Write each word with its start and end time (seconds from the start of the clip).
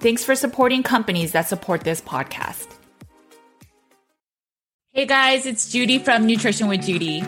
Thanks 0.00 0.24
for 0.24 0.36
supporting 0.36 0.82
companies 0.82 1.32
that 1.32 1.48
support 1.48 1.82
this 1.82 2.00
podcast. 2.00 2.68
Hey 4.92 5.06
guys, 5.06 5.44
it's 5.46 5.70
Judy 5.70 5.98
from 5.98 6.26
Nutrition 6.26 6.68
with 6.68 6.82
Judy. 6.82 7.22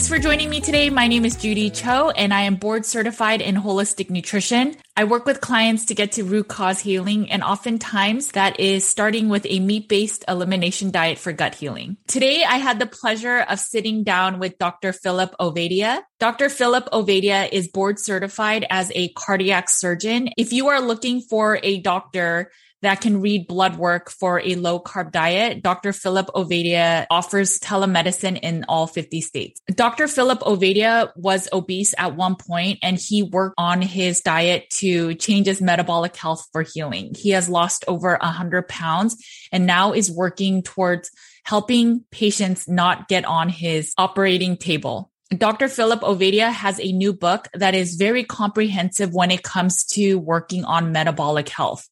Thanks 0.00 0.08
for 0.08 0.18
joining 0.18 0.48
me 0.48 0.62
today. 0.62 0.88
My 0.88 1.08
name 1.08 1.26
is 1.26 1.36
Judy 1.36 1.68
Cho, 1.68 2.08
and 2.08 2.32
I 2.32 2.44
am 2.44 2.56
board 2.56 2.86
certified 2.86 3.42
in 3.42 3.54
holistic 3.54 4.08
nutrition. 4.08 4.76
I 4.96 5.04
work 5.04 5.26
with 5.26 5.42
clients 5.42 5.84
to 5.84 5.94
get 5.94 6.12
to 6.12 6.24
root 6.24 6.48
cause 6.48 6.80
healing, 6.80 7.30
and 7.30 7.42
oftentimes 7.42 8.28
that 8.28 8.58
is 8.58 8.88
starting 8.88 9.28
with 9.28 9.44
a 9.46 9.60
meat 9.60 9.90
based 9.90 10.24
elimination 10.26 10.90
diet 10.90 11.18
for 11.18 11.34
gut 11.34 11.54
healing. 11.54 11.98
Today, 12.06 12.44
I 12.44 12.56
had 12.56 12.78
the 12.78 12.86
pleasure 12.86 13.40
of 13.40 13.60
sitting 13.60 14.02
down 14.02 14.38
with 14.38 14.56
Dr. 14.56 14.94
Philip 14.94 15.34
Ovadia. 15.38 16.00
Dr. 16.18 16.48
Philip 16.48 16.88
Ovadia 16.94 17.46
is 17.52 17.68
board 17.68 17.98
certified 17.98 18.64
as 18.70 18.90
a 18.94 19.10
cardiac 19.10 19.68
surgeon. 19.68 20.30
If 20.38 20.54
you 20.54 20.68
are 20.68 20.80
looking 20.80 21.20
for 21.20 21.60
a 21.62 21.78
doctor 21.78 22.50
that 22.82 23.00
can 23.00 23.20
read 23.20 23.46
blood 23.46 23.76
work 23.76 24.10
for 24.10 24.40
a 24.40 24.54
low 24.54 24.80
carb 24.80 25.12
diet, 25.12 25.62
Dr. 25.62 25.92
Philip 25.92 26.28
Ovadia 26.34 27.06
offers 27.10 27.58
telemedicine 27.58 28.38
in 28.42 28.64
all 28.68 28.86
50 28.86 29.20
states. 29.20 29.60
Dr. 29.74 30.08
Philip 30.08 30.40
Ovadia 30.40 31.10
was 31.16 31.48
obese 31.52 31.94
at 31.98 32.16
one 32.16 32.36
point 32.36 32.78
and 32.82 32.98
he 32.98 33.22
worked 33.22 33.54
on 33.58 33.82
his 33.82 34.20
diet 34.20 34.68
to 34.70 35.14
change 35.14 35.46
his 35.46 35.60
metabolic 35.60 36.16
health 36.16 36.46
for 36.52 36.62
healing. 36.62 37.12
He 37.16 37.30
has 37.30 37.48
lost 37.48 37.84
over 37.86 38.16
100 38.20 38.68
pounds 38.68 39.16
and 39.52 39.66
now 39.66 39.92
is 39.92 40.10
working 40.10 40.62
towards 40.62 41.10
helping 41.44 42.04
patients 42.10 42.68
not 42.68 43.08
get 43.08 43.24
on 43.24 43.48
his 43.48 43.92
operating 43.98 44.56
table. 44.56 45.10
Dr. 45.36 45.68
Philip 45.68 46.00
Ovadia 46.00 46.50
has 46.50 46.80
a 46.80 46.90
new 46.90 47.12
book 47.12 47.46
that 47.54 47.74
is 47.74 47.94
very 47.94 48.24
comprehensive 48.24 49.14
when 49.14 49.30
it 49.30 49.44
comes 49.44 49.84
to 49.84 50.16
working 50.16 50.64
on 50.64 50.92
metabolic 50.92 51.48
health 51.48 51.88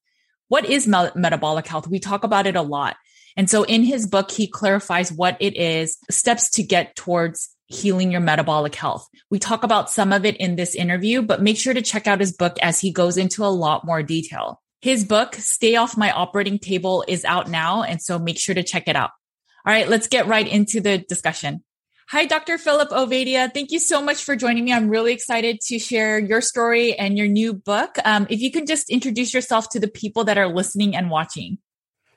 what 0.48 0.64
is 0.64 0.86
me- 0.86 1.10
metabolic 1.14 1.66
health? 1.66 1.88
We 1.88 1.98
talk 1.98 2.24
about 2.24 2.46
it 2.46 2.56
a 2.56 2.62
lot. 2.62 2.96
And 3.36 3.48
so 3.48 3.62
in 3.62 3.84
his 3.84 4.06
book, 4.06 4.30
he 4.30 4.48
clarifies 4.48 5.12
what 5.12 5.36
it 5.40 5.56
is, 5.56 5.98
steps 6.10 6.50
to 6.50 6.62
get 6.62 6.96
towards 6.96 7.50
healing 7.66 8.10
your 8.10 8.20
metabolic 8.20 8.74
health. 8.74 9.06
We 9.30 9.38
talk 9.38 9.62
about 9.62 9.90
some 9.90 10.12
of 10.12 10.24
it 10.24 10.36
in 10.38 10.56
this 10.56 10.74
interview, 10.74 11.22
but 11.22 11.42
make 11.42 11.56
sure 11.56 11.74
to 11.74 11.82
check 11.82 12.06
out 12.06 12.20
his 12.20 12.32
book 12.32 12.58
as 12.62 12.80
he 12.80 12.90
goes 12.90 13.16
into 13.16 13.44
a 13.44 13.46
lot 13.46 13.84
more 13.84 14.02
detail. 14.02 14.60
His 14.80 15.04
book, 15.04 15.34
Stay 15.34 15.76
Off 15.76 15.96
My 15.96 16.10
Operating 16.10 16.58
Table, 16.58 17.04
is 17.06 17.24
out 17.24 17.48
now. 17.48 17.82
And 17.82 18.00
so 18.00 18.18
make 18.18 18.38
sure 18.38 18.54
to 18.54 18.62
check 18.62 18.88
it 18.88 18.96
out. 18.96 19.10
All 19.66 19.72
right, 19.72 19.88
let's 19.88 20.08
get 20.08 20.26
right 20.26 20.46
into 20.46 20.80
the 20.80 20.98
discussion. 20.98 21.62
Hi, 22.10 22.24
Dr. 22.24 22.56
Philip 22.56 22.88
Ovadia. 22.88 23.52
Thank 23.52 23.70
you 23.70 23.78
so 23.78 24.00
much 24.00 24.24
for 24.24 24.34
joining 24.34 24.64
me. 24.64 24.72
I'm 24.72 24.88
really 24.88 25.12
excited 25.12 25.60
to 25.66 25.78
share 25.78 26.18
your 26.18 26.40
story 26.40 26.94
and 26.94 27.18
your 27.18 27.26
new 27.26 27.52
book. 27.52 27.98
Um, 28.02 28.26
if 28.30 28.40
you 28.40 28.50
can 28.50 28.64
just 28.64 28.88
introduce 28.88 29.34
yourself 29.34 29.68
to 29.72 29.78
the 29.78 29.88
people 29.88 30.24
that 30.24 30.38
are 30.38 30.48
listening 30.48 30.96
and 30.96 31.10
watching. 31.10 31.58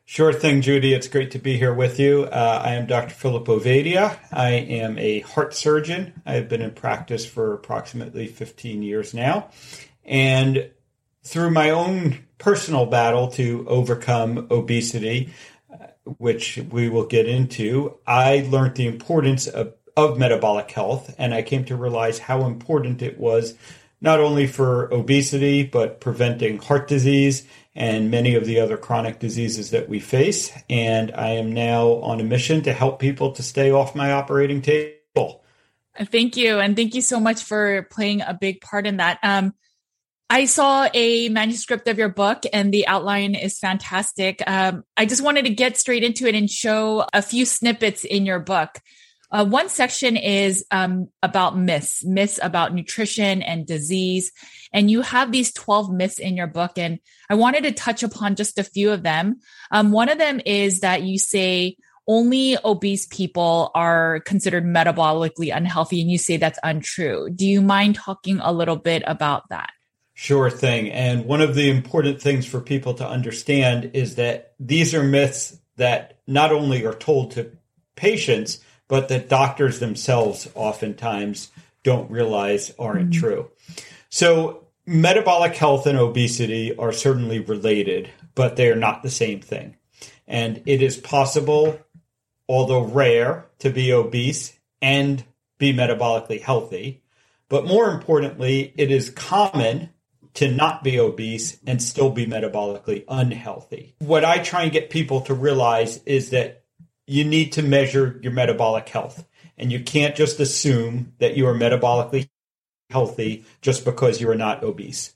Sure 0.05 0.31
thing, 0.31 0.61
Judy. 0.61 0.93
It's 0.93 1.09
great 1.09 1.31
to 1.31 1.39
be 1.39 1.57
here 1.57 1.73
with 1.73 1.99
you. 1.99 2.23
Uh, 2.23 2.61
I 2.63 2.75
am 2.75 2.85
Dr. 2.87 3.13
Philip 3.13 3.45
Ovadia. 3.47 4.17
I 4.31 4.51
am 4.51 4.97
a 4.97 5.19
heart 5.19 5.53
surgeon. 5.53 6.21
I've 6.25 6.47
been 6.47 6.61
in 6.61 6.71
practice 6.71 7.25
for 7.25 7.53
approximately 7.53 8.27
15 8.27 8.83
years 8.83 9.13
now. 9.13 9.49
And 10.05 10.71
through 11.25 11.51
my 11.51 11.71
own 11.71 12.17
personal 12.37 12.85
battle 12.85 13.27
to 13.31 13.65
overcome 13.67 14.47
obesity, 14.51 15.33
uh, 15.69 15.87
which 16.17 16.59
we 16.71 16.87
will 16.87 17.07
get 17.07 17.27
into, 17.27 17.97
I 18.07 18.47
learned 18.49 18.75
the 18.75 18.87
importance 18.87 19.47
of 19.47 19.73
of 20.03 20.17
metabolic 20.17 20.69
health. 20.71 21.13
And 21.17 21.33
I 21.33 21.41
came 21.41 21.65
to 21.65 21.75
realize 21.75 22.19
how 22.19 22.45
important 22.45 23.01
it 23.01 23.19
was 23.19 23.55
not 24.01 24.19
only 24.19 24.47
for 24.47 24.91
obesity, 24.93 25.63
but 25.63 26.01
preventing 26.01 26.57
heart 26.57 26.87
disease 26.87 27.45
and 27.75 28.11
many 28.11 28.35
of 28.35 28.45
the 28.45 28.59
other 28.59 28.75
chronic 28.75 29.19
diseases 29.19 29.69
that 29.69 29.87
we 29.87 29.99
face. 29.99 30.51
And 30.69 31.11
I 31.13 31.31
am 31.31 31.53
now 31.53 31.93
on 32.01 32.19
a 32.19 32.23
mission 32.23 32.63
to 32.63 32.73
help 32.73 32.99
people 32.99 33.31
to 33.33 33.43
stay 33.43 33.71
off 33.71 33.95
my 33.95 34.11
operating 34.11 34.61
table. 34.61 35.43
Thank 35.97 36.35
you. 36.35 36.59
And 36.59 36.75
thank 36.75 36.95
you 36.95 37.01
so 37.01 37.19
much 37.19 37.43
for 37.43 37.87
playing 37.91 38.21
a 38.21 38.33
big 38.33 38.61
part 38.61 38.87
in 38.87 38.97
that. 38.97 39.19
Um, 39.23 39.53
I 40.29 40.45
saw 40.45 40.87
a 40.93 41.27
manuscript 41.27 41.89
of 41.89 41.97
your 41.97 42.07
book 42.07 42.43
and 42.53 42.73
the 42.73 42.87
outline 42.87 43.35
is 43.35 43.59
fantastic. 43.59 44.41
Um, 44.47 44.83
I 44.95 45.05
just 45.05 45.21
wanted 45.21 45.43
to 45.43 45.53
get 45.53 45.77
straight 45.77 46.05
into 46.05 46.25
it 46.25 46.35
and 46.35 46.49
show 46.49 47.05
a 47.13 47.21
few 47.21 47.45
snippets 47.45 48.05
in 48.05 48.25
your 48.25 48.39
book. 48.39 48.79
Uh, 49.31 49.45
one 49.45 49.69
section 49.69 50.17
is 50.17 50.65
um, 50.71 51.07
about 51.23 51.57
myths, 51.57 52.03
myths 52.03 52.39
about 52.41 52.73
nutrition 52.73 53.41
and 53.41 53.65
disease. 53.65 54.31
And 54.73 54.91
you 54.91 55.01
have 55.01 55.31
these 55.31 55.53
12 55.53 55.91
myths 55.91 56.19
in 56.19 56.35
your 56.35 56.47
book. 56.47 56.77
And 56.77 56.99
I 57.29 57.35
wanted 57.35 57.63
to 57.63 57.71
touch 57.71 58.03
upon 58.03 58.35
just 58.35 58.59
a 58.59 58.63
few 58.63 58.91
of 58.91 59.03
them. 59.03 59.39
Um, 59.71 59.91
one 59.91 60.09
of 60.09 60.17
them 60.17 60.41
is 60.45 60.81
that 60.81 61.03
you 61.03 61.17
say 61.17 61.77
only 62.07 62.57
obese 62.65 63.05
people 63.05 63.71
are 63.73 64.19
considered 64.21 64.65
metabolically 64.65 65.55
unhealthy. 65.55 66.01
And 66.01 66.11
you 66.11 66.17
say 66.17 66.35
that's 66.37 66.59
untrue. 66.63 67.29
Do 67.29 67.45
you 67.45 67.61
mind 67.61 67.95
talking 67.95 68.39
a 68.41 68.51
little 68.51 68.75
bit 68.75 69.03
about 69.07 69.47
that? 69.49 69.71
Sure 70.13 70.49
thing. 70.49 70.91
And 70.91 71.25
one 71.25 71.41
of 71.41 71.55
the 71.55 71.69
important 71.69 72.21
things 72.21 72.45
for 72.45 72.59
people 72.59 72.93
to 72.95 73.07
understand 73.07 73.91
is 73.93 74.15
that 74.15 74.53
these 74.59 74.93
are 74.93 75.03
myths 75.03 75.57
that 75.77 76.19
not 76.27 76.51
only 76.51 76.85
are 76.85 76.93
told 76.93 77.31
to 77.31 77.51
patients, 77.95 78.59
but 78.91 79.07
that 79.07 79.29
doctors 79.29 79.79
themselves 79.79 80.49
oftentimes 80.53 81.49
don't 81.81 82.11
realize 82.11 82.73
aren't 82.77 83.11
mm-hmm. 83.11 83.21
true. 83.21 83.51
So, 84.09 84.67
metabolic 84.85 85.55
health 85.55 85.87
and 85.87 85.97
obesity 85.97 86.75
are 86.75 86.91
certainly 86.91 87.39
related, 87.39 88.09
but 88.35 88.57
they 88.57 88.69
are 88.69 88.75
not 88.75 89.01
the 89.01 89.09
same 89.09 89.39
thing. 89.39 89.77
And 90.27 90.61
it 90.65 90.81
is 90.81 90.97
possible, 90.97 91.79
although 92.49 92.83
rare, 92.83 93.45
to 93.59 93.69
be 93.69 93.93
obese 93.93 94.59
and 94.81 95.23
be 95.57 95.71
metabolically 95.71 96.41
healthy. 96.41 97.01
But 97.47 97.65
more 97.65 97.89
importantly, 97.91 98.73
it 98.75 98.91
is 98.91 99.09
common 99.09 99.91
to 100.33 100.51
not 100.51 100.83
be 100.83 100.99
obese 100.99 101.57
and 101.65 101.81
still 101.81 102.09
be 102.09 102.25
metabolically 102.25 103.05
unhealthy. 103.07 103.95
What 103.99 104.25
I 104.25 104.39
try 104.39 104.63
and 104.63 104.71
get 104.71 104.89
people 104.89 105.21
to 105.21 105.33
realize 105.33 106.01
is 106.05 106.31
that 106.31 106.60
you 107.11 107.25
need 107.25 107.51
to 107.51 107.61
measure 107.61 108.17
your 108.23 108.31
metabolic 108.31 108.87
health. 108.87 109.27
And 109.57 109.69
you 109.69 109.83
can't 109.83 110.15
just 110.15 110.39
assume 110.39 111.11
that 111.19 111.35
you 111.35 111.45
are 111.45 111.53
metabolically 111.53 112.29
healthy 112.89 113.43
just 113.61 113.83
because 113.83 114.21
you 114.21 114.29
are 114.29 114.35
not 114.35 114.63
obese. 114.63 115.13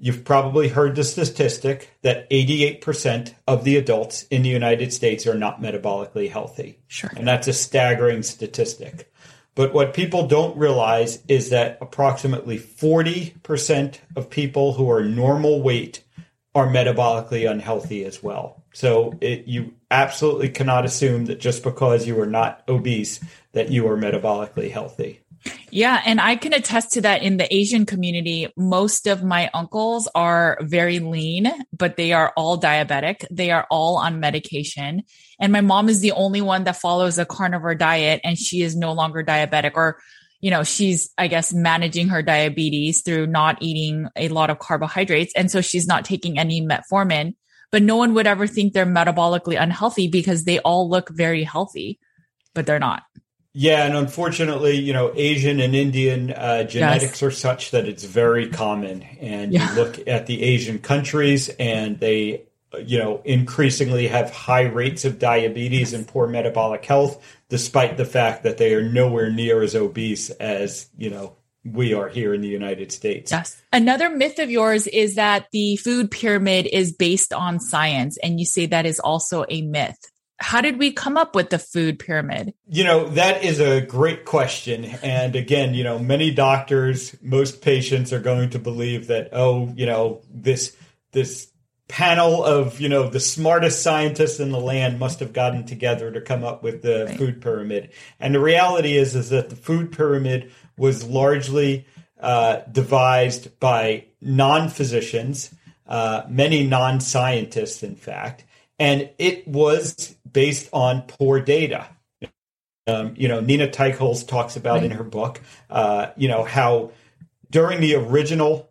You've 0.00 0.24
probably 0.24 0.68
heard 0.68 0.96
the 0.96 1.04
statistic 1.04 1.90
that 2.02 2.28
88% 2.30 3.34
of 3.46 3.62
the 3.62 3.76
adults 3.76 4.24
in 4.24 4.42
the 4.42 4.48
United 4.48 4.92
States 4.92 5.28
are 5.28 5.38
not 5.38 5.62
metabolically 5.62 6.28
healthy. 6.28 6.80
Sure. 6.88 7.10
And 7.16 7.26
that's 7.26 7.46
a 7.46 7.52
staggering 7.52 8.24
statistic. 8.24 9.12
But 9.54 9.72
what 9.72 9.94
people 9.94 10.26
don't 10.26 10.56
realize 10.56 11.22
is 11.28 11.50
that 11.50 11.78
approximately 11.80 12.58
40% 12.58 13.98
of 14.16 14.28
people 14.28 14.72
who 14.74 14.90
are 14.90 15.04
normal 15.04 15.62
weight 15.62 16.02
are 16.54 16.66
metabolically 16.66 17.50
unhealthy 17.50 18.04
as 18.04 18.22
well. 18.22 18.64
So 18.72 19.16
it, 19.20 19.46
you 19.46 19.74
absolutely 19.90 20.48
cannot 20.48 20.84
assume 20.84 21.26
that 21.26 21.40
just 21.40 21.62
because 21.62 22.06
you 22.06 22.20
are 22.20 22.26
not 22.26 22.62
obese 22.68 23.20
that 23.52 23.70
you 23.70 23.86
are 23.88 23.96
metabolically 23.96 24.70
healthy. 24.70 25.20
Yeah, 25.70 26.02
and 26.04 26.20
I 26.20 26.36
can 26.36 26.52
attest 26.52 26.92
to 26.92 27.00
that 27.02 27.22
in 27.22 27.36
the 27.36 27.52
Asian 27.54 27.86
community. 27.86 28.48
Most 28.56 29.06
of 29.06 29.22
my 29.22 29.50
uncles 29.54 30.08
are 30.14 30.58
very 30.62 30.98
lean, 30.98 31.50
but 31.72 31.96
they 31.96 32.12
are 32.12 32.32
all 32.36 32.60
diabetic. 32.60 33.24
They 33.30 33.50
are 33.50 33.66
all 33.70 33.98
on 33.98 34.20
medication. 34.20 35.02
And 35.40 35.52
my 35.52 35.60
mom 35.60 35.88
is 35.88 36.00
the 36.00 36.12
only 36.12 36.40
one 36.40 36.64
that 36.64 36.76
follows 36.76 37.18
a 37.18 37.24
carnivore 37.24 37.74
diet 37.74 38.20
and 38.24 38.36
she 38.36 38.62
is 38.62 38.74
no 38.74 38.92
longer 38.92 39.22
diabetic 39.22 39.72
or 39.74 40.00
you 40.40 40.50
know, 40.50 40.62
she's, 40.62 41.10
I 41.18 41.26
guess, 41.26 41.52
managing 41.52 42.08
her 42.08 42.22
diabetes 42.22 43.02
through 43.02 43.26
not 43.26 43.58
eating 43.60 44.08
a 44.16 44.28
lot 44.28 44.50
of 44.50 44.58
carbohydrates. 44.58 45.32
And 45.34 45.50
so 45.50 45.60
she's 45.60 45.86
not 45.86 46.04
taking 46.04 46.38
any 46.38 46.62
metformin, 46.62 47.34
but 47.72 47.82
no 47.82 47.96
one 47.96 48.14
would 48.14 48.26
ever 48.26 48.46
think 48.46 48.72
they're 48.72 48.86
metabolically 48.86 49.60
unhealthy 49.60 50.08
because 50.08 50.44
they 50.44 50.60
all 50.60 50.88
look 50.88 51.10
very 51.10 51.42
healthy, 51.42 51.98
but 52.54 52.66
they're 52.66 52.78
not. 52.78 53.02
Yeah, 53.54 53.84
and 53.84 53.96
unfortunately, 53.96 54.76
you 54.76 54.92
know, 54.92 55.10
Asian 55.16 55.58
and 55.58 55.74
Indian 55.74 56.30
uh, 56.30 56.62
genetics 56.62 57.20
yes. 57.20 57.22
are 57.22 57.30
such 57.32 57.72
that 57.72 57.88
it's 57.88 58.04
very 58.04 58.48
common. 58.48 59.02
And 59.20 59.52
yeah. 59.52 59.68
you 59.68 59.82
look 59.82 60.06
at 60.06 60.26
the 60.26 60.42
Asian 60.44 60.78
countries, 60.78 61.48
and 61.58 61.98
they, 61.98 62.44
you 62.84 62.98
know, 62.98 63.20
increasingly 63.24 64.06
have 64.06 64.30
high 64.30 64.66
rates 64.66 65.04
of 65.04 65.18
diabetes 65.18 65.92
and 65.92 66.06
poor 66.06 66.28
metabolic 66.28 66.84
health, 66.84 67.20
despite 67.48 67.96
the 67.96 68.04
fact 68.04 68.42
that 68.42 68.58
they 68.58 68.74
are 68.74 68.88
nowhere 68.88 69.30
near 69.30 69.62
as 69.62 69.74
obese 69.74 70.30
as, 70.30 70.88
you 70.96 71.10
know, 71.10 71.36
we 71.64 71.92
are 71.92 72.08
here 72.08 72.32
in 72.32 72.40
the 72.40 72.48
United 72.48 72.92
States. 72.92 73.30
Yes. 73.30 73.60
Another 73.72 74.08
myth 74.08 74.38
of 74.38 74.50
yours 74.50 74.86
is 74.86 75.16
that 75.16 75.46
the 75.52 75.76
food 75.76 76.10
pyramid 76.10 76.68
is 76.72 76.92
based 76.92 77.32
on 77.32 77.60
science, 77.60 78.16
and 78.22 78.38
you 78.38 78.46
say 78.46 78.66
that 78.66 78.86
is 78.86 79.00
also 79.00 79.44
a 79.48 79.62
myth 79.62 79.98
how 80.40 80.60
did 80.60 80.78
we 80.78 80.92
come 80.92 81.16
up 81.16 81.34
with 81.34 81.50
the 81.50 81.58
food 81.58 81.98
pyramid? 81.98 82.54
You 82.68 82.84
know, 82.84 83.08
that 83.10 83.44
is 83.44 83.60
a 83.60 83.80
great 83.80 84.24
question. 84.24 84.84
And 84.84 85.34
again, 85.34 85.74
you 85.74 85.82
know, 85.82 85.98
many 85.98 86.30
doctors, 86.30 87.16
most 87.20 87.60
patients 87.60 88.12
are 88.12 88.20
going 88.20 88.50
to 88.50 88.58
believe 88.58 89.08
that, 89.08 89.30
oh, 89.32 89.72
you 89.76 89.86
know, 89.86 90.22
this, 90.30 90.76
this 91.12 91.50
panel 91.88 92.44
of, 92.44 92.80
you 92.80 92.88
know, 92.88 93.08
the 93.08 93.20
smartest 93.20 93.82
scientists 93.82 94.40
in 94.40 94.50
the 94.50 94.60
land 94.60 94.98
must 94.98 95.20
have 95.20 95.32
gotten 95.32 95.64
together 95.64 96.10
to 96.12 96.20
come 96.20 96.44
up 96.44 96.62
with 96.62 96.82
the 96.82 97.06
right. 97.06 97.18
food 97.18 97.40
pyramid. 97.40 97.90
And 98.20 98.34
the 98.34 98.40
reality 98.40 98.96
is, 98.96 99.16
is 99.16 99.30
that 99.30 99.50
the 99.50 99.56
food 99.56 99.92
pyramid 99.92 100.52
was 100.76 101.04
largely 101.04 101.86
uh, 102.20 102.58
devised 102.70 103.58
by 103.58 104.04
non 104.20 104.68
physicians, 104.68 105.54
uh, 105.86 106.22
many 106.28 106.66
non 106.66 107.00
scientists, 107.00 107.82
in 107.82 107.96
fact 107.96 108.44
and 108.78 109.10
it 109.18 109.46
was 109.46 110.16
based 110.30 110.68
on 110.72 111.02
poor 111.02 111.40
data. 111.40 111.88
Um, 112.86 113.14
you 113.16 113.28
know, 113.28 113.40
Nina 113.40 113.68
Teicholz 113.68 114.26
talks 114.26 114.56
about 114.56 114.76
right. 114.76 114.84
in 114.84 114.90
her 114.92 115.04
book, 115.04 115.40
uh, 115.68 116.08
you 116.16 116.28
know, 116.28 116.44
how 116.44 116.92
during 117.50 117.80
the 117.80 117.96
original 117.96 118.67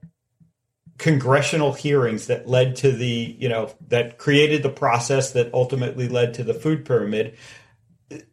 congressional 0.98 1.74
hearings 1.74 2.28
that 2.28 2.48
led 2.48 2.76
to 2.78 2.92
the, 2.92 3.36
you 3.40 3.50
know, 3.50 3.72
that 3.88 4.18
created 4.18 4.64
the 4.64 4.70
process 4.70 5.32
that 5.32 5.54
ultimately 5.54 6.08
led 6.08 6.34
to 6.36 6.44
the 6.44 6.54
food 6.54 6.86
pyramid, 6.86 7.38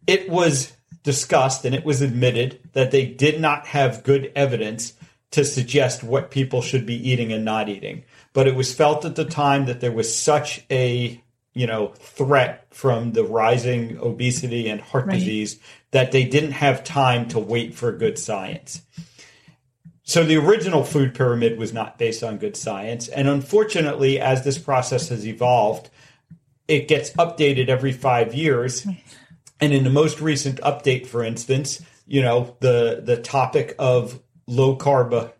it 0.06 0.28
was 0.28 0.72
discussed 1.02 1.64
and 1.64 1.74
it 1.74 1.84
was 1.84 2.00
admitted 2.00 2.58
that 2.72 2.90
they 2.90 3.06
did 3.06 3.40
not 3.40 3.66
have 3.66 4.04
good 4.04 4.32
evidence 4.34 4.94
to 5.30 5.44
suggest 5.44 6.04
what 6.04 6.30
people 6.30 6.62
should 6.62 6.86
be 6.86 7.10
eating 7.10 7.32
and 7.32 7.44
not 7.44 7.68
eating. 7.68 8.04
But 8.32 8.46
it 8.46 8.54
was 8.54 8.74
felt 8.74 9.04
at 9.04 9.16
the 9.16 9.24
time 9.24 9.66
that 9.66 9.80
there 9.80 9.92
was 9.92 10.14
such 10.14 10.64
a 10.70 11.20
you 11.54 11.66
know 11.66 11.88
threat 11.98 12.66
from 12.70 13.12
the 13.12 13.24
rising 13.24 13.98
obesity 13.98 14.68
and 14.68 14.80
heart 14.80 15.06
right. 15.06 15.14
disease 15.18 15.58
that 15.92 16.12
they 16.12 16.24
didn't 16.24 16.52
have 16.52 16.84
time 16.84 17.28
to 17.28 17.38
wait 17.38 17.74
for 17.74 17.92
good 17.92 18.18
science. 18.18 18.82
So 20.04 20.24
the 20.24 20.36
original 20.36 20.84
food 20.84 21.14
pyramid 21.14 21.58
was 21.58 21.72
not 21.72 21.98
based 21.98 22.22
on 22.22 22.38
good 22.38 22.56
science 22.56 23.08
and 23.08 23.28
unfortunately 23.28 24.20
as 24.20 24.44
this 24.44 24.58
process 24.58 25.08
has 25.08 25.26
evolved 25.26 25.90
it 26.68 26.88
gets 26.88 27.10
updated 27.12 27.68
every 27.68 27.92
5 27.92 28.34
years. 28.34 28.86
And 29.60 29.72
in 29.72 29.84
the 29.84 29.90
most 29.90 30.20
recent 30.20 30.60
update 30.60 31.06
for 31.06 31.22
instance, 31.22 31.82
you 32.06 32.22
know, 32.22 32.56
the 32.60 33.02
the 33.04 33.16
topic 33.16 33.74
of 33.78 34.20
low 34.46 34.76
carb 34.76 35.32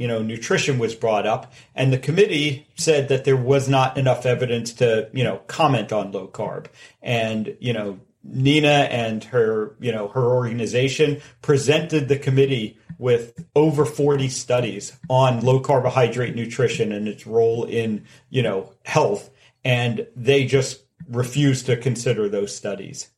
you 0.00 0.08
know, 0.08 0.22
nutrition 0.22 0.78
was 0.78 0.94
brought 0.94 1.26
up, 1.26 1.52
and 1.74 1.92
the 1.92 1.98
committee 1.98 2.66
said 2.74 3.08
that 3.10 3.24
there 3.24 3.36
was 3.36 3.68
not 3.68 3.98
enough 3.98 4.24
evidence 4.24 4.72
to, 4.72 5.10
you 5.12 5.22
know, 5.22 5.36
comment 5.46 5.92
on 5.92 6.10
low 6.10 6.26
carb. 6.26 6.68
And, 7.02 7.54
you 7.60 7.74
know, 7.74 8.00
Nina 8.22 8.88
and 8.90 9.24
her, 9.24 9.76
you 9.80 9.92
know, 9.92 10.08
her 10.08 10.24
organization 10.24 11.20
presented 11.42 12.08
the 12.08 12.18
committee 12.18 12.78
with 12.98 13.46
over 13.56 13.84
40 13.86 14.28
studies 14.28 14.92
on 15.08 15.40
low 15.40 15.60
carbohydrate 15.60 16.34
nutrition 16.34 16.92
and 16.92 17.08
its 17.08 17.26
role 17.26 17.64
in, 17.64 18.04
you 18.28 18.42
know, 18.42 18.72
health. 18.84 19.30
And 19.64 20.06
they 20.14 20.44
just 20.44 20.84
refused 21.08 21.66
to 21.66 21.76
consider 21.76 22.28
those 22.28 22.54
studies. 22.54 23.10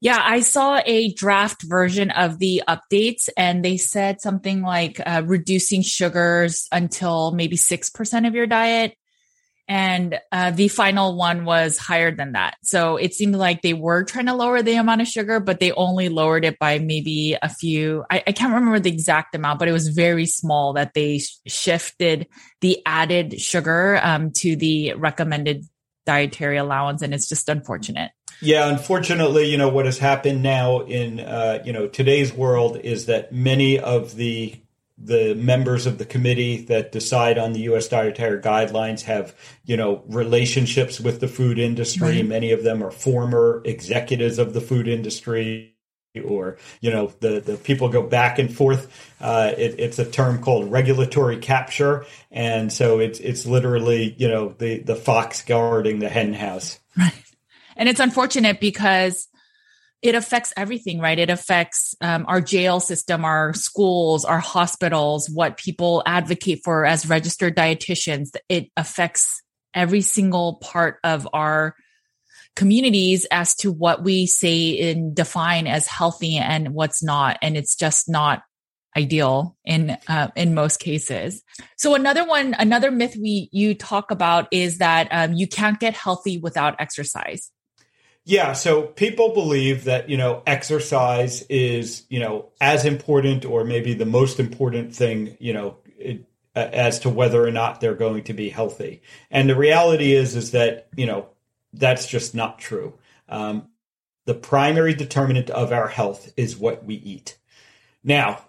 Yeah, 0.00 0.20
I 0.22 0.40
saw 0.40 0.82
a 0.84 1.12
draft 1.14 1.62
version 1.62 2.10
of 2.10 2.38
the 2.38 2.62
updates 2.68 3.30
and 3.36 3.64
they 3.64 3.78
said 3.78 4.20
something 4.20 4.60
like 4.60 5.00
uh, 5.04 5.22
reducing 5.24 5.80
sugars 5.80 6.68
until 6.70 7.32
maybe 7.32 7.56
6% 7.56 8.28
of 8.28 8.34
your 8.34 8.46
diet. 8.46 8.96
And 9.68 10.20
uh, 10.30 10.52
the 10.52 10.68
final 10.68 11.16
one 11.16 11.44
was 11.44 11.76
higher 11.76 12.14
than 12.14 12.32
that. 12.32 12.56
So 12.62 12.96
it 12.96 13.14
seemed 13.14 13.34
like 13.34 13.62
they 13.62 13.74
were 13.74 14.04
trying 14.04 14.26
to 14.26 14.34
lower 14.34 14.62
the 14.62 14.74
amount 14.74 15.00
of 15.00 15.08
sugar, 15.08 15.40
but 15.40 15.58
they 15.58 15.72
only 15.72 16.08
lowered 16.08 16.44
it 16.44 16.58
by 16.58 16.78
maybe 16.78 17.36
a 17.40 17.48
few. 17.48 18.04
I, 18.10 18.22
I 18.26 18.32
can't 18.32 18.54
remember 18.54 18.78
the 18.78 18.92
exact 18.92 19.34
amount, 19.34 19.58
but 19.58 19.68
it 19.68 19.72
was 19.72 19.88
very 19.88 20.26
small 20.26 20.74
that 20.74 20.94
they 20.94 21.18
sh- 21.18 21.38
shifted 21.46 22.28
the 22.60 22.80
added 22.86 23.40
sugar 23.40 23.98
um, 24.02 24.30
to 24.32 24.54
the 24.54 24.94
recommended 24.94 25.64
dietary 26.04 26.58
allowance. 26.58 27.02
And 27.02 27.12
it's 27.12 27.28
just 27.28 27.48
unfortunate. 27.48 28.12
Yeah, 28.40 28.68
unfortunately, 28.68 29.50
you 29.50 29.56
know 29.56 29.70
what 29.70 29.86
has 29.86 29.98
happened 29.98 30.42
now 30.42 30.80
in 30.80 31.20
uh, 31.20 31.62
you 31.64 31.72
know 31.72 31.88
today's 31.88 32.32
world 32.32 32.76
is 32.76 33.06
that 33.06 33.32
many 33.32 33.78
of 33.78 34.14
the 34.14 34.60
the 34.98 35.34
members 35.34 35.86
of 35.86 35.98
the 35.98 36.06
committee 36.06 36.64
that 36.66 36.92
decide 36.92 37.36
on 37.38 37.52
the 37.52 37.60
U.S. 37.60 37.88
dietary 37.88 38.40
guidelines 38.40 39.02
have, 39.02 39.34
you 39.64 39.76
know, 39.76 40.02
relationships 40.06 40.98
with 41.00 41.20
the 41.20 41.28
food 41.28 41.58
industry. 41.58 42.16
Right. 42.16 42.26
Many 42.26 42.52
of 42.52 42.62
them 42.62 42.82
are 42.82 42.90
former 42.90 43.62
executives 43.64 44.38
of 44.38 44.54
the 44.54 44.60
food 44.60 44.88
industry 44.88 45.76
or 46.24 46.56
you 46.80 46.90
know 46.90 47.12
the 47.20 47.40
the 47.40 47.56
people 47.56 47.88
go 47.88 48.02
back 48.02 48.38
and 48.38 48.54
forth. 48.54 49.12
Uh, 49.20 49.52
it, 49.56 49.78
it's 49.78 49.98
a 49.98 50.04
term 50.04 50.40
called 50.42 50.70
regulatory 50.70 51.38
capture, 51.38 52.06
and 52.30 52.72
so 52.72 52.98
it's 53.00 53.20
it's 53.20 53.46
literally 53.46 54.14
you 54.18 54.28
know 54.28 54.48
the 54.48 54.78
the 54.78 54.96
fox 54.96 55.42
guarding 55.42 55.98
the 55.98 56.08
hen 56.08 56.32
house. 56.32 56.78
Right. 56.96 57.12
And 57.76 57.88
it's 57.88 58.00
unfortunate 58.00 58.60
because 58.60 59.28
it 60.02 60.14
affects 60.14 60.52
everything, 60.56 61.00
right? 61.00 61.18
It 61.18 61.30
affects 61.30 61.94
um, 62.00 62.26
our 62.28 62.40
jail 62.40 62.80
system, 62.80 63.24
our 63.24 63.54
schools, 63.54 64.24
our 64.24 64.38
hospitals, 64.38 65.28
what 65.28 65.56
people 65.56 66.02
advocate 66.06 66.60
for 66.64 66.84
as 66.84 67.08
registered 67.08 67.56
dietitians. 67.56 68.30
It 68.48 68.70
affects 68.76 69.42
every 69.74 70.02
single 70.02 70.56
part 70.56 70.98
of 71.02 71.26
our 71.32 71.74
communities 72.54 73.26
as 73.30 73.54
to 73.56 73.70
what 73.70 74.02
we 74.02 74.26
say 74.26 74.90
and 74.90 75.14
define 75.14 75.66
as 75.66 75.86
healthy 75.86 76.36
and 76.36 76.70
what's 76.70 77.02
not. 77.02 77.38
And 77.42 77.56
it's 77.56 77.76
just 77.76 78.08
not 78.08 78.42
ideal 78.96 79.56
in 79.64 79.96
uh, 80.08 80.28
in 80.34 80.54
most 80.54 80.80
cases. 80.80 81.42
So 81.76 81.94
another 81.94 82.26
one, 82.26 82.54
another 82.58 82.90
myth 82.90 83.16
we 83.20 83.50
you 83.52 83.74
talk 83.74 84.10
about 84.10 84.48
is 84.50 84.78
that 84.78 85.08
um, 85.10 85.34
you 85.34 85.46
can't 85.46 85.78
get 85.78 85.94
healthy 85.94 86.38
without 86.38 86.80
exercise. 86.80 87.50
Yeah, 88.28 88.54
so 88.54 88.82
people 88.82 89.34
believe 89.34 89.84
that, 89.84 90.10
you 90.10 90.16
know, 90.16 90.42
exercise 90.48 91.42
is, 91.42 92.02
you 92.08 92.18
know, 92.18 92.48
as 92.60 92.84
important 92.84 93.44
or 93.44 93.64
maybe 93.64 93.94
the 93.94 94.04
most 94.04 94.40
important 94.40 94.96
thing, 94.96 95.36
you 95.38 95.52
know, 95.52 95.76
it, 95.96 96.26
as 96.56 96.98
to 97.00 97.08
whether 97.08 97.46
or 97.46 97.52
not 97.52 97.80
they're 97.80 97.94
going 97.94 98.24
to 98.24 98.32
be 98.34 98.48
healthy. 98.48 99.02
And 99.30 99.48
the 99.48 99.54
reality 99.54 100.12
is 100.12 100.34
is 100.34 100.50
that, 100.50 100.88
you 100.96 101.06
know, 101.06 101.28
that's 101.72 102.08
just 102.08 102.34
not 102.34 102.58
true. 102.58 102.98
Um, 103.28 103.68
the 104.24 104.34
primary 104.34 104.94
determinant 104.94 105.48
of 105.50 105.70
our 105.70 105.86
health 105.86 106.32
is 106.36 106.56
what 106.56 106.84
we 106.84 106.96
eat. 106.96 107.38
Now, 108.02 108.44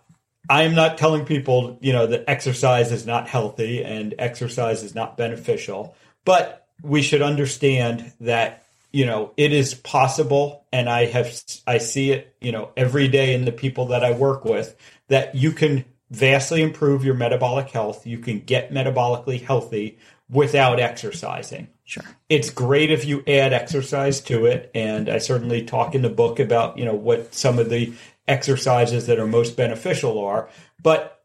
I 0.50 0.64
am 0.64 0.74
not 0.74 0.98
telling 0.98 1.24
people, 1.24 1.78
you 1.82 1.94
know, 1.94 2.08
that 2.08 2.24
exercise 2.28 2.92
is 2.92 3.06
not 3.06 3.28
healthy 3.28 3.84
and 3.84 4.16
exercise 4.18 4.82
is 4.82 4.96
not 4.96 5.18
beneficial, 5.18 5.96
but 6.26 6.68
we 6.82 7.04
should 7.04 7.22
understand 7.22 8.12
that, 8.22 8.64
you 8.98 9.06
know, 9.06 9.32
it 9.38 9.54
is 9.54 9.76
possible. 9.76 10.66
And 10.74 10.90
I 10.90 11.06
have, 11.06 11.32
I 11.68 11.78
see 11.78 12.10
it, 12.14 12.36
you 12.42 12.52
know, 12.52 12.72
every 12.76 13.08
day 13.08 13.36
in 13.36 13.46
the 13.46 13.52
people 13.52 13.86
that 13.90 14.04
I 14.04 14.10
work 14.10 14.44
with 14.44 14.76
that 15.08 15.36
you 15.36 15.52
can 15.52 15.86
vastly 16.10 16.64
improve 16.64 17.06
your 17.06 17.14
metabolic 17.14 17.70
health. 17.70 18.08
You 18.08 18.18
can 18.18 18.40
get 18.40 18.72
metabolically 18.72 19.40
healthy 19.40 20.00
without 20.32 20.80
exercising. 20.80 21.68
Sure. 21.86 22.06
It's 22.28 22.50
great 22.50 22.90
if 22.90 23.06
you 23.06 23.24
add 23.28 23.54
exercise 23.54 24.20
to 24.22 24.48
it. 24.48 24.72
And 24.74 25.10
I 25.10 25.20
certainly 25.20 25.64
talk 25.64 25.94
in 25.94 26.02
the 26.02 26.10
book 26.10 26.40
about, 26.40 26.80
you 26.80 26.86
know, 26.86 26.96
what 26.96 27.36
some 27.36 27.60
of 27.60 27.70
the 27.70 27.94
exercises 28.28 29.06
that 29.06 29.20
are 29.20 29.28
most 29.28 29.56
beneficial 29.56 30.18
are, 30.26 30.50
but 30.82 31.22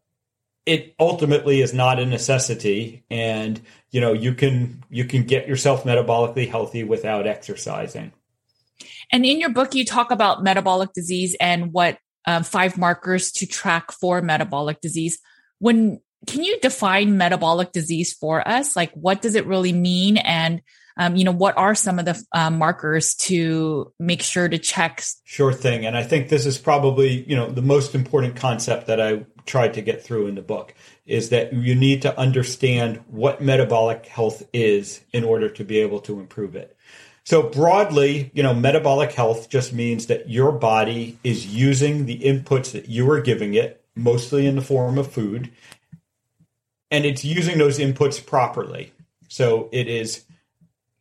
it 0.67 0.95
ultimately 1.01 1.63
is 1.63 1.73
not 1.73 1.99
a 1.99 2.05
necessity. 2.05 3.03
And, 3.11 3.63
you 3.93 4.01
know, 4.01 4.13
you 4.13 4.35
can, 4.35 4.83
you 4.91 5.05
can 5.05 5.23
get 5.25 5.47
yourself 5.47 5.85
metabolically 5.85 6.49
healthy 6.49 6.83
without 6.83 7.27
exercising. 7.27 8.13
And 9.13 9.25
in 9.25 9.39
your 9.39 9.51
book, 9.51 9.75
you 9.75 9.85
talk 9.85 10.11
about 10.11 10.43
metabolic 10.43 10.93
disease 10.95 11.37
and 11.39 11.73
what 11.73 11.99
um, 12.27 12.43
five 12.43 12.79
markers 12.79 13.31
to 13.33 13.47
track 13.47 13.93
for 13.93 14.23
metabolic 14.23 14.81
disease. 14.81 15.19
When 15.59 16.01
can 16.27 16.43
you 16.43 16.59
define 16.61 17.17
metabolic 17.17 17.73
disease 17.73 18.13
for 18.13 18.47
us? 18.47 18.77
Like, 18.77 18.93
what 18.93 19.23
does 19.23 19.35
it 19.35 19.47
really 19.47 19.73
mean? 19.73 20.17
And, 20.17 20.63
um, 20.97 21.17
you 21.17 21.25
know, 21.25 21.33
what 21.33 21.57
are 21.57 21.75
some 21.75 21.99
of 21.99 22.05
the 22.05 22.25
uh, 22.33 22.51
markers 22.51 23.15
to 23.17 23.93
make 23.99 24.23
sure 24.23 24.49
to 24.49 24.59
check? 24.59 25.03
Sure 25.25 25.53
thing. 25.53 25.85
And 25.85 25.97
I 25.97 26.05
think 26.05 26.29
this 26.29 26.47
is 26.47 26.59
probably, 26.59 27.29
you 27.29 27.37
know, 27.37 27.51
the 27.51 27.63
most 27.63 27.95
important 27.95 28.37
concept 28.37 28.87
that 28.87 29.01
I 29.01 29.27
tried 29.47 29.75
to 29.75 29.83
get 29.83 30.03
through 30.03 30.27
in 30.27 30.35
the 30.35 30.43
book 30.43 30.75
is 31.07 31.31
that 31.31 31.53
you 31.53 31.75
need 31.75 32.03
to 32.03 32.19
understand 32.19 33.03
what 33.09 33.43
metabolic 33.43 34.07
health 34.07 34.43
is 34.53 35.01
in 35.13 35.25
order 35.25 35.49
to 35.49 35.65
be 35.65 35.79
able 35.79 36.01
to 36.01 36.21
improve 36.21 36.57
it. 36.57 36.77
So 37.25 37.43
broadly, 37.43 38.31
you 38.35 38.43
know, 38.43 38.55
metabolic 38.55 39.13
health 39.13 39.49
just 39.49 39.73
means 39.73 40.07
that 40.07 40.29
your 40.29 40.53
body 40.53 41.19
is 41.23 41.47
using 41.47 42.07
the 42.07 42.19
inputs 42.19 42.73
that 42.73 42.89
you 42.89 43.09
are 43.11 43.21
giving 43.21 43.55
it, 43.55 43.85
mostly 43.95 44.47
in 44.47 44.57
the 44.57 44.63
form 44.63 44.99
of 44.99 45.13
food, 45.13 45.53
and 46.91 47.05
it's 47.05 47.25
using 47.25 47.59
those 47.59 47.79
inputs 47.79 48.25
properly. 48.25 48.93
So 49.29 49.69
it 49.73 49.89
is 49.89 50.25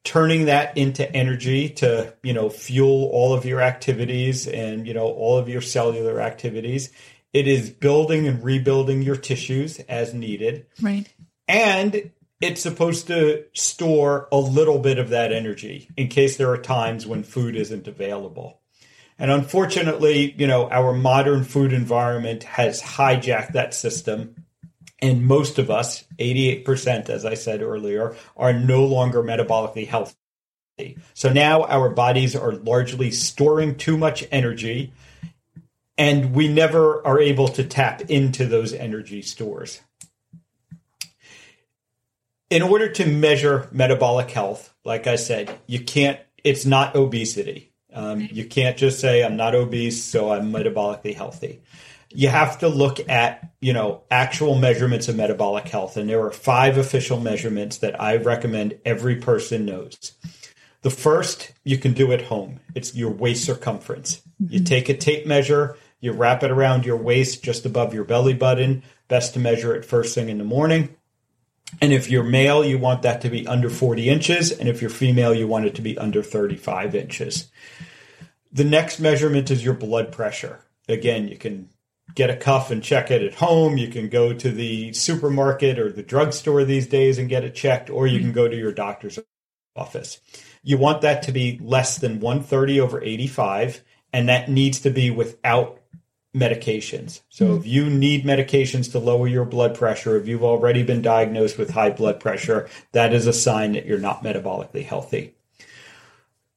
turning 0.04 0.46
that 0.46 0.78
into 0.78 1.12
energy 1.16 1.70
to, 1.70 2.14
you 2.24 2.34
know, 2.34 2.50
fuel 2.50 3.10
all 3.12 3.34
of 3.34 3.46
your 3.46 3.62
activities 3.62 4.48
and, 4.48 4.88
you 4.88 4.94
know, 4.94 5.06
all 5.06 5.38
of 5.38 5.50
your 5.50 5.62
cellular 5.62 6.22
activities. 6.22 6.92
It 7.34 7.48
is 7.48 7.70
building 7.70 8.28
and 8.28 8.44
rebuilding 8.44 9.02
your 9.02 9.16
tissues 9.16 9.80
as 9.82 10.14
needed. 10.14 10.66
Right. 10.82 11.12
And 11.48 12.12
it's 12.42 12.62
supposed 12.62 13.08
to 13.08 13.46
store 13.54 14.28
a 14.32 14.38
little 14.38 14.80
bit 14.80 14.98
of 14.98 15.10
that 15.10 15.32
energy 15.32 15.90
in 15.96 16.08
case 16.08 16.38
there 16.38 16.52
are 16.52 16.58
times 16.58 17.06
when 17.06 17.24
food 17.24 17.56
isn't 17.56 17.88
available. 17.88 18.60
And 19.20 19.30
unfortunately, 19.30 20.34
you 20.38 20.48
know, 20.48 20.70
our 20.70 20.94
modern 20.94 21.44
food 21.44 21.74
environment 21.74 22.44
has 22.44 22.82
hijacked 22.82 23.54
that 23.54 23.74
system 23.74 24.36
and 25.02 25.26
most 25.26 25.58
of 25.58 25.72
us, 25.72 26.04
88%, 26.20 27.10
as 27.10 27.26
I 27.26 27.34
said 27.34 27.62
earlier, 27.62 28.16
are 28.38 28.54
no 28.54 28.86
longer 28.86 29.24
metabolically 29.24 29.88
healthy. 29.88 30.16
So 31.14 31.34
now 31.34 31.64
our 31.64 31.90
bodies 31.90 32.36
are 32.36 32.52
largely 32.54 33.10
storing 33.12 33.76
too 33.76 33.98
much 33.98 34.24
energy, 34.32 34.94
and 36.02 36.34
we 36.34 36.48
never 36.48 37.06
are 37.06 37.20
able 37.20 37.48
to 37.48 37.64
tap 37.64 38.02
into 38.10 38.48
those 38.48 38.74
energy 38.74 39.22
stores. 39.22 39.82
In 42.50 42.64
order 42.64 42.92
to 42.94 43.06
measure 43.06 43.70
metabolic 43.72 44.32
health, 44.32 44.74
like 44.84 45.06
I 45.06 45.16
said, 45.16 45.56
you 45.68 45.80
can't, 45.80 46.20
it's 46.44 46.66
not 46.66 46.96
obesity. 46.96 47.72
Um, 47.94 48.28
you 48.32 48.46
can't 48.46 48.78
just 48.78 49.00
say, 49.00 49.24
I'm 49.24 49.38
not 49.38 49.54
obese, 49.54 50.04
so 50.04 50.32
I'm 50.32 50.52
metabolically 50.52 51.14
healthy 51.14 51.62
you 52.14 52.28
have 52.28 52.60
to 52.60 52.68
look 52.68 53.08
at 53.08 53.52
you 53.62 53.72
know 53.72 54.04
actual 54.12 54.56
measurements 54.56 55.08
of 55.08 55.16
metabolic 55.16 55.66
health 55.70 55.96
and 55.96 56.10
there 56.10 56.22
are 56.26 56.32
five 56.32 56.78
official 56.78 57.18
measurements 57.18 57.78
that 57.78 58.02
i 58.02 58.18
recommend 58.18 58.78
every 58.84 59.16
person 59.16 59.64
knows 59.64 60.12
the 60.82 60.90
first 60.90 61.54
you 61.64 61.78
can 61.78 61.94
do 61.94 62.12
at 62.12 62.24
home 62.24 62.60
it's 62.76 62.94
your 62.96 63.12
waist 63.12 63.46
circumference 63.46 64.18
mm-hmm. 64.44 64.56
you 64.56 64.60
take 64.62 64.90
a 64.90 64.98
tape 64.98 65.26
measure 65.26 65.78
you 66.02 66.12
wrap 66.12 66.44
it 66.44 66.52
around 66.52 66.86
your 66.86 66.98
waist 66.98 67.44
just 67.44 67.66
above 67.66 67.94
your 67.94 68.04
belly 68.04 68.34
button. 68.34 68.84
Best 69.08 69.34
to 69.36 69.40
measure 69.40 69.74
it 69.74 69.86
first 69.86 70.14
thing 70.14 70.28
in 70.28 70.38
the 70.38 70.44
morning. 70.44 70.96
And 71.80 71.94
if 71.94 72.12
you're 72.12 72.24
male 72.24 72.66
you 72.66 72.78
want 72.78 73.04
that 73.04 73.22
to 73.22 73.30
be 73.30 73.48
under 73.48 73.70
40 73.70 74.10
inches. 74.10 74.52
And 74.52 74.68
if 74.68 74.82
you're 74.82 74.90
female 74.90 75.34
you 75.34 75.48
want 75.48 75.66
it 75.66 75.76
to 75.76 75.82
be 75.82 75.98
under 75.98 76.22
35 76.22 76.96
inches. 76.96 77.50
The 78.52 78.66
next 78.66 79.00
measurement 79.00 79.50
is 79.50 79.64
your 79.64 79.74
blood 79.76 80.12
pressure. 80.12 80.66
Again 80.90 81.30
you 81.30 81.38
can 81.38 81.70
get 82.16 82.30
a 82.30 82.36
cuff 82.36 82.72
and 82.72 82.84
check 82.84 83.12
it 83.12 83.22
at 83.22 83.36
home. 83.36 83.78
You 83.78 83.88
can 83.88 84.10
go 84.10 84.34
to 84.34 84.52
the 84.52 84.94
supermarket 84.94 85.80
or 85.80 85.92
the 85.92 86.04
drugstore 86.04 86.64
these 86.64 86.88
days 86.88 87.18
and 87.18 87.30
get 87.30 87.44
it 87.44 87.56
checked, 87.56 87.90
or 87.90 88.08
you 88.08 88.20
can 88.20 88.32
go 88.32 88.48
to 88.48 88.56
your 88.56 88.72
doctor's 88.72 89.20
office. 89.76 90.20
You 90.64 90.78
want 90.78 91.02
that 91.02 91.24
to 91.24 91.32
be 91.32 91.60
less 91.62 91.98
than 91.98 92.20
130 92.20 92.80
over 92.80 93.02
85, 93.02 93.84
and 94.14 94.30
that 94.30 94.50
needs 94.50 94.82
to 94.82 94.90
be 94.90 95.10
without 95.10 95.81
medications. 96.36 97.22
So 97.30 97.46
mm-hmm. 97.46 97.58
if 97.58 97.68
you 97.68 97.90
need 97.90 98.26
medications 98.26 98.92
to 98.92 99.00
lower 99.00 99.28
your 99.28 99.46
blood 99.46 99.76
pressure, 99.76 100.18
if 100.18 100.28
you've 100.28 100.44
already 100.44 100.84
been 100.84 101.02
diagnosed 101.02 101.58
with 101.58 101.72
high 101.72 101.90
blood 101.90 102.20
pressure, 102.20 102.70
that 102.94 103.14
is 103.14 103.28
a 103.28 103.34
sign 103.34 103.74
that 103.74 103.86
you're 103.86 104.00
not 104.00 104.24
metabolically 104.24 104.86
healthy. 104.86 105.36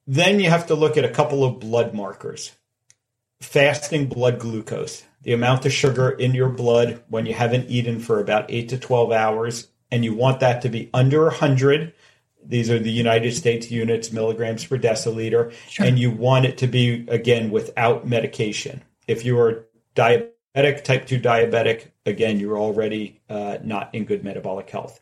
Then 0.07 0.39
you 0.39 0.49
have 0.49 0.67
to 0.67 0.75
look 0.75 0.97
at 0.97 1.05
a 1.05 1.09
couple 1.09 1.43
of 1.43 1.59
blood 1.59 1.93
markers. 1.93 2.55
Fasting 3.41 4.07
blood 4.07 4.39
glucose 4.39 5.03
the 5.25 5.33
amount 5.33 5.65
of 5.65 5.73
sugar 5.73 6.11
in 6.11 6.33
your 6.33 6.49
blood 6.49 7.03
when 7.09 7.25
you 7.25 7.33
haven't 7.33 7.67
eaten 7.67 7.99
for 7.99 8.19
about 8.19 8.45
8 8.47 8.69
to 8.69 8.77
12 8.77 9.11
hours 9.11 9.67
and 9.91 10.05
you 10.05 10.13
want 10.13 10.39
that 10.39 10.61
to 10.61 10.69
be 10.69 10.89
under 10.93 11.23
100 11.23 11.93
these 12.47 12.69
are 12.69 12.77
the 12.77 12.91
United 12.91 13.33
States 13.33 13.71
units 13.71 14.11
milligrams 14.11 14.63
per 14.63 14.77
deciliter 14.77 15.51
sure. 15.67 15.85
and 15.85 15.97
you 15.97 16.11
want 16.11 16.45
it 16.45 16.59
to 16.59 16.67
be 16.67 17.05
again 17.09 17.49
without 17.49 18.07
medication 18.07 18.83
if 19.07 19.25
you 19.25 19.39
are 19.39 19.67
diabetic 19.95 20.83
type 20.83 21.05
2 21.05 21.19
diabetic 21.19 21.91
again 22.05 22.39
you're 22.39 22.57
already 22.57 23.21
uh, 23.29 23.57
not 23.63 23.93
in 23.93 24.05
good 24.05 24.23
metabolic 24.23 24.69
health 24.69 25.01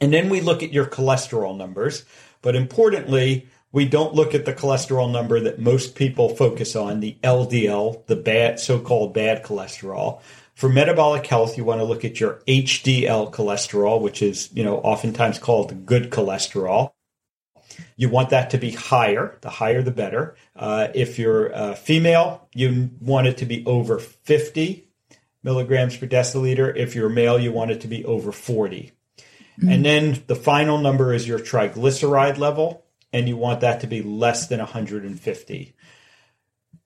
and 0.00 0.12
then 0.12 0.28
we 0.28 0.40
look 0.40 0.62
at 0.62 0.72
your 0.72 0.86
cholesterol 0.86 1.56
numbers 1.56 2.04
but 2.42 2.54
importantly 2.56 3.48
we 3.74 3.84
don't 3.84 4.14
look 4.14 4.36
at 4.36 4.44
the 4.44 4.54
cholesterol 4.54 5.10
number 5.10 5.40
that 5.40 5.58
most 5.58 5.96
people 5.96 6.28
focus 6.28 6.76
on, 6.76 7.00
the 7.00 7.16
LDL, 7.24 8.06
the 8.06 8.14
bad 8.14 8.60
so-called 8.60 9.12
bad 9.12 9.42
cholesterol. 9.42 10.20
For 10.54 10.68
metabolic 10.68 11.26
health, 11.26 11.58
you 11.58 11.64
want 11.64 11.80
to 11.80 11.84
look 11.84 12.04
at 12.04 12.20
your 12.20 12.40
HDL 12.46 13.32
cholesterol, 13.32 14.00
which 14.00 14.22
is, 14.22 14.48
you 14.54 14.62
know, 14.62 14.76
oftentimes 14.76 15.40
called 15.40 15.84
good 15.84 16.10
cholesterol. 16.12 16.92
You 17.96 18.08
want 18.08 18.30
that 18.30 18.50
to 18.50 18.58
be 18.58 18.70
higher. 18.70 19.38
The 19.40 19.50
higher, 19.50 19.82
the 19.82 19.90
better. 19.90 20.36
Uh, 20.54 20.88
if 20.94 21.18
you're 21.18 21.48
a 21.48 21.74
female, 21.74 22.48
you 22.54 22.90
want 23.00 23.26
it 23.26 23.38
to 23.38 23.46
be 23.46 23.64
over 23.66 23.98
50 23.98 24.88
milligrams 25.42 25.96
per 25.96 26.06
deciliter. 26.06 26.74
If 26.74 26.94
you're 26.94 27.08
male, 27.08 27.38
you 27.38 27.52
want 27.52 27.70
it 27.70 27.80
to 27.82 27.88
be 27.88 28.04
over 28.04 28.32
40. 28.32 28.92
Mm-hmm. 29.58 29.68
And 29.68 29.84
then 29.84 30.22
the 30.26 30.34
final 30.34 30.78
number 30.78 31.12
is 31.12 31.28
your 31.28 31.38
triglyceride 31.38 32.38
level 32.38 32.84
and 33.12 33.28
you 33.28 33.36
want 33.36 33.60
that 33.60 33.80
to 33.80 33.86
be 33.86 34.02
less 34.02 34.48
than 34.48 34.58
150. 34.58 35.76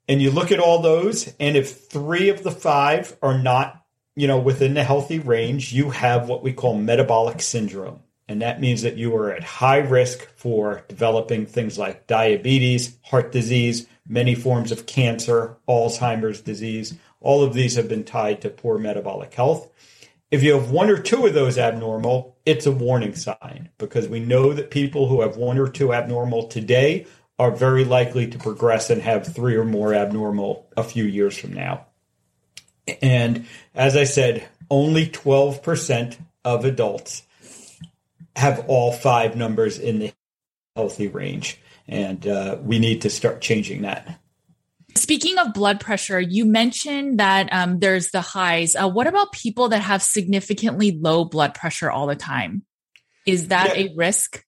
And 0.08 0.22
you 0.22 0.30
look 0.30 0.52
at 0.52 0.60
all 0.60 0.80
those, 0.80 1.32
and 1.40 1.56
if 1.56 1.88
three 1.88 2.28
of 2.28 2.42
the 2.42 2.50
five 2.50 3.16
are 3.22 3.38
not, 3.38 3.82
you 4.14 4.26
know, 4.26 4.38
within 4.38 4.74
the 4.74 4.84
healthy 4.84 5.18
range, 5.18 5.72
you 5.72 5.90
have 5.90 6.28
what 6.28 6.42
we 6.42 6.52
call 6.52 6.74
metabolic 6.74 7.40
syndrome. 7.40 8.00
And 8.28 8.42
that 8.42 8.60
means 8.60 8.82
that 8.82 8.96
you 8.96 9.16
are 9.16 9.32
at 9.32 9.42
high 9.42 9.78
risk 9.78 10.28
for 10.36 10.84
developing 10.88 11.46
things 11.46 11.78
like 11.78 12.06
diabetes, 12.06 12.98
heart 13.02 13.32
disease, 13.32 13.86
many 14.06 14.34
forms 14.34 14.70
of 14.70 14.84
cancer, 14.86 15.56
Alzheimer's 15.66 16.42
disease. 16.42 16.94
All 17.20 17.42
of 17.42 17.54
these 17.54 17.76
have 17.76 17.88
been 17.88 18.04
tied 18.04 18.42
to 18.42 18.50
poor 18.50 18.78
metabolic 18.78 19.32
health. 19.32 19.70
If 20.30 20.42
you 20.42 20.52
have 20.52 20.70
one 20.70 20.90
or 20.90 20.98
two 20.98 21.26
of 21.26 21.32
those 21.32 21.56
abnormal, 21.56 22.36
it's 22.44 22.66
a 22.66 22.72
warning 22.72 23.14
sign 23.14 23.70
because 23.78 24.08
we 24.08 24.20
know 24.20 24.52
that 24.52 24.70
people 24.70 25.08
who 25.08 25.22
have 25.22 25.38
one 25.38 25.58
or 25.58 25.68
two 25.68 25.94
abnormal 25.94 26.48
today 26.48 27.06
are 27.38 27.50
very 27.50 27.84
likely 27.84 28.26
to 28.26 28.38
progress 28.38 28.90
and 28.90 29.00
have 29.00 29.34
three 29.34 29.56
or 29.56 29.64
more 29.64 29.94
abnormal 29.94 30.68
a 30.76 30.82
few 30.82 31.04
years 31.04 31.38
from 31.38 31.54
now. 31.54 31.86
And 33.00 33.46
as 33.74 33.96
I 33.96 34.04
said, 34.04 34.46
only 34.70 35.06
12% 35.06 36.16
of 36.44 36.64
adults 36.64 37.22
have 38.36 38.64
all 38.68 38.92
five 38.92 39.36
numbers 39.36 39.78
in 39.78 39.98
the 39.98 40.12
healthy 40.76 41.08
range. 41.08 41.58
And 41.86 42.26
uh, 42.26 42.58
we 42.62 42.78
need 42.78 43.02
to 43.02 43.10
start 43.10 43.40
changing 43.40 43.82
that. 43.82 44.20
Speaking 44.94 45.38
of 45.38 45.54
blood 45.54 45.80
pressure, 45.80 46.20
you 46.20 46.44
mentioned 46.44 47.18
that 47.20 47.52
um, 47.52 47.78
there's 47.78 48.10
the 48.10 48.20
highs. 48.20 48.74
Uh, 48.74 48.88
what 48.88 49.06
about 49.06 49.32
people 49.32 49.68
that 49.68 49.80
have 49.80 50.02
significantly 50.02 50.98
low 51.00 51.24
blood 51.24 51.54
pressure 51.54 51.90
all 51.90 52.06
the 52.06 52.16
time? 52.16 52.62
Is 53.26 53.48
that 53.48 53.76
yeah. 53.76 53.84
a 53.84 53.94
risk? 53.94 54.44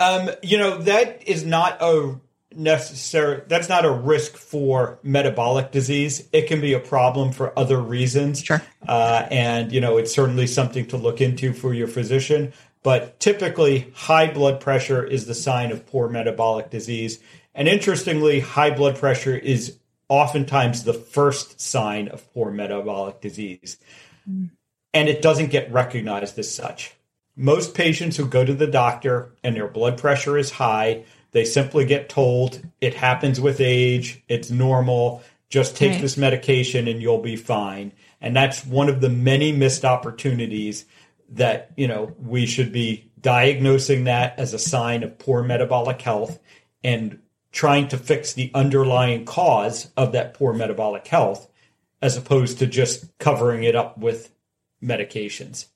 Um, 0.00 0.30
you 0.42 0.58
know, 0.58 0.78
that 0.78 1.26
is 1.28 1.44
not 1.44 1.78
a 1.80 2.20
necessary 2.54 3.42
that's 3.48 3.68
not 3.68 3.84
a 3.84 3.90
risk 3.90 4.36
for 4.36 4.98
metabolic 5.02 5.70
disease 5.70 6.28
it 6.32 6.46
can 6.46 6.60
be 6.60 6.74
a 6.74 6.78
problem 6.78 7.32
for 7.32 7.58
other 7.58 7.80
reasons 7.80 8.42
sure 8.42 8.62
uh, 8.88 9.26
and 9.30 9.72
you 9.72 9.80
know 9.80 9.96
it's 9.96 10.14
certainly 10.14 10.46
something 10.46 10.86
to 10.86 10.96
look 10.96 11.20
into 11.20 11.52
for 11.52 11.72
your 11.72 11.88
physician 11.88 12.52
but 12.82 13.18
typically 13.20 13.92
high 13.94 14.32
blood 14.32 14.60
pressure 14.60 15.04
is 15.04 15.26
the 15.26 15.34
sign 15.34 15.70
of 15.70 15.86
poor 15.86 16.08
metabolic 16.08 16.70
disease 16.70 17.18
and 17.54 17.68
interestingly 17.68 18.40
high 18.40 18.70
blood 18.70 18.96
pressure 18.96 19.36
is 19.36 19.78
oftentimes 20.08 20.84
the 20.84 20.94
first 20.94 21.60
sign 21.60 22.08
of 22.08 22.32
poor 22.34 22.50
metabolic 22.50 23.20
disease 23.20 23.78
mm. 24.28 24.50
and 24.92 25.08
it 25.08 25.22
doesn't 25.22 25.50
get 25.50 25.72
recognized 25.72 26.38
as 26.38 26.52
such 26.52 26.94
most 27.34 27.74
patients 27.74 28.16
who 28.16 28.26
go 28.26 28.44
to 28.44 28.54
the 28.54 28.66
doctor 28.66 29.32
and 29.42 29.56
their 29.56 29.68
blood 29.68 29.98
pressure 29.98 30.36
is 30.36 30.50
high 30.50 31.04
they 31.32 31.46
simply 31.46 31.86
get 31.86 32.08
told 32.08 32.62
it 32.80 32.94
happens 32.94 33.40
with 33.40 33.60
age, 33.60 34.22
it's 34.28 34.50
normal, 34.50 35.22
just 35.48 35.76
take 35.76 35.92
right. 35.92 36.00
this 36.00 36.16
medication 36.16 36.86
and 36.86 37.02
you'll 37.02 37.22
be 37.22 37.36
fine. 37.36 37.92
And 38.20 38.36
that's 38.36 38.64
one 38.64 38.88
of 38.88 39.00
the 39.00 39.08
many 39.08 39.50
missed 39.50 39.84
opportunities 39.84 40.84
that, 41.32 41.72
you 41.76 41.88
know, 41.88 42.14
we 42.18 42.46
should 42.46 42.72
be 42.72 43.10
diagnosing 43.20 44.04
that 44.04 44.38
as 44.38 44.52
a 44.52 44.58
sign 44.58 45.02
of 45.02 45.18
poor 45.18 45.42
metabolic 45.42 46.00
health 46.00 46.38
and 46.82 47.18
trying 47.52 47.88
to 47.88 47.98
fix 47.98 48.32
the 48.32 48.50
underlying 48.54 49.24
cause 49.24 49.90
of 49.96 50.12
that 50.12 50.34
poor 50.34 50.52
metabolic 50.52 51.06
health 51.06 51.48
as 52.00 52.16
opposed 52.16 52.58
to 52.58 52.66
just 52.66 53.06
covering 53.18 53.62
it 53.62 53.76
up 53.76 53.98
with 53.98 54.32
medications. 54.82 55.66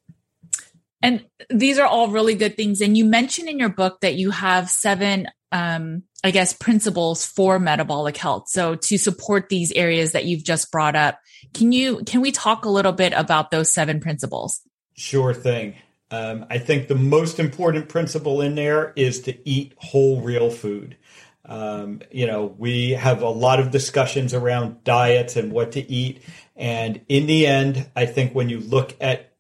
And 1.03 1.25
these 1.51 1.79
are 1.79 1.87
all 1.87 2.09
really 2.09 2.35
good 2.35 2.57
things. 2.57 2.81
And 2.81 2.97
you 2.97 3.05
mentioned 3.05 3.49
in 3.49 3.59
your 3.59 3.69
book 3.69 4.01
that 4.01 4.15
you 4.15 4.31
have 4.31 4.69
seven 4.69 5.29
um, 5.53 6.03
I 6.25 6.33
guess, 6.33 6.53
principles 6.53 7.25
for 7.25 7.59
metabolic 7.59 8.17
health. 8.17 8.49
So 8.49 8.75
to 8.75 8.99
support 8.99 9.49
these 9.49 9.71
areas 9.73 10.13
that 10.13 10.25
you've 10.25 10.43
just 10.43 10.73
brought 10.73 10.97
up, 10.97 11.21
can 11.55 11.71
you 11.71 12.03
can 12.05 12.21
we 12.21 12.33
talk 12.33 12.65
a 12.65 12.71
little 12.71 12.93
bit 12.93 13.13
about 13.13 13.51
those 13.51 13.73
seven 13.73 14.01
principles? 14.01 14.61
Sure 14.97 15.35
thing. 15.35 15.75
Um, 16.11 16.47
I 16.49 16.59
think 16.59 16.89
the 16.89 16.95
most 16.95 17.39
important 17.39 17.89
principle 17.89 18.41
in 18.41 18.55
there 18.55 18.93
is 18.97 19.21
to 19.23 19.49
eat 19.49 19.75
whole, 19.77 20.23
real 20.23 20.51
food. 20.51 20.97
Um, 21.45 22.01
you 22.11 22.27
know, 22.27 22.55
we 22.59 22.93
have 22.93 23.23
a 23.23 23.29
lot 23.29 23.61
of 23.61 23.71
discussions 23.71 24.35
around 24.35 24.83
diets 24.85 25.37
and 25.37 25.53
what 25.53 25.73
to 25.73 25.91
eat. 25.91 26.23
And 26.57 27.01
in 27.09 27.27
the 27.27 27.47
end, 27.47 27.89
I 27.95 28.07
think 28.07 28.35
when 28.35 28.49
you 28.49 28.61
look 28.61 28.97
at 29.01 29.33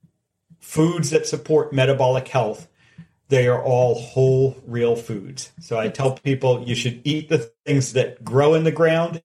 foods 0.61 1.11
that 1.11 1.27
support 1.27 1.73
metabolic 1.73 2.29
health, 2.29 2.69
they 3.29 3.49
are 3.49 3.63
all 3.63 3.95
whole, 3.95 4.57
real 4.67 4.95
foods. 4.95 5.51
So 5.61 5.79
I 5.79 5.89
tell 5.89 6.17
people 6.19 6.63
you 6.67 6.75
should 6.75 7.01
eat 7.05 7.29
the 7.29 7.51
things 7.65 7.95
that 7.95 8.23
grow 8.23 8.55
in 8.55 8.65
the 8.65 8.73
ground 8.73 9.23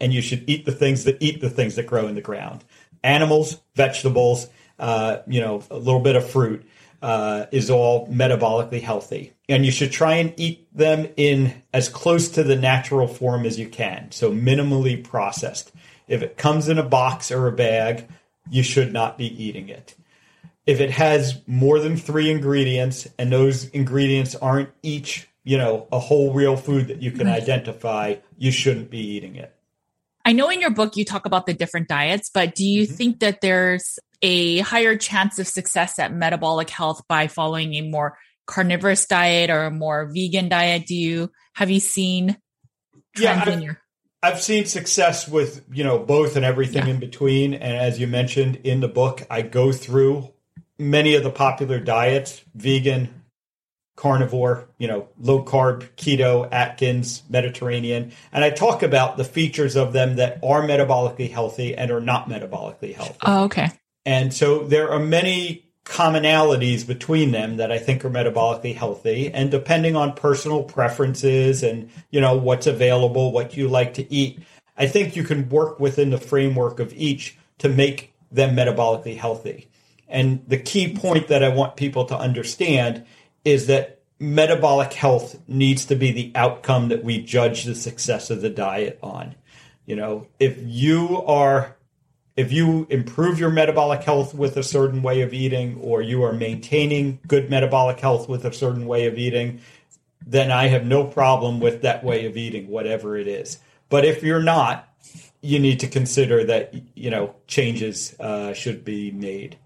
and 0.00 0.12
you 0.12 0.22
should 0.22 0.48
eat 0.48 0.64
the 0.64 0.72
things 0.72 1.04
that 1.04 1.18
eat 1.20 1.40
the 1.40 1.50
things 1.50 1.74
that 1.76 1.86
grow 1.86 2.06
in 2.06 2.14
the 2.14 2.20
ground. 2.20 2.64
Animals, 3.02 3.60
vegetables, 3.74 4.48
uh, 4.78 5.18
you 5.26 5.40
know, 5.40 5.62
a 5.70 5.78
little 5.78 6.00
bit 6.00 6.16
of 6.16 6.28
fruit 6.28 6.66
uh, 7.02 7.46
is 7.52 7.70
all 7.70 8.08
metabolically 8.08 8.80
healthy. 8.80 9.32
And 9.48 9.64
you 9.66 9.72
should 9.72 9.92
try 9.92 10.14
and 10.14 10.32
eat 10.36 10.66
them 10.76 11.08
in 11.16 11.62
as 11.72 11.88
close 11.88 12.28
to 12.30 12.42
the 12.42 12.56
natural 12.56 13.06
form 13.06 13.44
as 13.44 13.58
you 13.58 13.68
can. 13.68 14.10
So 14.10 14.32
minimally 14.32 15.02
processed. 15.02 15.72
If 16.08 16.22
it 16.22 16.36
comes 16.36 16.68
in 16.68 16.78
a 16.78 16.82
box 16.82 17.30
or 17.30 17.46
a 17.46 17.52
bag, 17.52 18.08
you 18.50 18.62
should 18.62 18.92
not 18.92 19.18
be 19.18 19.26
eating 19.42 19.68
it 19.68 19.94
if 20.66 20.80
it 20.80 20.90
has 20.90 21.40
more 21.46 21.78
than 21.78 21.96
three 21.96 22.30
ingredients 22.30 23.08
and 23.18 23.30
those 23.30 23.66
ingredients 23.70 24.34
aren't 24.34 24.70
each, 24.82 25.28
you 25.44 25.58
know, 25.58 25.86
a 25.92 25.98
whole 25.98 26.32
real 26.32 26.56
food 26.56 26.88
that 26.88 27.02
you 27.02 27.10
can 27.10 27.26
mm-hmm. 27.26 27.36
identify, 27.36 28.16
you 28.38 28.50
shouldn't 28.50 28.90
be 28.90 28.98
eating 28.98 29.36
it. 29.36 29.54
I 30.24 30.32
know 30.32 30.48
in 30.48 30.60
your 30.60 30.70
book 30.70 30.96
you 30.96 31.04
talk 31.04 31.26
about 31.26 31.44
the 31.44 31.52
different 31.52 31.88
diets, 31.88 32.30
but 32.32 32.54
do 32.54 32.64
you 32.64 32.86
mm-hmm. 32.86 32.94
think 32.94 33.20
that 33.20 33.42
there's 33.42 33.98
a 34.24 34.60
higher 34.60 34.96
chance 34.96 35.38
of 35.38 35.46
success 35.46 35.98
at 35.98 36.14
metabolic 36.14 36.70
health 36.70 37.02
by 37.08 37.26
following 37.26 37.74
a 37.74 37.82
more 37.82 38.16
carnivorous 38.46 39.04
diet 39.04 39.50
or 39.50 39.64
a 39.64 39.70
more 39.70 40.10
vegan 40.12 40.48
diet? 40.48 40.86
Do 40.86 40.94
you 40.94 41.30
have 41.54 41.70
you 41.70 41.78
seen 41.78 42.38
trends 43.14 43.46
yeah, 43.46 43.52
in 43.52 43.62
your 43.62 43.80
I've 44.22 44.42
seen 44.42 44.64
success 44.64 45.28
with, 45.28 45.62
you 45.70 45.84
know, 45.84 45.98
both 45.98 46.36
and 46.36 46.46
everything 46.46 46.86
yeah. 46.86 46.94
in 46.94 46.98
between. 46.98 47.52
And 47.52 47.76
as 47.76 48.00
you 48.00 48.06
mentioned 48.06 48.56
in 48.64 48.80
the 48.80 48.88
book, 48.88 49.26
I 49.28 49.42
go 49.42 49.70
through 49.70 50.32
many 50.78 51.14
of 51.14 51.22
the 51.22 51.30
popular 51.30 51.78
diets 51.78 52.42
vegan, 52.54 53.22
carnivore, 53.96 54.66
you 54.78 54.88
know, 54.88 55.08
low 55.18 55.44
carb, 55.44 55.90
keto, 55.96 56.48
Atkins, 56.50 57.22
Mediterranean. 57.28 58.12
And 58.32 58.42
I 58.42 58.48
talk 58.48 58.82
about 58.82 59.18
the 59.18 59.24
features 59.24 59.76
of 59.76 59.92
them 59.92 60.16
that 60.16 60.38
are 60.42 60.62
metabolically 60.62 61.30
healthy 61.30 61.74
and 61.74 61.90
are 61.90 62.00
not 62.00 62.26
metabolically 62.26 62.94
healthy. 62.94 63.18
Oh, 63.20 63.44
okay. 63.44 63.68
And 64.06 64.32
so 64.32 64.64
there 64.64 64.90
are 64.90 65.00
many 65.00 65.64
commonalities 65.84 66.86
between 66.86 67.30
them 67.32 67.58
that 67.58 67.70
I 67.70 67.78
think 67.78 68.04
are 68.04 68.10
metabolically 68.10 68.74
healthy. 68.74 69.32
And 69.32 69.50
depending 69.50 69.96
on 69.96 70.14
personal 70.14 70.62
preferences 70.62 71.62
and, 71.62 71.90
you 72.10 72.20
know, 72.20 72.36
what's 72.36 72.66
available, 72.66 73.32
what 73.32 73.56
you 73.56 73.68
like 73.68 73.94
to 73.94 74.12
eat, 74.12 74.40
I 74.76 74.86
think 74.86 75.14
you 75.14 75.24
can 75.24 75.48
work 75.48 75.78
within 75.78 76.10
the 76.10 76.18
framework 76.18 76.80
of 76.80 76.92
each 76.94 77.36
to 77.58 77.68
make 77.68 78.14
them 78.32 78.56
metabolically 78.56 79.16
healthy. 79.16 79.68
And 80.08 80.42
the 80.48 80.58
key 80.58 80.94
point 80.96 81.28
that 81.28 81.44
I 81.44 81.48
want 81.48 81.76
people 81.76 82.06
to 82.06 82.16
understand 82.16 83.04
is 83.44 83.66
that 83.66 84.02
metabolic 84.18 84.92
health 84.92 85.38
needs 85.46 85.84
to 85.86 85.96
be 85.96 86.12
the 86.12 86.32
outcome 86.34 86.88
that 86.88 87.04
we 87.04 87.22
judge 87.22 87.64
the 87.64 87.74
success 87.74 88.30
of 88.30 88.40
the 88.40 88.50
diet 88.50 88.98
on. 89.02 89.34
You 89.86 89.96
know, 89.96 90.26
if 90.38 90.56
you 90.60 91.22
are 91.22 91.76
if 92.36 92.50
you 92.50 92.86
improve 92.90 93.38
your 93.38 93.50
metabolic 93.50 94.02
health 94.02 94.34
with 94.34 94.56
a 94.56 94.62
certain 94.62 95.02
way 95.02 95.20
of 95.20 95.32
eating 95.32 95.78
or 95.80 96.02
you 96.02 96.24
are 96.24 96.32
maintaining 96.32 97.20
good 97.26 97.48
metabolic 97.48 98.00
health 98.00 98.28
with 98.28 98.44
a 98.44 98.52
certain 98.52 98.86
way 98.86 99.06
of 99.06 99.16
eating, 99.16 99.60
then 100.26 100.50
I 100.50 100.68
have 100.68 100.84
no 100.84 101.04
problem 101.04 101.60
with 101.60 101.82
that 101.82 102.02
way 102.02 102.26
of 102.26 102.36
eating, 102.36 102.68
whatever 102.68 103.16
it 103.16 103.28
is. 103.28 103.58
But 103.88 104.04
if 104.04 104.22
you're 104.22 104.42
not, 104.42 104.88
you 105.42 105.58
need 105.58 105.80
to 105.80 105.86
consider 105.86 106.44
that 106.44 106.74
you 106.94 107.10
know 107.10 107.34
changes 107.46 108.18
uh, 108.18 108.52
should 108.54 108.84
be 108.84 109.10
made. 109.10 109.56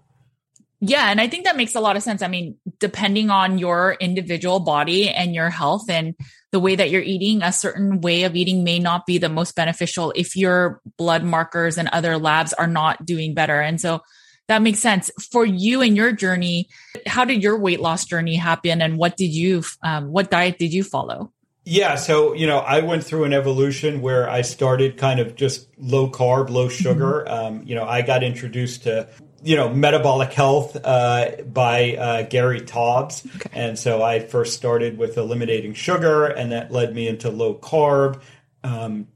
Yeah. 0.81 1.11
And 1.11 1.19
I 1.19 1.27
think 1.27 1.43
that 1.45 1.57
makes 1.57 1.75
a 1.75 1.81
lot 1.81 1.97
of 1.97 2.03
sense. 2.03 2.21
I 2.21 2.27
mean, 2.29 2.55
depending 2.79 3.29
on 3.29 3.57
your 3.57 3.97
individual 3.99 4.61
body 4.61 5.09
and 5.09 5.35
your 5.35 5.49
health 5.49 5.89
and 5.89 6.15
the 6.51 6.59
way 6.59 6.75
that 6.75 6.89
you're 6.89 7.01
eating, 7.01 7.43
a 7.43 7.51
certain 7.51 7.99
way 7.99 8.23
of 8.23 8.35
eating 8.35 8.63
may 8.63 8.79
not 8.79 9.05
be 9.05 9.17
the 9.17 9.29
most 9.29 9.55
beneficial 9.55 10.13
if 10.15 10.35
your 10.35 10.81
blood 10.97 11.23
markers 11.23 11.77
and 11.77 11.89
other 11.89 12.17
labs 12.17 12.53
are 12.53 12.67
not 12.67 13.05
doing 13.05 13.33
better. 13.33 13.59
And 13.59 13.79
so 13.79 14.01
that 14.47 14.61
makes 14.61 14.79
sense 14.79 15.11
for 15.31 15.45
you 15.45 15.81
and 15.81 15.97
your 15.97 16.13
journey. 16.13 16.69
How 17.05 17.25
did 17.25 17.43
your 17.43 17.59
weight 17.59 17.81
loss 17.81 18.05
journey 18.05 18.35
happen 18.35 18.81
and 18.81 18.97
what 18.97 19.17
did 19.17 19.31
you, 19.31 19.63
um, 19.83 20.11
what 20.11 20.31
diet 20.31 20.57
did 20.57 20.73
you 20.73 20.83
follow? 20.83 21.31
Yeah, 21.65 21.95
so 21.95 22.33
you 22.33 22.47
know, 22.47 22.57
I 22.57 22.79
went 22.79 23.03
through 23.03 23.25
an 23.25 23.33
evolution 23.33 24.01
where 24.01 24.27
I 24.27 24.41
started 24.41 24.97
kind 24.97 25.19
of 25.19 25.35
just 25.35 25.67
low 25.77 26.09
carb, 26.09 26.49
low 26.49 26.67
sugar. 26.67 27.25
Mm-hmm. 27.27 27.33
Um, 27.33 27.63
you 27.63 27.75
know, 27.75 27.83
I 27.83 28.01
got 28.01 28.23
introduced 28.23 28.83
to 28.83 29.07
you 29.43 29.55
know 29.55 29.73
metabolic 29.73 30.33
health 30.33 30.77
uh, 30.83 31.41
by 31.43 31.95
uh, 31.95 32.21
Gary 32.23 32.61
Taubes, 32.61 33.25
okay. 33.35 33.49
and 33.53 33.77
so 33.77 34.01
I 34.03 34.19
first 34.19 34.55
started 34.55 34.97
with 34.97 35.17
eliminating 35.17 35.73
sugar, 35.73 36.25
and 36.25 36.51
that 36.51 36.71
led 36.71 36.93
me 36.93 37.07
into 37.07 37.29
low 37.29 37.55
carb. 37.55 38.21
Um, 38.63 39.07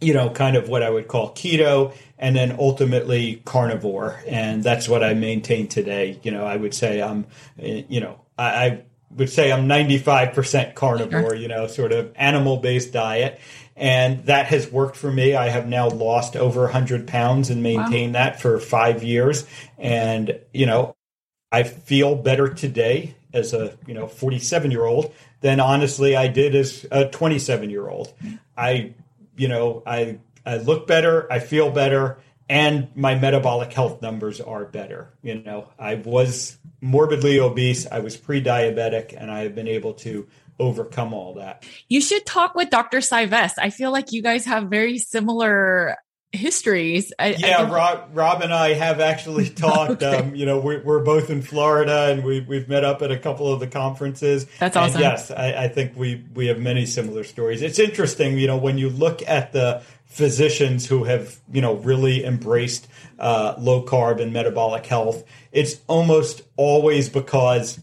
you 0.00 0.12
know, 0.12 0.28
kind 0.30 0.56
of 0.56 0.68
what 0.68 0.82
I 0.82 0.90
would 0.90 1.08
call 1.08 1.32
keto, 1.34 1.94
and 2.18 2.36
then 2.36 2.56
ultimately 2.58 3.42
carnivore, 3.44 4.22
and 4.26 4.62
that's 4.62 4.88
what 4.88 5.02
I 5.02 5.14
maintain 5.14 5.68
today. 5.68 6.20
You 6.22 6.30
know, 6.30 6.44
I 6.44 6.56
would 6.56 6.74
say 6.74 7.02
I'm, 7.02 7.26
you 7.56 8.00
know, 8.00 8.20
I, 8.38 8.66
I 8.66 8.84
would 9.10 9.30
say 9.30 9.52
I'm 9.52 9.66
95% 9.68 10.74
carnivore. 10.74 11.30
Sure. 11.30 11.34
You 11.34 11.48
know, 11.48 11.66
sort 11.66 11.92
of 11.92 12.12
animal 12.16 12.58
based 12.58 12.92
diet, 12.92 13.40
and 13.76 14.24
that 14.26 14.46
has 14.46 14.70
worked 14.70 14.96
for 14.96 15.10
me. 15.10 15.34
I 15.34 15.48
have 15.48 15.68
now 15.68 15.88
lost 15.88 16.36
over 16.36 16.62
100 16.62 17.06
pounds 17.06 17.50
and 17.50 17.62
maintained 17.62 18.14
wow. 18.14 18.24
that 18.24 18.40
for 18.40 18.58
five 18.58 19.02
years. 19.02 19.46
And, 19.78 20.38
you 20.52 20.66
know, 20.66 20.94
I 21.50 21.64
feel 21.64 22.14
better 22.14 22.52
today 22.52 23.16
as 23.32 23.52
a, 23.52 23.76
you 23.86 23.94
know, 23.94 24.06
47 24.06 24.70
year 24.70 24.84
old 24.84 25.12
than 25.40 25.60
honestly 25.60 26.16
I 26.16 26.28
did 26.28 26.54
as 26.54 26.86
a 26.90 27.08
27 27.08 27.70
year 27.70 27.88
old. 27.88 28.12
I, 28.56 28.94
you 29.36 29.48
know, 29.48 29.82
I, 29.84 30.18
I 30.46 30.58
look 30.58 30.86
better, 30.86 31.30
I 31.32 31.40
feel 31.40 31.70
better, 31.70 32.18
and 32.48 32.94
my 32.94 33.14
metabolic 33.14 33.72
health 33.72 34.02
numbers 34.02 34.40
are 34.40 34.64
better. 34.64 35.14
You 35.22 35.42
know, 35.42 35.68
I 35.78 35.96
was 35.96 36.58
morbidly 36.80 37.40
obese, 37.40 37.86
I 37.86 38.00
was 38.00 38.16
pre-diabetic, 38.16 39.14
and 39.16 39.30
I 39.30 39.40
have 39.40 39.54
been 39.54 39.68
able 39.68 39.94
to 39.94 40.28
overcome 40.58 41.12
all 41.12 41.34
that. 41.34 41.64
You 41.88 42.00
should 42.00 42.24
talk 42.26 42.54
with 42.54 42.70
Dr. 42.70 42.98
Cywes. 42.98 43.52
I 43.58 43.70
feel 43.70 43.90
like 43.90 44.12
you 44.12 44.22
guys 44.22 44.44
have 44.44 44.68
very 44.68 44.98
similar 44.98 45.96
histories. 46.34 47.12
I, 47.18 47.34
yeah, 47.38 47.62
I 47.62 47.70
Rob, 47.70 48.10
Rob 48.12 48.42
and 48.42 48.52
I 48.52 48.74
have 48.74 49.00
actually 49.00 49.48
talked. 49.50 50.02
okay. 50.02 50.18
um, 50.18 50.34
you 50.34 50.46
know, 50.46 50.58
we're, 50.58 50.82
we're, 50.82 51.02
both 51.04 51.30
in 51.30 51.42
Florida, 51.42 52.10
and 52.10 52.24
we, 52.24 52.40
we've 52.40 52.68
met 52.68 52.84
up 52.84 53.02
at 53.02 53.10
a 53.10 53.18
couple 53.18 53.52
of 53.52 53.60
the 53.60 53.66
conferences. 53.66 54.46
That's 54.58 54.76
awesome. 54.76 54.96
And 54.96 55.00
yes, 55.00 55.30
I, 55.30 55.64
I 55.64 55.68
think 55.68 55.96
we 55.96 56.24
we 56.34 56.46
have 56.46 56.58
many 56.58 56.86
similar 56.86 57.24
stories. 57.24 57.62
It's 57.62 57.78
interesting, 57.78 58.38
you 58.38 58.46
know, 58.46 58.56
when 58.56 58.78
you 58.78 58.90
look 58.90 59.22
at 59.26 59.52
the 59.52 59.82
physicians 60.06 60.86
who 60.86 61.04
have 61.04 61.40
you 61.52 61.60
know 61.60 61.74
really 61.74 62.24
embraced 62.24 62.86
uh, 63.18 63.54
low 63.58 63.84
carb 63.84 64.20
and 64.20 64.32
metabolic 64.32 64.86
health, 64.86 65.24
it's 65.52 65.80
almost 65.86 66.42
always 66.56 67.08
because 67.08 67.80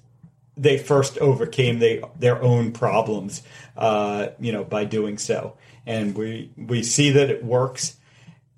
they 0.62 0.78
first 0.78 1.18
overcame 1.18 1.80
they, 1.80 2.04
their 2.20 2.42
own 2.42 2.72
problems, 2.72 3.42
uh, 3.76 4.28
you 4.40 4.52
know, 4.52 4.64
by 4.64 4.86
doing 4.86 5.18
so. 5.18 5.58
And 5.86 6.16
we 6.16 6.52
we 6.56 6.84
see 6.84 7.10
that 7.12 7.30
it 7.32 7.44
works 7.44 7.98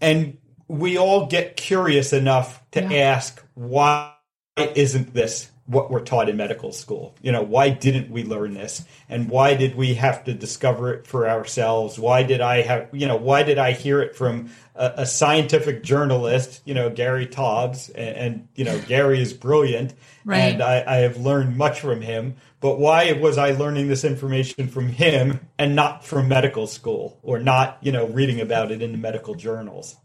and 0.02 0.38
we 0.68 0.98
all 0.98 1.28
get 1.28 1.56
curious 1.56 2.12
enough 2.12 2.62
to 2.72 2.82
yeah. 2.82 3.16
ask 3.16 3.42
why 3.54 4.14
isn't 4.58 5.14
this 5.14 5.50
what 5.66 5.90
we're 5.90 6.04
taught 6.04 6.28
in 6.28 6.36
medical 6.36 6.72
school 6.72 7.16
you 7.22 7.32
know 7.32 7.42
why 7.42 7.70
didn't 7.70 8.10
we 8.12 8.24
learn 8.24 8.54
this 8.54 8.84
and 9.08 9.30
why 9.30 9.56
did 9.56 9.76
we 9.76 9.94
have 9.94 10.24
to 10.24 10.34
discover 10.34 10.94
it 10.94 11.08
for 11.08 11.30
ourselves 11.30 11.98
why 11.98 12.22
did 12.22 12.42
i 12.42 12.62
have 12.62 12.90
you 12.92 13.08
know 13.08 13.16
why 13.16 13.44
did 13.44 13.58
i 13.58 13.72
hear 13.72 14.02
it 14.02 14.16
from 14.16 14.50
a, 14.76 14.92
a 14.98 15.06
scientific 15.06 15.82
journalist 15.84 16.62
you 16.66 16.74
know 16.74 16.90
gary 16.90 17.26
taubes 17.28 17.90
and, 17.90 18.18
and 18.18 18.48
you 18.56 18.66
know 18.66 18.78
gary 18.88 19.22
is 19.22 19.34
brilliant 19.34 19.94
right. 20.26 20.54
and 20.54 20.62
I, 20.62 20.84
I 20.86 20.96
have 20.98 21.18
learned 21.18 21.56
much 21.56 21.80
from 21.80 22.02
him 22.02 22.36
but 22.64 22.80
why 22.80 23.12
was 23.12 23.38
I 23.38 23.52
learning 23.52 23.90
this 23.90 24.06
information 24.06 24.70
from 24.70 24.88
him 24.88 25.42
and 25.60 25.76
not 25.76 26.06
from 26.06 26.30
medical 26.30 26.66
school 26.66 27.20
or 27.22 27.38
not, 27.38 27.78
you 27.82 27.92
know, 27.92 28.08
reading 28.08 28.40
about 28.40 28.72
it 28.72 28.82
in 28.82 28.94
the 28.94 28.98
medical 28.98 29.36
journals? 29.36 29.98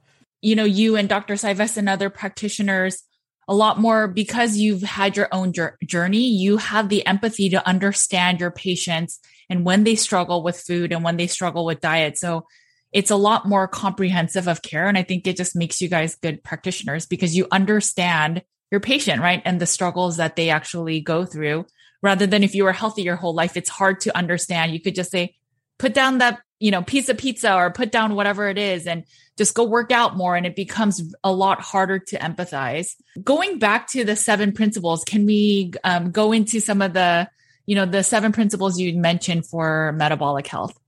You 0.42 0.56
know, 0.56 0.64
you 0.64 0.96
and 0.96 1.08
Dr. 1.08 1.34
Cywes 1.34 1.76
and 1.76 1.88
other 1.88 2.10
practitioners, 2.10 3.04
a 3.48 3.54
lot 3.54 3.80
more 3.80 4.06
because 4.06 4.58
you've 4.58 4.82
had 4.82 5.16
your 5.16 5.28
own 5.32 5.54
journey, 5.84 6.28
you 6.28 6.58
have 6.58 6.90
the 6.90 7.04
empathy 7.06 7.48
to 7.48 7.66
understand 7.66 8.40
your 8.40 8.50
patients 8.50 9.18
and 9.48 9.64
when 9.64 9.84
they 9.84 9.94
struggle 9.94 10.42
with 10.42 10.61
food 10.61 10.92
and 10.92 11.02
when 11.02 11.16
they 11.16 11.26
struggle 11.26 11.64
with 11.64 11.80
diet. 11.80 12.18
So 12.18 12.46
it's 12.92 13.11
a 13.11 13.16
lot 13.16 13.48
more 13.48 13.66
comprehensive 13.66 14.48
of 14.48 14.62
care. 14.62 14.87
And 14.87 14.98
I 14.98 15.02
think 15.02 15.26
it 15.26 15.37
just 15.37 15.56
makes 15.56 15.80
you 15.80 15.88
guys 15.88 16.14
good 16.16 16.44
practitioners 16.44 17.06
because 17.06 17.34
you 17.34 17.46
understand 17.50 18.42
your 18.70 18.80
patient, 18.80 19.22
right? 19.22 19.42
And 19.44 19.58
the 19.61 19.66
struggles 19.66 20.18
that 20.18 20.37
they 20.37 20.50
actually 20.50 21.00
go 21.00 21.24
through 21.24 21.64
rather 22.02 22.26
than 22.26 22.44
if 22.44 22.54
you 22.54 22.64
were 22.64 22.72
healthy 22.72 23.02
your 23.02 23.16
whole 23.16 23.34
life, 23.34 23.56
it's 23.56 23.70
hard 23.70 24.00
to 24.00 24.16
understand. 24.16 24.72
You 24.72 24.80
could 24.80 24.94
just 24.94 25.11
say, 25.11 25.37
put 25.78 25.94
down 25.94 26.18
that, 26.18 26.40
you 26.60 26.70
know, 26.70 26.82
piece 26.82 27.08
of 27.08 27.18
pizza 27.18 27.54
or 27.54 27.70
put 27.70 27.92
down 27.92 28.14
whatever 28.14 28.48
it 28.48 28.58
is 28.58 28.86
and 28.86 29.04
just 29.36 29.54
go 29.54 29.64
work 29.64 29.92
out 29.92 30.16
more. 30.16 30.34
And 30.34 30.44
it 30.44 30.56
becomes 30.56 31.14
a 31.22 31.32
lot 31.32 31.60
harder 31.60 31.98
to 31.98 32.18
empathize. 32.18 32.96
Going 33.22 33.58
back 33.58 33.88
to 33.90 34.04
the 34.04 34.16
seven 34.16 34.52
principles, 34.52 35.04
can 35.04 35.26
we 35.26 35.72
um, 35.84 36.10
go 36.10 36.32
into 36.32 36.60
some 36.60 36.82
of 36.82 36.92
the, 36.92 37.28
you 37.66 37.76
know, 37.76 37.86
the 37.86 38.02
seven 38.02 38.32
principles 38.32 38.80
you 38.80 38.98
mentioned 38.98 39.46
for 39.46 39.92
metabolic 39.92 40.46
health? 40.46 40.78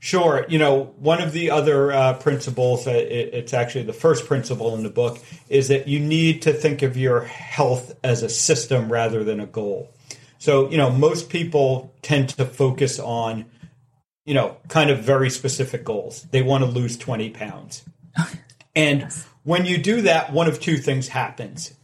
Sure. 0.00 0.44
You 0.50 0.58
know, 0.58 0.92
one 0.98 1.22
of 1.22 1.32
the 1.32 1.50
other 1.50 1.90
uh, 1.90 2.14
principles, 2.14 2.86
uh, 2.86 2.90
it, 2.90 3.32
it's 3.32 3.54
actually 3.54 3.84
the 3.84 3.94
first 3.94 4.26
principle 4.26 4.74
in 4.74 4.82
the 4.82 4.90
book, 4.90 5.18
is 5.48 5.68
that 5.68 5.88
you 5.88 5.98
need 5.98 6.42
to 6.42 6.52
think 6.52 6.82
of 6.82 6.96
your 6.96 7.20
health 7.22 7.94
as 8.04 8.22
a 8.22 8.28
system 8.28 8.92
rather 8.92 9.24
than 9.24 9.40
a 9.40 9.46
goal. 9.46 9.94
So, 10.38 10.68
you 10.68 10.76
know, 10.76 10.90
most 10.90 11.30
people 11.30 11.94
tend 12.02 12.28
to 12.30 12.44
focus 12.44 12.98
on, 12.98 13.46
you 14.24 14.34
know, 14.34 14.56
kind 14.68 14.90
of 14.90 15.00
very 15.00 15.30
specific 15.30 15.84
goals. 15.84 16.22
They 16.30 16.42
want 16.42 16.64
to 16.64 16.70
lose 16.70 16.96
20 16.96 17.30
pounds. 17.30 17.84
And 18.76 19.02
yes. 19.02 19.28
when 19.44 19.66
you 19.66 19.78
do 19.78 20.02
that, 20.02 20.32
one 20.32 20.48
of 20.48 20.58
two 20.58 20.78
things 20.78 21.06
happens. 21.06 21.74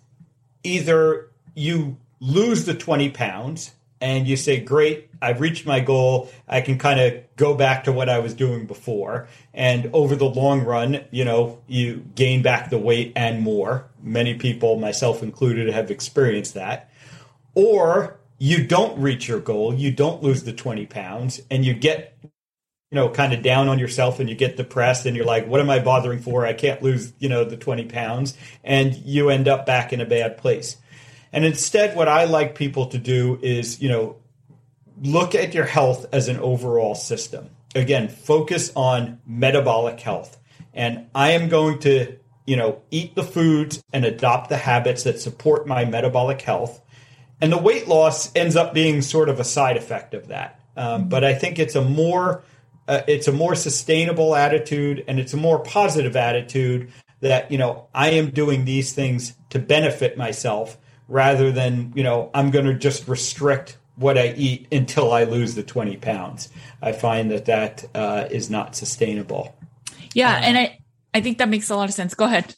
Either 0.64 1.28
you 1.54 1.98
lose 2.18 2.64
the 2.64 2.74
20 2.74 3.10
pounds 3.10 3.72
and 4.00 4.26
you 4.26 4.36
say, 4.36 4.60
Great, 4.60 5.08
I've 5.22 5.40
reached 5.40 5.66
my 5.66 5.80
goal. 5.80 6.30
I 6.48 6.62
can 6.62 6.78
kind 6.78 7.00
of 7.00 7.22
go 7.36 7.54
back 7.54 7.84
to 7.84 7.92
what 7.92 8.08
I 8.08 8.18
was 8.18 8.34
doing 8.34 8.66
before. 8.66 9.28
And 9.54 9.90
over 9.92 10.16
the 10.16 10.28
long 10.28 10.62
run, 10.64 11.04
you 11.10 11.24
know, 11.24 11.60
you 11.66 12.04
gain 12.14 12.42
back 12.42 12.70
the 12.70 12.78
weight 12.78 13.12
and 13.14 13.42
more. 13.42 13.88
Many 14.02 14.34
people, 14.34 14.78
myself 14.78 15.22
included, 15.22 15.72
have 15.72 15.90
experienced 15.90 16.54
that. 16.54 16.90
Or 17.54 18.18
you 18.38 18.66
don't 18.66 18.98
reach 19.00 19.28
your 19.28 19.40
goal, 19.40 19.74
you 19.74 19.92
don't 19.92 20.22
lose 20.22 20.44
the 20.44 20.52
20 20.52 20.86
pounds, 20.86 21.42
and 21.50 21.62
you 21.62 21.74
get, 21.74 22.16
you 22.90 22.96
know, 22.96 23.08
kind 23.08 23.32
of 23.32 23.42
down 23.42 23.68
on 23.68 23.78
yourself 23.78 24.18
and 24.20 24.28
you 24.28 24.34
get 24.34 24.56
depressed 24.56 25.06
and 25.06 25.16
you're 25.16 25.24
like, 25.24 25.46
what 25.46 25.60
am 25.60 25.70
I 25.70 25.78
bothering 25.78 26.18
for? 26.20 26.44
I 26.44 26.52
can't 26.52 26.82
lose, 26.82 27.12
you 27.18 27.28
know, 27.28 27.44
the 27.44 27.56
20 27.56 27.84
pounds. 27.84 28.36
And 28.64 28.94
you 28.94 29.30
end 29.30 29.48
up 29.48 29.64
back 29.64 29.92
in 29.92 30.00
a 30.00 30.06
bad 30.06 30.38
place. 30.38 30.76
And 31.32 31.44
instead, 31.44 31.96
what 31.96 32.08
I 32.08 32.24
like 32.24 32.56
people 32.56 32.86
to 32.86 32.98
do 32.98 33.38
is, 33.42 33.80
you 33.80 33.88
know, 33.88 34.16
look 35.00 35.34
at 35.34 35.54
your 35.54 35.64
health 35.64 36.06
as 36.12 36.28
an 36.28 36.38
overall 36.38 36.94
system. 36.96 37.50
Again, 37.74 38.08
focus 38.08 38.72
on 38.74 39.20
metabolic 39.24 40.00
health. 40.00 40.36
And 40.74 41.06
I 41.14 41.32
am 41.32 41.48
going 41.48 41.78
to, 41.80 42.16
you 42.44 42.56
know, 42.56 42.82
eat 42.90 43.14
the 43.14 43.22
foods 43.22 43.82
and 43.92 44.04
adopt 44.04 44.48
the 44.48 44.56
habits 44.56 45.04
that 45.04 45.20
support 45.20 45.66
my 45.68 45.84
metabolic 45.84 46.42
health 46.42 46.80
and 47.40 47.52
the 47.52 47.58
weight 47.58 47.88
loss 47.88 48.34
ends 48.36 48.56
up 48.56 48.74
being 48.74 49.02
sort 49.02 49.28
of 49.28 49.40
a 49.40 49.44
side 49.44 49.76
effect 49.76 50.14
of 50.14 50.28
that. 50.28 50.60
Um, 50.76 51.08
but 51.08 51.24
I 51.24 51.34
think 51.34 51.58
it's 51.58 51.74
a 51.74 51.82
more 51.82 52.42
uh, 52.90 53.04
it's 53.06 53.28
a 53.28 53.32
more 53.32 53.54
sustainable 53.54 54.34
attitude 54.34 55.04
and 55.06 55.20
it's 55.20 55.32
a 55.32 55.36
more 55.36 55.60
positive 55.60 56.16
attitude 56.16 56.90
that 57.20 57.48
you 57.52 57.56
know 57.56 57.86
I 57.94 58.10
am 58.10 58.30
doing 58.30 58.64
these 58.64 58.92
things 58.92 59.36
to 59.50 59.60
benefit 59.60 60.18
myself 60.18 60.76
rather 61.06 61.52
than 61.52 61.92
you 61.94 62.02
know 62.02 62.30
I'm 62.34 62.50
going 62.50 62.64
to 62.64 62.74
just 62.74 63.06
restrict 63.06 63.78
what 63.94 64.18
I 64.18 64.34
eat 64.36 64.66
until 64.72 65.12
I 65.12 65.24
lose 65.24 65.54
the 65.54 65.62
20 65.62 65.98
pounds. 65.98 66.48
I 66.82 66.90
find 66.90 67.30
that 67.30 67.44
that 67.44 67.84
uh, 67.94 68.26
is 68.28 68.50
not 68.50 68.74
sustainable. 68.74 69.54
Yeah, 70.12 70.34
um, 70.34 70.42
and 70.42 70.58
I 70.58 70.78
I 71.14 71.20
think 71.20 71.38
that 71.38 71.48
makes 71.48 71.70
a 71.70 71.76
lot 71.76 71.88
of 71.88 71.94
sense. 71.94 72.14
Go 72.14 72.24
ahead. 72.24 72.56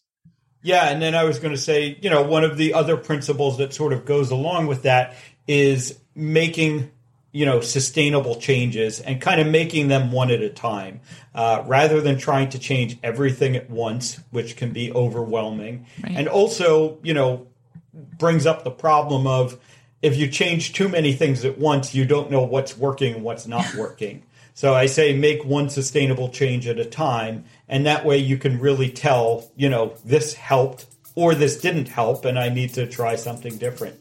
Yeah, 0.63 0.89
and 0.89 1.03
then 1.03 1.15
I 1.15 1.25
was 1.25 1.41
going 1.41 1.53
to 1.53 1.61
say, 1.61 1.99
you 2.01 2.09
know, 2.09 2.23
one 2.23 2.45
of 2.45 2.57
the 2.57 2.73
other 2.73 2.97
principles 2.97 3.59
that 3.59 3.75
sort 3.75 3.93
of 3.93 4.07
goes 4.07 4.31
along 4.31 4.67
with 4.67 4.85
that 4.85 5.15
is 5.47 5.99
making 6.15 6.91
you 7.33 7.45
know 7.45 7.61
sustainable 7.61 8.37
changes 8.37 9.01
and 9.01 9.21
kind 9.21 9.41
of 9.41 9.47
making 9.47 9.89
them 9.89 10.13
one 10.13 10.31
at 10.31 10.41
a 10.41 10.51
time 10.51 11.01
uh, 11.35 11.63
rather 11.67 12.01
than 12.01 12.19
trying 12.19 12.49
to 12.49 12.59
change 12.59 12.99
everything 13.03 13.57
at 13.57 13.69
once 13.69 14.21
which 14.31 14.57
can 14.57 14.73
be 14.73 14.93
overwhelming 14.93 15.87
right. 16.03 16.13
and 16.17 16.29
also 16.29 16.99
you 17.03 17.15
know 17.15 17.47
brings 17.93 18.47
up 18.47 18.65
the 18.65 18.71
problem 18.71 19.27
of 19.27 19.59
if 20.03 20.17
you 20.17 20.29
change 20.29 20.73
too 20.73 20.89
many 20.89 21.13
things 21.13 21.45
at 21.45 21.59
once 21.59 21.95
you 21.95 22.05
don't 22.05 22.31
know 22.31 22.43
what's 22.43 22.77
working 22.77 23.15
and 23.15 23.25
what's 23.25 23.47
not 23.47 23.75
working 23.77 24.23
so 24.55 24.75
I 24.75 24.87
say 24.87 25.17
make 25.17 25.45
one 25.45 25.71
sustainable 25.71 26.29
change 26.29 26.67
at 26.67 26.79
a 26.79 26.85
time, 26.85 27.45
and 27.69 27.87
that 27.87 28.05
way 28.05 28.19
you 28.19 28.37
can 28.37 28.61
really 28.61 28.91
tell, 28.91 29.51
you 29.57 29.69
know, 29.69 29.95
this 30.05 30.35
helped 30.35 30.87
or 31.15 31.35
this 31.35 31.61
didn't 31.61 31.89
help, 31.89 32.25
and 32.25 32.39
I 32.39 32.49
need 32.49 32.75
to 32.75 32.87
try 32.87 33.17
something 33.17 33.57
different. 33.57 33.99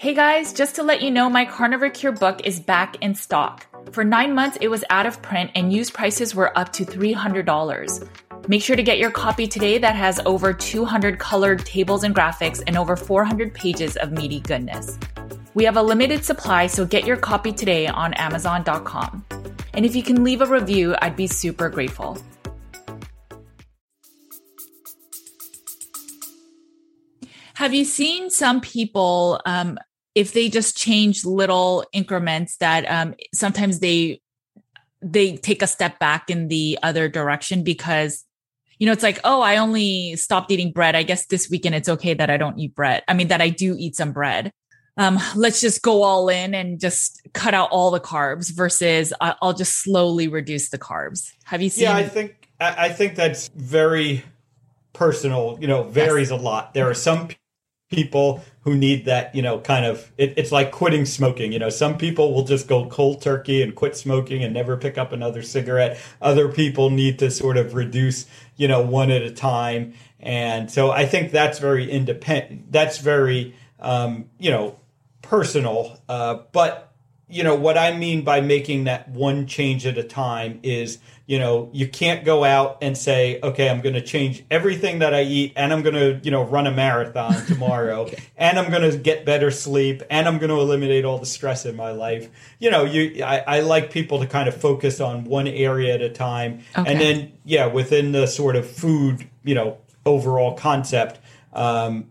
Hey 0.00 0.14
guys, 0.14 0.54
just 0.54 0.76
to 0.76 0.82
let 0.82 1.02
you 1.02 1.10
know, 1.10 1.28
my 1.28 1.44
Carnivore 1.44 1.90
Cure 1.90 2.12
book 2.12 2.40
is 2.46 2.58
back 2.58 2.96
in 3.02 3.14
stock. 3.14 3.66
For 3.92 4.02
nine 4.02 4.34
months, 4.34 4.56
it 4.62 4.68
was 4.68 4.82
out 4.88 5.04
of 5.04 5.20
print 5.20 5.50
and 5.54 5.70
used 5.70 5.92
prices 5.92 6.34
were 6.34 6.56
up 6.58 6.72
to 6.72 6.86
$300. 6.86 8.08
Make 8.48 8.62
sure 8.62 8.76
to 8.76 8.82
get 8.82 8.96
your 8.96 9.10
copy 9.10 9.46
today 9.46 9.76
that 9.76 9.94
has 9.94 10.18
over 10.24 10.54
200 10.54 11.18
colored 11.18 11.66
tables 11.66 12.02
and 12.02 12.14
graphics 12.14 12.62
and 12.66 12.78
over 12.78 12.96
400 12.96 13.52
pages 13.52 13.98
of 13.98 14.10
meaty 14.10 14.40
goodness. 14.40 14.98
We 15.52 15.64
have 15.64 15.76
a 15.76 15.82
limited 15.82 16.24
supply, 16.24 16.66
so 16.66 16.86
get 16.86 17.04
your 17.04 17.18
copy 17.18 17.52
today 17.52 17.86
on 17.86 18.14
Amazon.com. 18.14 19.26
And 19.74 19.84
if 19.84 19.94
you 19.94 20.02
can 20.02 20.24
leave 20.24 20.40
a 20.40 20.46
review, 20.46 20.96
I'd 21.02 21.14
be 21.14 21.26
super 21.26 21.68
grateful. 21.68 22.16
Have 27.52 27.74
you 27.74 27.84
seen 27.84 28.30
some 28.30 28.62
people, 28.62 29.42
um, 29.44 29.78
if 30.14 30.32
they 30.32 30.48
just 30.48 30.76
change 30.76 31.24
little 31.24 31.84
increments, 31.92 32.56
that 32.58 32.84
um, 32.90 33.14
sometimes 33.32 33.80
they 33.80 34.20
they 35.02 35.36
take 35.36 35.62
a 35.62 35.66
step 35.66 35.98
back 35.98 36.28
in 36.28 36.48
the 36.48 36.78
other 36.82 37.08
direction 37.08 37.62
because 37.62 38.24
you 38.78 38.86
know, 38.86 38.92
it's 38.92 39.02
like, 39.02 39.20
oh, 39.24 39.42
I 39.42 39.58
only 39.58 40.16
stopped 40.16 40.50
eating 40.50 40.72
bread. 40.72 40.96
I 40.96 41.02
guess 41.02 41.26
this 41.26 41.50
weekend 41.50 41.74
it's 41.74 41.88
okay 41.88 42.14
that 42.14 42.30
I 42.30 42.38
don't 42.38 42.58
eat 42.58 42.74
bread. 42.74 43.02
I 43.06 43.12
mean, 43.12 43.28
that 43.28 43.42
I 43.42 43.50
do 43.50 43.76
eat 43.78 43.94
some 43.94 44.12
bread. 44.12 44.52
um, 44.96 45.18
let's 45.34 45.60
just 45.60 45.82
go 45.82 46.02
all 46.02 46.28
in 46.28 46.54
and 46.54 46.80
just 46.80 47.20
cut 47.32 47.54
out 47.54 47.70
all 47.70 47.90
the 47.90 48.00
carbs 48.00 48.52
versus 48.54 49.12
I'll 49.20 49.54
just 49.54 49.82
slowly 49.82 50.28
reduce 50.28 50.70
the 50.70 50.78
carbs. 50.78 51.32
Have 51.44 51.62
you 51.62 51.70
seen? 51.70 51.84
Yeah, 51.84 51.96
I 51.96 52.08
think 52.08 52.48
I 52.58 52.90
think 52.90 53.14
that's 53.14 53.48
very 53.48 54.24
personal. 54.92 55.58
You 55.60 55.68
know, 55.68 55.84
varies 55.84 56.30
yes. 56.30 56.38
a 56.38 56.42
lot. 56.42 56.74
There 56.74 56.88
are 56.88 56.94
some 56.94 57.28
people 57.90 58.42
who 58.62 58.76
need 58.76 59.04
that. 59.04 59.34
You 59.34 59.42
know, 59.42 59.58
kind 59.60 59.84
of. 59.84 60.10
It, 60.16 60.34
it's 60.36 60.52
like 60.52 60.70
quitting 60.70 61.04
smoking. 61.04 61.52
You 61.52 61.58
know, 61.58 61.70
some 61.70 61.98
people 61.98 62.32
will 62.32 62.44
just 62.44 62.68
go 62.68 62.86
cold 62.86 63.22
turkey 63.22 63.62
and 63.62 63.74
quit 63.74 63.96
smoking 63.96 64.42
and 64.42 64.54
never 64.54 64.76
pick 64.76 64.96
up 64.96 65.12
another 65.12 65.42
cigarette. 65.42 65.98
Other 66.22 66.48
people 66.48 66.90
need 66.90 67.18
to 67.18 67.30
sort 67.30 67.56
of 67.56 67.74
reduce. 67.74 68.26
You 68.56 68.68
know, 68.68 68.80
one 68.80 69.10
at 69.10 69.22
a 69.22 69.30
time. 69.30 69.94
And 70.18 70.70
so 70.70 70.90
I 70.90 71.06
think 71.06 71.32
that's 71.32 71.58
very 71.58 71.90
independent. 71.90 72.70
That's 72.70 72.98
very, 72.98 73.54
um, 73.78 74.28
you 74.38 74.50
know, 74.50 74.78
personal. 75.22 75.98
Uh, 76.08 76.40
but 76.52 76.89
you 77.30 77.44
know 77.44 77.54
what 77.54 77.78
I 77.78 77.96
mean 77.96 78.22
by 78.24 78.40
making 78.40 78.84
that 78.84 79.08
one 79.08 79.46
change 79.46 79.86
at 79.86 79.96
a 79.96 80.02
time 80.02 80.60
is 80.62 80.98
you 81.26 81.38
know 81.38 81.70
you 81.72 81.86
can't 81.86 82.24
go 82.24 82.42
out 82.42 82.78
and 82.82 82.98
say 82.98 83.38
okay 83.42 83.68
I'm 83.68 83.80
going 83.80 83.94
to 83.94 84.00
change 84.00 84.44
everything 84.50 84.98
that 84.98 85.14
I 85.14 85.22
eat 85.22 85.52
and 85.54 85.72
I'm 85.72 85.82
going 85.82 85.94
to 85.94 86.20
you 86.24 86.30
know 86.30 86.42
run 86.42 86.66
a 86.66 86.72
marathon 86.72 87.34
tomorrow 87.46 88.02
okay. 88.02 88.22
and 88.36 88.58
I'm 88.58 88.70
going 88.70 88.90
to 88.90 88.98
get 88.98 89.24
better 89.24 89.50
sleep 89.50 90.02
and 90.10 90.26
I'm 90.26 90.38
going 90.38 90.50
to 90.50 90.56
eliminate 90.56 91.04
all 91.04 91.18
the 91.18 91.26
stress 91.26 91.64
in 91.64 91.76
my 91.76 91.92
life. 91.92 92.28
You 92.58 92.70
know 92.70 92.84
you 92.84 93.22
I, 93.22 93.38
I 93.46 93.60
like 93.60 93.92
people 93.92 94.18
to 94.20 94.26
kind 94.26 94.48
of 94.48 94.56
focus 94.56 95.00
on 95.00 95.24
one 95.24 95.46
area 95.46 95.94
at 95.94 96.02
a 96.02 96.10
time 96.10 96.62
okay. 96.76 96.90
and 96.90 97.00
then 97.00 97.32
yeah 97.44 97.66
within 97.66 98.12
the 98.12 98.26
sort 98.26 98.56
of 98.56 98.68
food 98.68 99.28
you 99.44 99.54
know 99.54 99.78
overall 100.04 100.54
concept 100.56 101.20
um, 101.52 102.10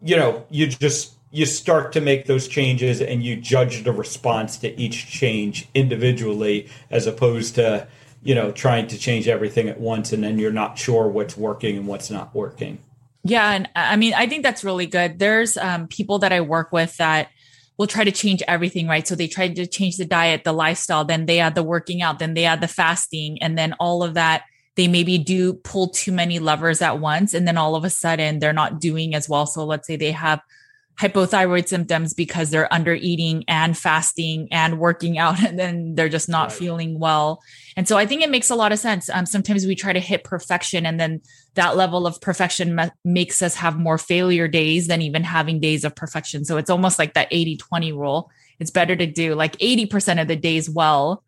you 0.00 0.16
know 0.16 0.46
you 0.48 0.68
just 0.68 1.14
you 1.32 1.46
start 1.46 1.92
to 1.92 2.00
make 2.00 2.26
those 2.26 2.46
changes 2.46 3.00
and 3.00 3.24
you 3.24 3.36
judge 3.36 3.84
the 3.84 3.92
response 3.92 4.58
to 4.58 4.80
each 4.80 5.06
change 5.06 5.66
individually 5.74 6.68
as 6.90 7.06
opposed 7.06 7.54
to 7.56 7.88
you 8.22 8.34
know 8.34 8.52
trying 8.52 8.86
to 8.86 8.98
change 8.98 9.26
everything 9.26 9.68
at 9.68 9.80
once 9.80 10.12
and 10.12 10.22
then 10.22 10.38
you're 10.38 10.52
not 10.52 10.78
sure 10.78 11.08
what's 11.08 11.36
working 11.36 11.76
and 11.76 11.88
what's 11.88 12.10
not 12.10 12.32
working. 12.34 12.78
Yeah 13.24 13.52
and 13.52 13.68
i 13.74 13.96
mean 13.96 14.14
i 14.14 14.26
think 14.26 14.42
that's 14.44 14.62
really 14.62 14.86
good. 14.86 15.18
There's 15.18 15.56
um, 15.56 15.88
people 15.88 16.18
that 16.20 16.32
i 16.32 16.40
work 16.40 16.70
with 16.70 16.96
that 16.98 17.30
will 17.78 17.86
try 17.86 18.04
to 18.04 18.12
change 18.12 18.42
everything 18.46 18.86
right? 18.86 19.08
So 19.08 19.14
they 19.14 19.26
try 19.26 19.48
to 19.48 19.66
change 19.66 19.96
the 19.96 20.04
diet 20.04 20.44
the 20.44 20.52
lifestyle 20.52 21.04
then 21.04 21.26
they 21.26 21.40
add 21.40 21.54
the 21.54 21.62
working 21.62 22.02
out 22.02 22.18
then 22.18 22.34
they 22.34 22.44
add 22.44 22.60
the 22.60 22.68
fasting 22.68 23.42
and 23.42 23.56
then 23.56 23.72
all 23.80 24.02
of 24.02 24.14
that 24.14 24.42
they 24.74 24.88
maybe 24.88 25.18
do 25.18 25.54
pull 25.54 25.88
too 25.88 26.12
many 26.12 26.38
levers 26.38 26.80
at 26.80 26.98
once 26.98 27.34
and 27.34 27.46
then 27.46 27.58
all 27.58 27.74
of 27.74 27.84
a 27.84 27.90
sudden 27.90 28.38
they're 28.38 28.52
not 28.52 28.80
doing 28.80 29.14
as 29.14 29.28
well. 29.28 29.46
So 29.46 29.64
let's 29.64 29.86
say 29.86 29.96
they 29.96 30.12
have 30.12 30.40
hypothyroid 31.00 31.68
symptoms 31.68 32.14
because 32.14 32.50
they're 32.50 32.72
under 32.72 32.94
eating 32.94 33.44
and 33.48 33.76
fasting 33.76 34.48
and 34.50 34.78
working 34.78 35.18
out 35.18 35.42
and 35.46 35.58
then 35.58 35.94
they're 35.94 36.08
just 36.08 36.28
not 36.28 36.50
right. 36.50 36.58
feeling 36.58 36.98
well. 36.98 37.42
And 37.76 37.88
so 37.88 37.96
i 37.96 38.06
think 38.06 38.22
it 38.22 38.30
makes 38.30 38.50
a 38.50 38.54
lot 38.54 38.72
of 38.72 38.78
sense. 38.78 39.08
Um, 39.08 39.26
sometimes 39.26 39.66
we 39.66 39.74
try 39.74 39.92
to 39.92 40.00
hit 40.00 40.24
perfection 40.24 40.86
and 40.86 41.00
then 41.00 41.20
that 41.54 41.76
level 41.76 42.06
of 42.06 42.20
perfection 42.20 42.74
ma- 42.74 42.90
makes 43.04 43.42
us 43.42 43.54
have 43.56 43.78
more 43.78 43.98
failure 43.98 44.48
days 44.48 44.86
than 44.86 45.02
even 45.02 45.24
having 45.24 45.60
days 45.60 45.84
of 45.84 45.94
perfection. 45.94 46.44
So 46.44 46.56
it's 46.56 46.70
almost 46.70 46.98
like 46.98 47.14
that 47.14 47.30
80-20 47.30 47.92
rule. 47.96 48.30
It's 48.58 48.70
better 48.70 48.94
to 48.94 49.06
do 49.06 49.34
like 49.34 49.56
80% 49.58 50.20
of 50.20 50.28
the 50.28 50.36
days 50.36 50.68
well 50.70 51.24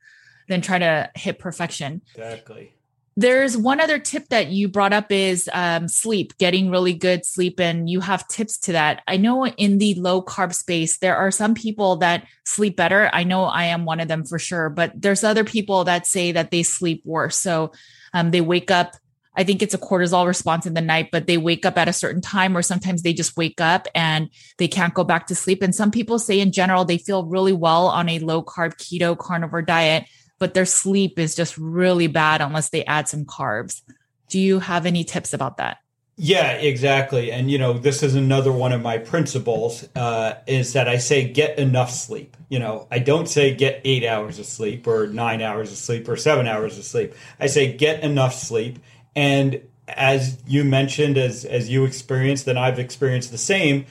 than 0.49 0.61
try 0.61 0.79
to 0.79 1.11
hit 1.15 1.39
perfection. 1.39 2.03
Exactly 2.15 2.74
there's 3.17 3.57
one 3.57 3.81
other 3.81 3.99
tip 3.99 4.29
that 4.31 4.49
you 4.49 4.69
brought 4.69 4.93
up 4.93 5.13
is 5.13 5.49
um, 5.53 5.87
sleep, 5.87 6.37
getting 6.39 6.71
really 6.71 6.95
good 6.95 7.25
sleep, 7.25 7.61
and 7.61 7.89
you 7.89 8.01
have 8.01 8.27
tips 8.27 8.59
to 8.59 8.73
that. 8.73 9.03
I 9.07 9.17
know 9.17 9.47
in 9.47 9.79
the 9.79 9.95
low 9.95 10.21
carb 10.23 10.53
space, 10.53 10.99
there 10.99 11.17
are 11.17 11.31
some 11.31 11.55
people 11.55 11.97
that 11.97 12.27
sleep 12.45 12.77
better. 12.77 13.11
I 13.13 13.23
know 13.23 13.45
I 13.45 13.65
am 13.65 13.85
one 13.85 14.01
of 14.01 14.09
them 14.09 14.25
for 14.25 14.39
sure, 14.39 14.69
but 14.69 14.93
there's 15.01 15.23
other 15.23 15.45
people 15.45 15.85
that 15.85 16.07
say 16.07 16.33
that 16.33 16.51
they 16.51 16.65
sleep 16.65 17.03
worse. 17.05 17.39
So 17.39 17.73
um, 18.13 18.33
they 18.33 18.41
wake 18.41 18.73
up. 18.73 18.97
I 19.37 19.45
think 19.45 19.63
it's 19.63 19.75
a 19.75 19.79
cortisol 19.79 20.27
response 20.27 20.67
in 20.67 20.75
the 20.75 20.81
night, 20.81 21.11
but 21.11 21.27
they 21.27 21.39
wake 21.39 21.65
up 21.67 21.79
at 21.79 21.89
a 21.89 21.93
certain 21.93 22.21
time, 22.21 22.57
or 22.57 22.63
sometimes 22.63 23.03
they 23.03 23.13
just 23.13 23.37
wake 23.37 23.61
up 23.61 23.87
and 23.95 24.29
they 24.59 24.69
can't 24.69 24.95
go 24.95 25.05
back 25.05 25.29
to 25.29 25.35
sleep. 25.37 25.63
And 25.63 25.75
some 25.75 25.91
people 25.91 26.19
say 26.19 26.41
in 26.41 26.53
general, 26.53 26.85
they 26.85 26.99
feel 26.99 27.27
really 27.27 27.53
well 27.53 27.87
on 27.87 28.09
a 28.09 28.19
low 28.21 28.43
carb 28.43 28.75
keto 28.77 29.17
carnivore 29.17 29.63
diet 29.63 30.07
but 30.45 30.53
their 30.53 30.67
sleep 30.67 31.19
is 31.19 31.35
just 31.35 31.57
really 31.57 32.07
bad 32.07 32.43
unless 32.43 32.69
they 32.69 32.85
add 32.85 33.09
some 33.09 33.25
carbs. 33.25 33.81
Do 34.29 34.39
you 34.39 34.59
have 34.59 34.85
any 34.85 35.03
tips 35.03 35.33
about 35.33 35.57
that? 35.57 35.79
Yeah, 36.19 36.53
exactly. 36.53 37.33
And 37.33 37.51
you 37.51 37.57
know, 37.57 37.73
this 37.73 38.03
is 38.03 38.15
another 38.15 38.53
one 38.53 38.71
of 38.73 38.83
my 38.83 38.99
principles 38.99 39.89
uh, 39.97 40.35
is 40.47 40.75
that 40.75 40.87
I 40.87 40.99
say 40.99 41.27
get 41.27 41.59
enough 41.59 41.91
sleep. 41.91 42.37
You 42.51 42.59
know, 42.59 42.87
I 42.91 42.99
don't 42.99 43.27
say 43.27 43.55
get 43.55 43.81
eight 43.87 44.05
hours 44.05 44.39
of 44.39 44.45
sleep 44.45 44.87
or 44.87 45.07
nine 45.07 45.41
hours 45.41 45.73
of 45.73 45.79
sleep 45.79 46.07
or 46.11 46.19
seven 46.19 46.47
hours 46.47 46.77
of 46.77 46.85
sleep. 46.85 47.15
I 47.41 47.47
say 47.47 47.73
get 47.73 48.03
enough 48.03 48.35
sleep. 48.35 48.81
And 49.17 49.63
as 49.89 50.43
you 50.47 50.63
mentioned, 50.63 51.17
as 51.17 51.47
as 51.47 51.71
you 51.71 51.87
experienced, 51.87 52.47
and 52.49 52.59
I've 52.59 52.79
experienced 52.79 53.31
the 53.31 53.39
same 53.39 53.87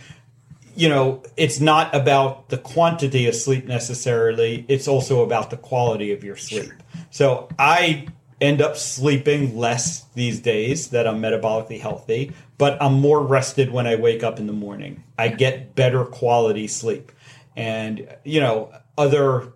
you 0.75 0.89
know, 0.89 1.23
it's 1.37 1.59
not 1.59 1.93
about 1.95 2.49
the 2.49 2.57
quantity 2.57 3.27
of 3.27 3.35
sleep 3.35 3.65
necessarily. 3.65 4.65
It's 4.67 4.87
also 4.87 5.23
about 5.23 5.49
the 5.49 5.57
quality 5.57 6.11
of 6.11 6.23
your 6.23 6.35
sleep. 6.35 6.71
So 7.11 7.47
I 7.59 8.07
end 8.41 8.61
up 8.61 8.75
sleeping 8.75 9.57
less 9.57 10.03
these 10.15 10.39
days 10.39 10.89
that 10.89 11.07
I'm 11.07 11.21
metabolically 11.21 11.79
healthy, 11.79 12.33
but 12.57 12.81
I'm 12.81 12.93
more 12.93 13.25
rested 13.25 13.71
when 13.71 13.87
I 13.87 13.95
wake 13.95 14.23
up 14.23 14.39
in 14.39 14.47
the 14.47 14.53
morning. 14.53 15.03
I 15.17 15.29
get 15.29 15.75
better 15.75 16.05
quality 16.05 16.67
sleep. 16.67 17.11
And, 17.55 18.07
you 18.23 18.41
know, 18.41 18.73
other 18.97 19.53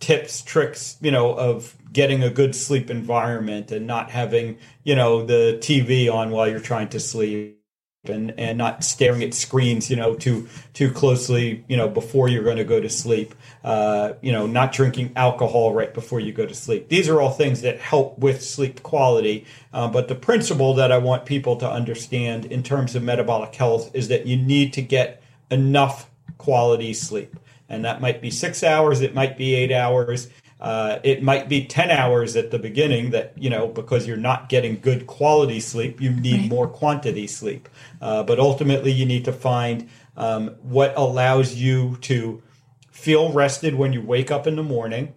tips, 0.00 0.42
tricks, 0.42 0.96
you 1.00 1.10
know, 1.10 1.32
of 1.34 1.76
getting 1.92 2.22
a 2.22 2.30
good 2.30 2.54
sleep 2.54 2.90
environment 2.90 3.70
and 3.70 3.86
not 3.86 4.10
having, 4.10 4.58
you 4.84 4.94
know, 4.94 5.24
the 5.24 5.58
TV 5.60 6.12
on 6.12 6.30
while 6.30 6.48
you're 6.48 6.60
trying 6.60 6.88
to 6.88 7.00
sleep 7.00 7.57
and 8.04 8.32
and 8.38 8.56
not 8.56 8.84
staring 8.84 9.22
at 9.24 9.34
screens 9.34 9.90
you 9.90 9.96
know 9.96 10.14
too 10.14 10.48
too 10.72 10.90
closely 10.90 11.64
you 11.68 11.76
know 11.76 11.88
before 11.88 12.28
you're 12.28 12.44
going 12.44 12.56
to 12.56 12.64
go 12.64 12.80
to 12.80 12.88
sleep. 12.88 13.34
Uh, 13.64 14.12
you 14.22 14.30
know 14.30 14.46
not 14.46 14.72
drinking 14.72 15.12
alcohol 15.16 15.74
right 15.74 15.92
before 15.92 16.20
you 16.20 16.32
go 16.32 16.46
to 16.46 16.54
sleep. 16.54 16.88
These 16.88 17.08
are 17.08 17.20
all 17.20 17.30
things 17.30 17.62
that 17.62 17.80
help 17.80 18.18
with 18.18 18.42
sleep 18.42 18.82
quality. 18.82 19.46
Uh, 19.72 19.88
but 19.88 20.08
the 20.08 20.14
principle 20.14 20.74
that 20.74 20.92
i 20.92 20.98
want 20.98 21.26
people 21.26 21.56
to 21.56 21.68
understand 21.68 22.46
in 22.46 22.62
terms 22.62 22.94
of 22.94 23.02
metabolic 23.02 23.54
health 23.54 23.90
is 23.94 24.08
that 24.08 24.26
you 24.26 24.36
need 24.36 24.72
to 24.74 24.82
get 24.82 25.22
enough 25.50 26.08
quality 26.38 26.94
sleep. 26.94 27.36
And 27.68 27.84
that 27.84 28.00
might 28.00 28.22
be 28.22 28.30
six 28.30 28.62
hours 28.62 29.00
it 29.00 29.14
might 29.14 29.36
be 29.36 29.54
eight 29.54 29.72
hours 29.72 30.28
uh, 30.60 30.98
it 31.04 31.22
might 31.22 31.48
be 31.48 31.64
10 31.64 31.90
hours 31.90 32.34
at 32.34 32.50
the 32.50 32.58
beginning 32.58 33.10
that, 33.10 33.32
you 33.36 33.48
know, 33.48 33.68
because 33.68 34.06
you're 34.06 34.16
not 34.16 34.48
getting 34.48 34.80
good 34.80 35.06
quality 35.06 35.60
sleep, 35.60 36.00
you 36.00 36.10
need 36.10 36.40
right. 36.40 36.50
more 36.50 36.66
quantity 36.66 37.26
sleep. 37.26 37.68
Uh, 38.00 38.24
but 38.24 38.40
ultimately, 38.40 38.90
you 38.90 39.06
need 39.06 39.24
to 39.24 39.32
find 39.32 39.88
um, 40.16 40.48
what 40.62 40.92
allows 40.96 41.54
you 41.54 41.96
to 42.00 42.42
feel 42.90 43.32
rested 43.32 43.76
when 43.76 43.92
you 43.92 44.02
wake 44.02 44.30
up 44.32 44.46
in 44.46 44.56
the 44.56 44.62
morning 44.62 45.14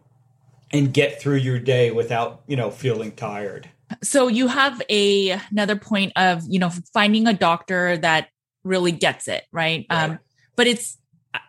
and 0.72 0.94
get 0.94 1.20
through 1.20 1.38
your 1.38 1.58
day 1.58 1.90
without, 1.90 2.44
you 2.46 2.56
know, 2.56 2.70
feeling 2.70 3.12
tired. 3.12 3.68
So 4.04 4.28
you 4.28 4.48
have 4.48 4.82
a 4.90 5.32
another 5.50 5.76
point 5.76 6.14
of, 6.16 6.44
you 6.48 6.60
know, 6.60 6.70
finding 6.94 7.28
a 7.28 7.34
doctor 7.34 7.98
that 7.98 8.30
really 8.64 8.92
gets 8.92 9.28
it, 9.28 9.44
right? 9.52 9.88
right. 9.90 10.12
Um, 10.12 10.20
but 10.56 10.68
it's 10.68 10.98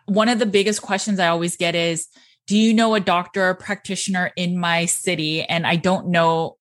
one 0.07 0.29
of 0.29 0.39
the 0.39 0.45
biggest 0.45 0.81
questions 0.81 1.19
I 1.19 1.27
always 1.27 1.55
get 1.55 1.75
is, 1.75 2.07
do 2.47 2.57
you 2.57 2.73
know 2.73 2.95
a 2.95 2.99
doctor 2.99 3.49
or 3.49 3.53
practitioner 3.55 4.31
in 4.35 4.57
my 4.57 4.85
city? 4.85 5.43
And 5.43 5.65
I 5.65 5.75
don't 5.75 6.07
know 6.07 6.57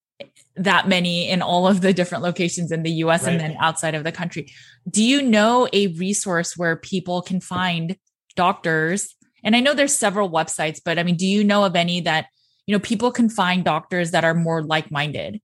that 0.56 0.86
many 0.88 1.28
in 1.28 1.42
all 1.42 1.66
of 1.66 1.80
the 1.80 1.92
different 1.92 2.22
locations 2.22 2.70
in 2.70 2.82
the 2.82 2.90
US 3.04 3.24
right. 3.24 3.32
and 3.32 3.40
then 3.40 3.56
outside 3.60 3.94
of 3.94 4.04
the 4.04 4.12
country. 4.12 4.52
Do 4.88 5.02
you 5.02 5.22
know 5.22 5.68
a 5.72 5.88
resource 5.88 6.56
where 6.56 6.76
people 6.76 7.22
can 7.22 7.40
find 7.40 7.96
doctors? 8.36 9.16
And 9.42 9.56
I 9.56 9.60
know 9.60 9.74
there's 9.74 9.94
several 9.94 10.30
websites, 10.30 10.80
but 10.84 10.98
I 10.98 11.02
mean, 11.02 11.16
do 11.16 11.26
you 11.26 11.42
know 11.42 11.64
of 11.64 11.74
any 11.74 12.00
that, 12.02 12.26
you 12.66 12.74
know, 12.74 12.80
people 12.80 13.10
can 13.10 13.28
find 13.28 13.64
doctors 13.64 14.12
that 14.12 14.24
are 14.24 14.34
more 14.34 14.62
like-minded? 14.62 15.40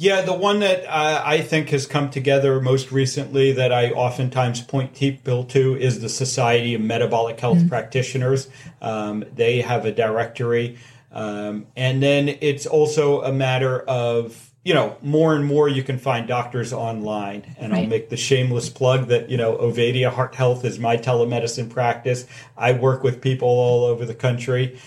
Yeah, 0.00 0.22
the 0.22 0.32
one 0.32 0.60
that 0.60 0.86
uh, 0.86 1.22
I 1.24 1.40
think 1.40 1.70
has 1.70 1.84
come 1.84 2.08
together 2.08 2.60
most 2.60 2.92
recently 2.92 3.50
that 3.54 3.72
I 3.72 3.90
oftentimes 3.90 4.60
point 4.60 4.94
people 4.94 5.42
to 5.46 5.74
is 5.76 5.98
the 6.00 6.08
Society 6.08 6.74
of 6.74 6.80
Metabolic 6.80 7.40
Health 7.40 7.58
mm-hmm. 7.58 7.68
Practitioners. 7.68 8.48
Um, 8.80 9.24
they 9.34 9.60
have 9.60 9.86
a 9.86 9.90
directory. 9.90 10.78
Um, 11.10 11.66
and 11.74 12.00
then 12.00 12.28
it's 12.28 12.64
also 12.64 13.22
a 13.22 13.32
matter 13.32 13.80
of, 13.80 14.52
you 14.62 14.72
know, 14.72 14.96
more 15.02 15.34
and 15.34 15.44
more 15.44 15.68
you 15.68 15.82
can 15.82 15.98
find 15.98 16.28
doctors 16.28 16.72
online. 16.72 17.56
And 17.58 17.72
right. 17.72 17.82
I'll 17.82 17.88
make 17.88 18.08
the 18.08 18.16
shameless 18.16 18.68
plug 18.68 19.08
that, 19.08 19.28
you 19.30 19.36
know, 19.36 19.56
Ovadia 19.56 20.12
Heart 20.12 20.36
Health 20.36 20.64
is 20.64 20.78
my 20.78 20.96
telemedicine 20.96 21.70
practice. 21.70 22.24
I 22.56 22.70
work 22.70 23.02
with 23.02 23.20
people 23.20 23.48
all 23.48 23.84
over 23.84 24.06
the 24.06 24.14
country. 24.14 24.78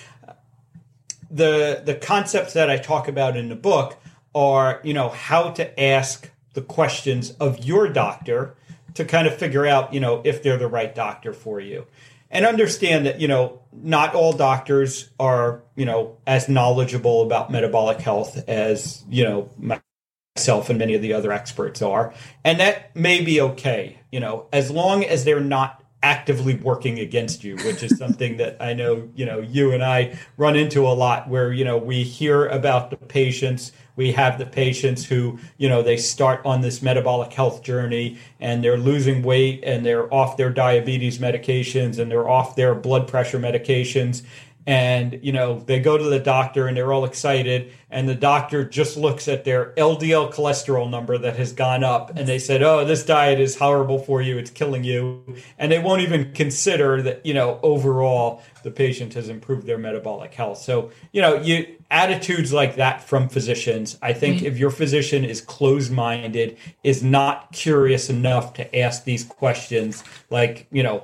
The, 1.29 1.81
the 1.83 1.95
concepts 1.95 2.53
that 2.53 2.69
I 2.69 2.77
talk 2.77 3.09
about 3.09 3.35
in 3.35 3.49
the 3.49 3.55
book 3.57 3.97
are, 4.33 4.81
you 4.83 4.93
know, 4.93 5.09
how 5.09 5.51
to 5.51 5.79
ask 5.79 6.29
the 6.53 6.61
questions 6.61 7.31
of 7.31 7.65
your 7.65 7.87
doctor 7.87 8.55
to 8.95 9.05
kind 9.05 9.27
of 9.27 9.35
figure 9.35 9.65
out, 9.65 9.93
you 9.93 9.99
know, 9.99 10.21
if 10.23 10.43
they're 10.43 10.57
the 10.57 10.67
right 10.67 10.93
doctor 10.93 11.33
for 11.33 11.59
you. 11.59 11.85
And 12.29 12.45
understand 12.45 13.05
that, 13.05 13.19
you 13.19 13.27
know, 13.27 13.61
not 13.73 14.15
all 14.15 14.31
doctors 14.31 15.09
are, 15.19 15.63
you 15.75 15.85
know, 15.85 16.17
as 16.25 16.47
knowledgeable 16.47 17.23
about 17.23 17.51
metabolic 17.51 17.99
health 17.99 18.47
as, 18.47 19.03
you 19.09 19.23
know, 19.23 19.49
myself 19.57 20.69
and 20.69 20.79
many 20.79 20.93
of 20.93 21.01
the 21.01 21.13
other 21.13 21.31
experts 21.31 21.81
are. 21.81 22.13
And 22.45 22.59
that 22.59 22.95
may 22.95 23.21
be 23.21 23.41
okay, 23.41 23.99
you 24.11 24.21
know, 24.21 24.47
as 24.53 24.71
long 24.71 25.03
as 25.03 25.25
they're 25.25 25.41
not 25.41 25.83
actively 26.03 26.55
working 26.55 26.99
against 26.99 27.43
you, 27.43 27.57
which 27.57 27.83
is 27.83 27.97
something 27.97 28.37
that 28.37 28.57
I 28.61 28.73
know, 28.73 29.09
you 29.13 29.25
know, 29.25 29.39
you 29.39 29.71
and 29.73 29.83
I 29.83 30.17
run 30.37 30.55
into 30.55 30.87
a 30.87 30.93
lot 30.93 31.29
where, 31.29 31.51
you 31.51 31.65
know, 31.65 31.77
we 31.77 32.03
hear 32.03 32.47
about 32.47 32.89
the 32.89 32.97
patients, 32.97 33.71
we 33.95 34.11
have 34.13 34.37
the 34.37 34.45
patients 34.45 35.05
who, 35.05 35.39
you 35.57 35.67
know, 35.69 35.81
they 35.81 35.97
start 35.97 36.41
on 36.45 36.61
this 36.61 36.81
metabolic 36.81 37.33
health 37.33 37.63
journey 37.63 38.17
and 38.39 38.63
they're 38.63 38.77
losing 38.77 39.21
weight 39.21 39.63
and 39.63 39.85
they're 39.85 40.11
off 40.13 40.37
their 40.37 40.49
diabetes 40.49 41.19
medications 41.19 41.99
and 41.99 42.09
they're 42.09 42.29
off 42.29 42.55
their 42.55 42.73
blood 42.73 43.07
pressure 43.07 43.39
medications 43.39 44.23
and 44.67 45.19
you 45.23 45.31
know 45.31 45.59
they 45.59 45.79
go 45.79 45.97
to 45.97 46.03
the 46.03 46.19
doctor 46.19 46.67
and 46.67 46.77
they're 46.77 46.93
all 46.93 47.05
excited. 47.05 47.73
And 47.89 48.07
the 48.07 48.15
doctor 48.15 48.63
just 48.63 48.95
looks 48.95 49.27
at 49.27 49.43
their 49.43 49.73
ldl 49.75 50.33
cholesterol 50.33 50.89
number 50.89 51.17
that 51.17 51.35
has 51.37 51.51
gone 51.51 51.83
up. 51.83 52.15
And 52.15 52.27
they 52.27 52.39
said 52.39 52.61
oh 52.61 52.85
this 52.85 53.03
diet 53.03 53.39
is 53.39 53.57
horrible 53.57 53.99
for 53.99 54.21
you. 54.21 54.37
It's 54.37 54.51
killing 54.51 54.83
you. 54.83 55.35
And 55.57 55.71
they 55.71 55.79
won't 55.79 56.01
even 56.01 56.33
consider 56.33 57.01
that 57.01 57.25
you 57.25 57.33
know 57.33 57.59
overall 57.63 58.43
the 58.63 58.71
patient 58.71 59.13
has 59.15 59.29
improved 59.29 59.65
their 59.65 59.77
metabolic 59.77 60.33
health. 60.33 60.59
So 60.59 60.91
you 61.11 61.21
know 61.21 61.35
you 61.35 61.77
attitudes 61.89 62.53
like 62.53 62.77
that 62.77 63.03
from 63.03 63.27
physicians 63.27 63.97
i 64.01 64.13
think 64.13 64.37
mm-hmm. 64.37 64.45
if 64.45 64.57
your 64.57 64.69
physician 64.69 65.25
is 65.25 65.41
closed 65.41 65.91
minded 65.91 66.57
is 66.85 67.03
not 67.03 67.51
curious 67.51 68.09
enough 68.09 68.53
to 68.53 68.79
ask 68.79 69.03
these 69.03 69.25
questions 69.25 70.01
like 70.29 70.67
you 70.71 70.81
know 70.81 71.03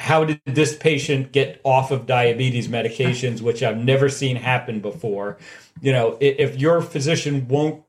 how 0.00 0.24
did 0.24 0.40
this 0.46 0.74
patient 0.74 1.30
get 1.30 1.60
off 1.62 1.90
of 1.90 2.06
diabetes 2.06 2.68
medications, 2.68 3.40
which 3.42 3.62
I've 3.62 3.76
never 3.76 4.08
seen 4.08 4.36
happen 4.36 4.80
before? 4.80 5.36
You 5.82 5.92
know, 5.92 6.16
if 6.20 6.58
your 6.58 6.80
physician 6.80 7.46
won't 7.48 7.84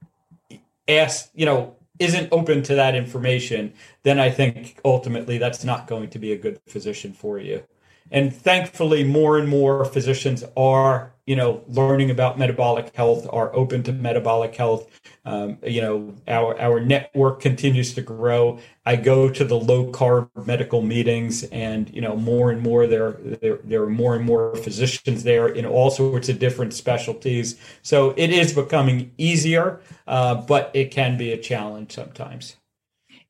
ask, 0.89 1.29
you 1.33 1.45
know, 1.45 1.75
isn't 1.99 2.27
open 2.31 2.63
to 2.63 2.75
that 2.75 2.95
information, 2.95 3.73
then 4.03 4.19
I 4.19 4.29
think 4.29 4.79
ultimately 4.83 5.37
that's 5.37 5.63
not 5.63 5.87
going 5.87 6.09
to 6.09 6.19
be 6.19 6.33
a 6.33 6.37
good 6.37 6.59
physician 6.67 7.13
for 7.13 7.39
you. 7.39 7.63
And 8.11 8.35
thankfully, 8.35 9.05
more 9.05 9.37
and 9.37 9.47
more 9.47 9.85
physicians 9.85 10.43
are, 10.57 11.13
you 11.25 11.37
know, 11.37 11.63
learning 11.69 12.11
about 12.11 12.37
metabolic 12.37 12.93
health, 12.93 13.25
are 13.31 13.55
open 13.55 13.83
to 13.83 13.93
metabolic 13.93 14.53
health. 14.53 14.89
Um, 15.23 15.59
you 15.63 15.81
know, 15.81 16.13
our 16.27 16.59
our 16.59 16.81
network 16.81 17.39
continues 17.39 17.93
to 17.93 18.01
grow. 18.01 18.59
I 18.85 18.97
go 18.97 19.29
to 19.29 19.45
the 19.45 19.57
low 19.57 19.91
carb 19.91 20.29
medical 20.45 20.81
meetings, 20.81 21.43
and 21.45 21.89
you 21.93 22.01
know, 22.01 22.17
more 22.17 22.51
and 22.51 22.61
more 22.61 22.85
there 22.85 23.11
there 23.11 23.59
there 23.63 23.83
are 23.83 23.89
more 23.89 24.15
and 24.15 24.25
more 24.25 24.55
physicians 24.57 25.23
there 25.23 25.47
in 25.47 25.65
all 25.65 25.89
sorts 25.89 26.27
of 26.27 26.37
different 26.37 26.73
specialties. 26.73 27.57
So 27.81 28.13
it 28.17 28.31
is 28.31 28.53
becoming 28.53 29.11
easier, 29.17 29.79
uh, 30.05 30.35
but 30.35 30.71
it 30.73 30.91
can 30.91 31.17
be 31.17 31.31
a 31.31 31.37
challenge 31.37 31.93
sometimes 31.93 32.57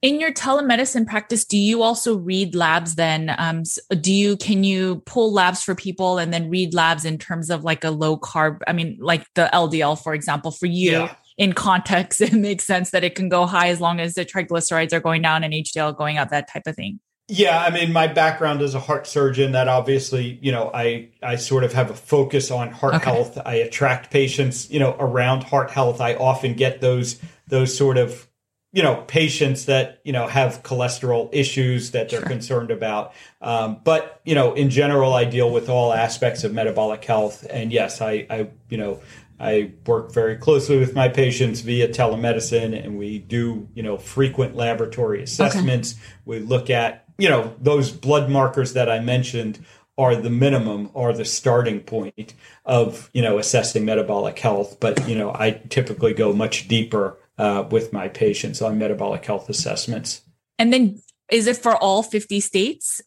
in 0.02 0.20
your 0.20 0.32
telemedicine 0.32 1.06
practice 1.08 1.46
do 1.46 1.58
you 1.58 1.82
also 1.82 2.18
read 2.18 2.56
labs 2.56 2.96
then 2.96 3.34
um, 3.38 3.64
do 4.00 4.14
you 4.14 4.36
can 4.38 4.64
you 4.64 5.02
pull 5.06 5.32
labs 5.32 5.64
for 5.64 5.76
people 5.76 6.18
and 6.18 6.34
then 6.34 6.50
read 6.50 6.74
labs 6.74 7.06
in 7.06 7.18
terms 7.18 7.50
of 7.50 7.64
like 7.64 7.84
a 7.84 7.92
low 7.92 8.18
carb 8.18 8.60
i 8.68 8.74
mean 8.74 8.98
like 9.00 9.26
the 9.36 9.50
ldl 9.54 10.02
for 10.02 10.14
example 10.14 10.52
for 10.52 10.66
you 10.66 10.92
yeah. 10.92 11.16
in 11.38 11.54
context 11.54 12.22
it 12.22 12.34
makes 12.34 12.64
sense 12.64 12.92
that 12.92 13.04
it 13.04 13.16
can 13.16 13.30
go 13.30 13.46
high 13.46 13.70
as 13.70 13.80
long 13.80 14.00
as 14.00 14.16
the 14.16 14.26
triglycerides 14.26 14.94
are 14.94 15.00
going 15.00 15.22
down 15.22 15.44
and 15.44 15.54
hdl 15.54 15.96
going 15.96 16.18
up 16.18 16.30
that 16.30 16.48
type 16.52 16.64
of 16.66 16.76
thing 16.76 17.00
yeah, 17.34 17.62
I 17.62 17.70
mean, 17.70 17.94
my 17.94 18.08
background 18.08 18.62
as 18.62 18.76
a 18.76 18.80
heart 18.82 19.08
surgeon, 19.08 19.54
that 19.54 19.70
obviously, 19.70 20.38
you 20.42 20.52
know, 20.52 20.70
I 20.74 21.12
I 21.24 21.38
sort 21.38 21.64
of 21.64 21.72
have 21.72 21.90
a 21.90 21.94
focus 21.94 22.52
on 22.52 22.72
heart 22.72 22.96
okay. 22.96 23.10
health. 23.10 23.38
I 23.46 23.54
attract 23.56 24.12
patients, 24.12 24.70
you 24.70 24.80
know, 24.80 24.98
around 25.00 25.44
heart 25.44 25.72
health. 25.72 26.02
I 26.02 26.16
often 26.16 26.56
get 26.56 26.82
those 26.82 27.22
those 27.48 27.78
sort 27.78 27.98
of 27.98 28.28
you 28.74 28.82
know 28.82 29.04
patients 29.08 29.66
that 29.66 30.00
you 30.04 30.14
know 30.14 30.28
have 30.28 30.64
cholesterol 30.64 31.30
issues 31.32 31.92
that 31.92 32.10
they're 32.10 32.20
sure. 32.22 32.30
concerned 32.30 32.72
about. 32.72 33.14
Um, 33.42 33.82
but 33.84 34.22
you 34.24 34.36
know 34.36 34.54
in 34.54 34.70
general 34.70 35.14
i 35.14 35.26
deal 35.26 35.52
with 35.52 35.70
all 35.70 35.94
aspects 35.94 36.44
of 36.44 36.54
metabolic 36.54 37.04
health. 37.04 37.46
And 37.50 37.72
yes 37.72 38.02
i 38.02 38.26
i 38.30 38.50
you 38.70 38.78
know 38.78 39.02
i 39.40 39.72
work 39.86 40.14
very 40.14 40.38
closely 40.38 40.78
with 40.78 40.96
my 40.96 41.10
patients 41.10 41.62
via 41.62 41.88
telemedicine. 41.90 42.82
And 42.82 42.98
we 42.98 43.20
do 43.20 43.68
you 43.74 43.84
know 43.84 43.98
frequent 43.98 44.56
laboratory 44.56 45.22
assessments. 45.22 45.94
Okay. 45.94 46.04
we 46.26 46.40
look 46.40 46.70
at 46.70 47.06
you 47.18 47.30
know 47.30 47.54
those 47.60 47.92
blood 47.92 48.30
markers 48.30 48.74
that 48.74 48.90
i 48.90 49.00
mentioned 49.00 49.64
are 49.98 50.16
the 50.16 50.30
minimum 50.30 50.90
or 50.94 51.12
the 51.12 51.26
starting 51.26 51.82
point 51.82 52.34
of 52.66 53.10
you 53.14 53.22
know 53.22 53.38
assessing 53.38 53.84
metabolic 53.84 54.40
health. 54.40 54.80
But 54.80 55.10
you 55.10 55.16
know 55.18 55.34
i 55.34 55.52
typically 55.68 56.14
go 56.14 56.32
much 56.32 56.70
deeper 56.70 57.18
uh, 57.42 57.68
with 57.72 57.92
my 57.92 58.08
patients 58.08 58.62
on 58.62 58.78
metabolic 58.78 59.26
health 59.26 59.50
assessments. 59.50 60.22
And 60.60 60.72
then 60.72 61.02
is 61.32 61.48
it 61.48 61.58
for 61.58 61.76
all 61.76 62.04
50 62.04 62.40
states? 62.40 63.02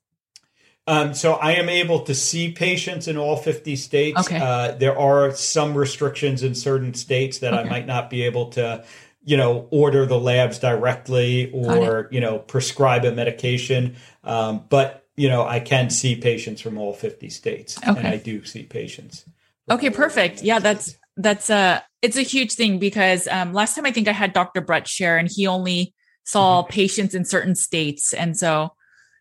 Um, 0.86 1.14
so 1.14 1.34
I 1.34 1.52
am 1.52 1.68
able 1.68 2.00
to 2.00 2.14
see 2.14 2.50
patients 2.52 3.06
in 3.06 3.16
all 3.16 3.36
50 3.36 3.76
states. 3.76 4.18
Okay. 4.18 4.38
Uh, 4.38 4.72
there 4.72 4.98
are 4.98 5.32
some 5.34 5.76
restrictions 5.76 6.42
in 6.42 6.54
certain 6.54 6.94
states 6.94 7.38
that 7.38 7.54
okay. 7.54 7.62
I 7.62 7.70
might 7.70 7.86
not 7.86 8.10
be 8.10 8.24
able 8.24 8.50
to, 8.50 8.84
you 9.22 9.36
know, 9.36 9.68
order 9.70 10.04
the 10.04 10.18
labs 10.18 10.58
directly 10.58 11.50
or, 11.52 12.08
you 12.10 12.20
know, 12.20 12.40
prescribe 12.40 13.04
a 13.04 13.12
medication. 13.12 13.96
Um, 14.24 14.64
but, 14.68 15.06
you 15.16 15.28
know, 15.28 15.46
I 15.46 15.60
can 15.60 15.90
see 15.90 16.16
patients 16.16 16.60
from 16.60 16.76
all 16.76 16.92
50 16.92 17.30
states 17.30 17.78
okay. 17.78 17.96
and 17.96 18.08
I 18.08 18.16
do 18.16 18.44
see 18.44 18.64
patients. 18.64 19.24
Okay, 19.70 19.90
perfect. 19.90 20.42
Yeah, 20.42 20.58
that's 20.58 20.98
that's 21.16 21.50
a 21.50 21.84
it's 22.02 22.16
a 22.16 22.22
huge 22.22 22.52
thing 22.52 22.78
because 22.78 23.28
um, 23.28 23.52
last 23.52 23.74
time 23.74 23.86
I 23.86 23.90
think 23.90 24.08
I 24.08 24.12
had 24.12 24.32
Dr. 24.32 24.60
Bret 24.60 24.84
Scher 24.84 25.18
and 25.18 25.28
he 25.30 25.46
only 25.46 25.94
saw 26.24 26.62
mm-hmm. 26.62 26.70
patients 26.70 27.14
in 27.14 27.24
certain 27.24 27.54
states, 27.54 28.12
and 28.12 28.36
so 28.36 28.72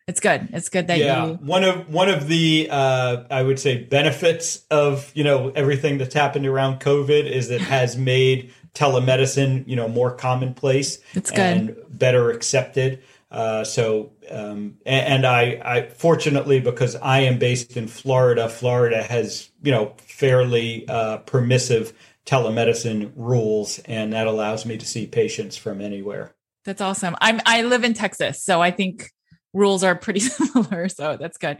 it's 0.08 0.19
good. 0.19 0.49
It's 0.51 0.69
good 0.69 0.88
that 0.88 0.97
yeah. 0.97 1.25
you. 1.25 1.34
One 1.36 1.63
of 1.63 1.89
one 1.89 2.10
of 2.10 2.27
the 2.27 2.67
uh, 2.69 3.23
I 3.29 3.41
would 3.43 3.60
say 3.60 3.84
benefits 3.84 4.65
of 4.69 5.12
you 5.15 5.23
know 5.23 5.49
everything 5.56 5.97
that's 5.97 6.13
happened 6.13 6.45
around 6.45 6.79
COVID 6.79 7.29
is 7.29 7.49
it 7.49 7.62
has 7.62 7.95
made 7.97 8.51
telemedicine 8.73 9.67
you 9.67 9.75
know 9.75 9.88
more 9.88 10.12
commonplace. 10.12 10.99
It's 11.13 11.32
good 11.32 11.39
and 11.39 11.75
better 11.89 12.32
accepted. 12.32 13.01
Uh, 13.34 13.63
so, 13.63 14.12
um, 14.30 14.78
and, 14.86 15.08
and, 15.08 15.26
I, 15.26 15.60
I 15.65 15.89
fortunately 15.89 16.60
because 16.60 16.96
I 16.96 17.22
am 17.22 17.39
based 17.39 17.76
in 17.76 17.88
Florida, 17.88 18.48
Florida 18.48 19.02
has 19.02 19.50
you 19.63 19.72
know 19.72 19.96
fairly 19.98 20.88
uh, 20.88 21.17
permissive 21.17 21.93
telemedicine 22.28 23.12
rules, 23.15 23.80
and 23.80 24.13
that 24.13 24.28
allows 24.28 24.67
me 24.67 24.78
to 24.78 24.86
see 24.86 25.08
patients 25.08 25.58
from 25.58 25.82
anywhere. 25.82 26.36
That's 26.63 26.80
awesome. 26.80 27.15
I'm 27.22 27.41
I 27.48 27.63
live 27.63 27.84
in 27.84 27.96
Texas, 27.96 28.43
so 28.46 28.62
I 28.62 28.69
think 28.69 29.10
rules 29.52 29.84
are 29.84 29.96
pretty 29.96 30.19
similar. 30.22 30.88
So 30.88 31.17
that's 31.17 31.39
good. 31.39 31.58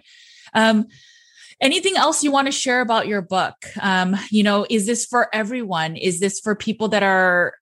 Um, 0.54 0.86
anything 1.60 1.98
else 1.98 2.24
you 2.24 2.32
want 2.32 2.48
to 2.48 2.52
share 2.52 2.82
about 2.82 3.08
your 3.08 3.24
book? 3.24 3.56
Um, 3.82 4.16
you 4.30 4.44
know, 4.44 4.68
is 4.70 4.86
this 4.86 5.08
for 5.08 5.28
everyone? 5.34 5.96
Is 5.96 6.20
this 6.20 6.40
for 6.40 6.56
people 6.56 6.90
that 6.90 7.02
are 7.02 7.56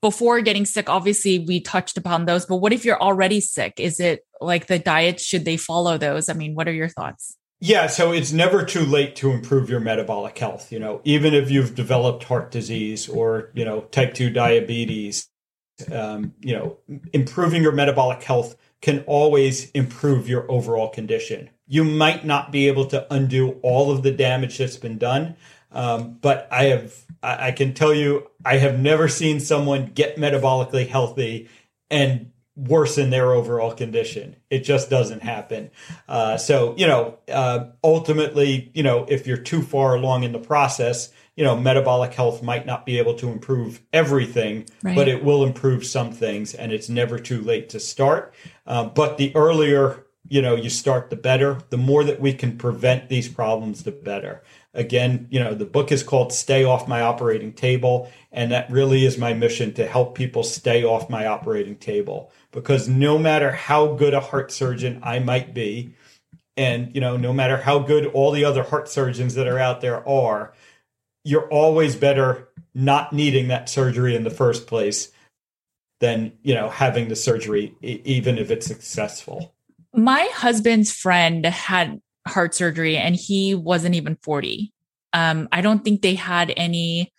before 0.00 0.40
getting 0.40 0.64
sick, 0.64 0.88
obviously 0.88 1.40
we 1.40 1.60
touched 1.60 1.96
upon 1.96 2.24
those, 2.24 2.46
but 2.46 2.56
what 2.56 2.72
if 2.72 2.84
you're 2.84 3.00
already 3.00 3.40
sick? 3.40 3.74
Is 3.78 4.00
it 4.00 4.24
like 4.40 4.66
the 4.66 4.78
diet? 4.78 5.20
Should 5.20 5.44
they 5.44 5.56
follow 5.56 5.98
those? 5.98 6.28
I 6.28 6.34
mean, 6.34 6.54
what 6.54 6.68
are 6.68 6.72
your 6.72 6.88
thoughts? 6.88 7.36
Yeah, 7.60 7.88
so 7.88 8.12
it's 8.12 8.32
never 8.32 8.64
too 8.64 8.84
late 8.84 9.16
to 9.16 9.32
improve 9.32 9.68
your 9.68 9.80
metabolic 9.80 10.38
health. 10.38 10.70
You 10.70 10.78
know, 10.78 11.00
even 11.02 11.34
if 11.34 11.50
you've 11.50 11.74
developed 11.74 12.22
heart 12.24 12.52
disease 12.52 13.08
or, 13.08 13.50
you 13.54 13.64
know, 13.64 13.80
type 13.80 14.14
2 14.14 14.30
diabetes, 14.30 15.28
um, 15.92 16.34
you 16.40 16.54
know, 16.54 16.78
improving 17.12 17.62
your 17.62 17.72
metabolic 17.72 18.22
health 18.22 18.56
can 18.80 19.00
always 19.06 19.70
improve 19.72 20.28
your 20.28 20.48
overall 20.50 20.88
condition. 20.88 21.50
You 21.66 21.82
might 21.82 22.24
not 22.24 22.52
be 22.52 22.68
able 22.68 22.86
to 22.86 23.12
undo 23.12 23.58
all 23.62 23.90
of 23.90 24.04
the 24.04 24.12
damage 24.12 24.58
that's 24.58 24.76
been 24.76 24.98
done, 24.98 25.36
um, 25.72 26.18
but 26.20 26.48
I 26.50 26.64
have 26.64 26.94
I, 27.22 27.48
I 27.48 27.52
can 27.52 27.74
tell 27.74 27.94
you, 27.94 28.28
I 28.44 28.58
have 28.58 28.78
never 28.78 29.08
seen 29.08 29.40
someone 29.40 29.86
get 29.86 30.16
metabolically 30.16 30.88
healthy 30.88 31.48
and 31.90 32.32
worsen 32.56 33.10
their 33.10 33.32
overall 33.32 33.72
condition. 33.72 34.36
It 34.50 34.60
just 34.60 34.90
doesn't 34.90 35.22
happen. 35.22 35.70
Uh, 36.08 36.36
so, 36.36 36.74
you 36.76 36.86
know, 36.86 37.18
uh, 37.32 37.66
ultimately, 37.84 38.70
you 38.74 38.82
know, 38.82 39.06
if 39.08 39.26
you're 39.26 39.36
too 39.36 39.62
far 39.62 39.94
along 39.94 40.24
in 40.24 40.32
the 40.32 40.40
process, 40.40 41.12
you 41.36 41.44
know, 41.44 41.56
metabolic 41.56 42.14
health 42.14 42.42
might 42.42 42.66
not 42.66 42.84
be 42.84 42.98
able 42.98 43.14
to 43.14 43.28
improve 43.28 43.80
everything, 43.92 44.66
right. 44.82 44.96
but 44.96 45.06
it 45.06 45.22
will 45.22 45.44
improve 45.44 45.86
some 45.86 46.10
things, 46.10 46.52
and 46.52 46.72
it's 46.72 46.88
never 46.88 47.16
too 47.16 47.40
late 47.40 47.68
to 47.68 47.78
start. 47.78 48.34
Uh, 48.66 48.84
but 48.84 49.18
the 49.18 49.34
earlier 49.36 50.04
you 50.28 50.42
know 50.42 50.54
you 50.54 50.68
start 50.68 51.10
the 51.10 51.16
better 51.16 51.58
the 51.70 51.76
more 51.76 52.04
that 52.04 52.20
we 52.20 52.32
can 52.32 52.58
prevent 52.58 53.08
these 53.08 53.28
problems 53.28 53.84
the 53.84 53.90
better 53.90 54.42
again 54.74 55.26
you 55.30 55.40
know 55.40 55.54
the 55.54 55.64
book 55.64 55.90
is 55.90 56.02
called 56.02 56.32
stay 56.32 56.64
off 56.64 56.86
my 56.86 57.00
operating 57.00 57.52
table 57.52 58.10
and 58.32 58.52
that 58.52 58.70
really 58.70 59.04
is 59.04 59.16
my 59.16 59.32
mission 59.32 59.72
to 59.72 59.86
help 59.86 60.14
people 60.14 60.42
stay 60.42 60.84
off 60.84 61.08
my 61.08 61.26
operating 61.26 61.76
table. 61.76 62.30
Because 62.52 62.88
no 62.88 63.18
matter 63.18 63.50
how 63.50 63.94
good 63.94 64.14
a 64.14 64.20
heart 64.20 64.52
surgeon 64.52 65.00
i 65.02 65.18
might 65.18 65.54
be 65.54 65.94
and 66.56 66.94
you 66.94 67.00
know 67.00 67.16
no 67.16 67.32
matter 67.32 67.56
how 67.56 67.78
good 67.78 68.06
all 68.06 68.30
the 68.30 68.44
other 68.44 68.62
heart 68.62 68.88
surgeons 68.88 69.34
that 69.34 69.46
are 69.46 69.58
out 69.58 69.80
there 69.80 70.06
are 70.08 70.52
you're 71.24 71.48
always 71.48 71.96
better 71.96 72.48
not 72.74 73.12
needing 73.12 73.48
that 73.48 73.68
surgery 73.68 74.14
in 74.14 74.24
the 74.24 74.30
first 74.30 74.66
place 74.66 75.10
than 76.00 76.32
you 76.42 76.54
know 76.54 76.68
having 76.68 77.08
the 77.08 77.16
surgery 77.16 77.74
even 77.82 78.38
if 78.38 78.50
it's 78.50 78.66
successful. 78.66 79.54
My 79.94 80.28
husband's 80.32 80.92
friend 80.92 81.44
had 81.44 82.00
heart 82.28 82.54
surgery 82.54 82.96
and 82.96 83.16
he 83.16 83.54
wasn't 83.54 83.94
even 83.94 84.16
40 84.16 84.72
um, 85.12 85.48
i 85.52 85.60
don't 85.60 85.84
think 85.84 86.02
they 86.02 86.14
had 86.14 86.52
any 86.56 87.12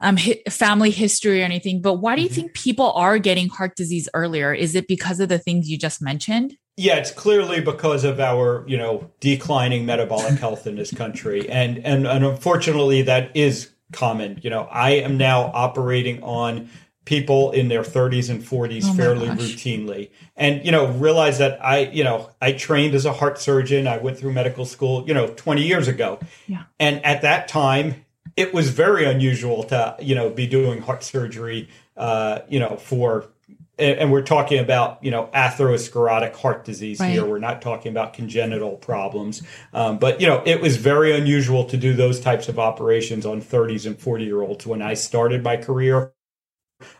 um, 0.00 0.16
hi- 0.16 0.42
family 0.48 0.90
history 0.90 1.42
or 1.42 1.44
anything 1.44 1.80
but 1.80 1.94
why 1.94 2.16
do 2.16 2.22
you 2.22 2.28
mm-hmm. 2.28 2.34
think 2.34 2.54
people 2.54 2.92
are 2.92 3.18
getting 3.18 3.48
heart 3.48 3.76
disease 3.76 4.08
earlier 4.14 4.52
is 4.52 4.74
it 4.74 4.88
because 4.88 5.20
of 5.20 5.28
the 5.28 5.38
things 5.38 5.68
you 5.68 5.78
just 5.78 6.02
mentioned 6.02 6.56
yeah, 6.76 6.96
it's 6.96 7.12
clearly 7.12 7.60
because 7.60 8.02
of 8.02 8.18
our, 8.18 8.64
you 8.66 8.76
know, 8.76 9.08
declining 9.20 9.86
metabolic 9.86 10.40
health 10.40 10.66
in 10.66 10.74
this 10.74 10.92
country. 10.92 11.48
And, 11.54 11.78
and 11.86 12.06
and 12.06 12.24
unfortunately 12.24 13.02
that 13.02 13.30
is 13.36 13.70
common. 13.92 14.40
You 14.42 14.50
know, 14.50 14.62
I 14.70 14.90
am 14.90 15.16
now 15.16 15.52
operating 15.54 16.22
on 16.22 16.68
people 17.04 17.50
in 17.52 17.68
their 17.68 17.82
30s 17.82 18.30
and 18.30 18.42
40s 18.42 18.84
oh 18.84 18.94
fairly 18.94 19.26
gosh. 19.26 19.38
routinely 19.38 20.10
and 20.36 20.64
you 20.64 20.72
know 20.72 20.86
realize 20.92 21.38
that 21.38 21.62
i 21.64 21.80
you 21.80 22.04
know 22.04 22.30
i 22.40 22.52
trained 22.52 22.94
as 22.94 23.04
a 23.04 23.12
heart 23.12 23.38
surgeon 23.38 23.86
i 23.86 23.98
went 23.98 24.18
through 24.18 24.32
medical 24.32 24.64
school 24.64 25.06
you 25.06 25.14
know 25.14 25.28
20 25.28 25.66
years 25.66 25.88
ago 25.88 26.18
yeah. 26.46 26.64
and 26.80 27.04
at 27.04 27.22
that 27.22 27.48
time 27.48 28.04
it 28.36 28.54
was 28.54 28.70
very 28.70 29.04
unusual 29.04 29.64
to 29.64 29.96
you 30.00 30.14
know 30.14 30.30
be 30.30 30.46
doing 30.46 30.80
heart 30.80 31.02
surgery 31.02 31.68
uh 31.96 32.40
you 32.48 32.58
know 32.58 32.76
for 32.76 33.28
and, 33.76 34.12
we're 34.12 34.22
talking 34.22 34.60
about 34.60 35.02
you 35.02 35.10
know 35.10 35.28
atherosclerotic 35.34 36.34
heart 36.36 36.64
disease 36.64 37.00
right. 37.00 37.10
here. 37.10 37.24
We're 37.24 37.38
not 37.38 37.60
talking 37.60 37.90
about 37.90 38.12
congenital 38.12 38.76
problems, 38.76 39.42
um, 39.72 39.98
but 39.98 40.20
you 40.20 40.28
know 40.28 40.42
it 40.46 40.60
was 40.60 40.76
very 40.76 41.12
unusual 41.12 41.64
to 41.64 41.76
do 41.76 41.92
those 41.92 42.20
types 42.20 42.48
of 42.48 42.58
operations 42.58 43.26
on 43.26 43.42
30s 43.42 43.84
and 43.84 43.98
40 43.98 44.24
year 44.24 44.42
olds 44.42 44.64
when 44.64 44.80
I 44.80 44.94
started 44.94 45.42
my 45.42 45.56
career 45.56 46.12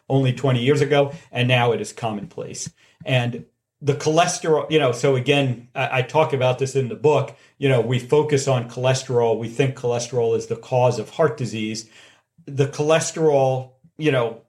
only 0.08 0.32
20 0.32 0.62
years 0.62 0.80
ago, 0.80 1.12
and 1.32 1.48
now 1.48 1.72
it 1.72 1.80
is 1.80 1.92
commonplace. 1.92 2.70
And 3.04 3.46
the 3.80 3.94
cholesterol, 3.94 4.70
you 4.70 4.78
know, 4.78 4.92
so 4.92 5.14
again, 5.14 5.68
I, 5.74 5.98
I, 5.98 6.02
talk 6.02 6.32
about 6.32 6.58
this 6.58 6.74
in 6.74 6.88
the 6.88 6.94
book. 6.94 7.36
You 7.58 7.68
know, 7.68 7.82
we 7.82 7.98
focus 7.98 8.48
on 8.48 8.70
cholesterol. 8.70 9.38
We 9.38 9.48
think 9.48 9.76
cholesterol 9.76 10.36
is 10.36 10.46
the 10.46 10.56
cause 10.56 10.98
of 10.98 11.10
heart 11.10 11.36
disease. 11.36 11.90
The 12.46 12.66
cholesterol, 12.66 13.72
you 13.98 14.10
know, 14.10 14.40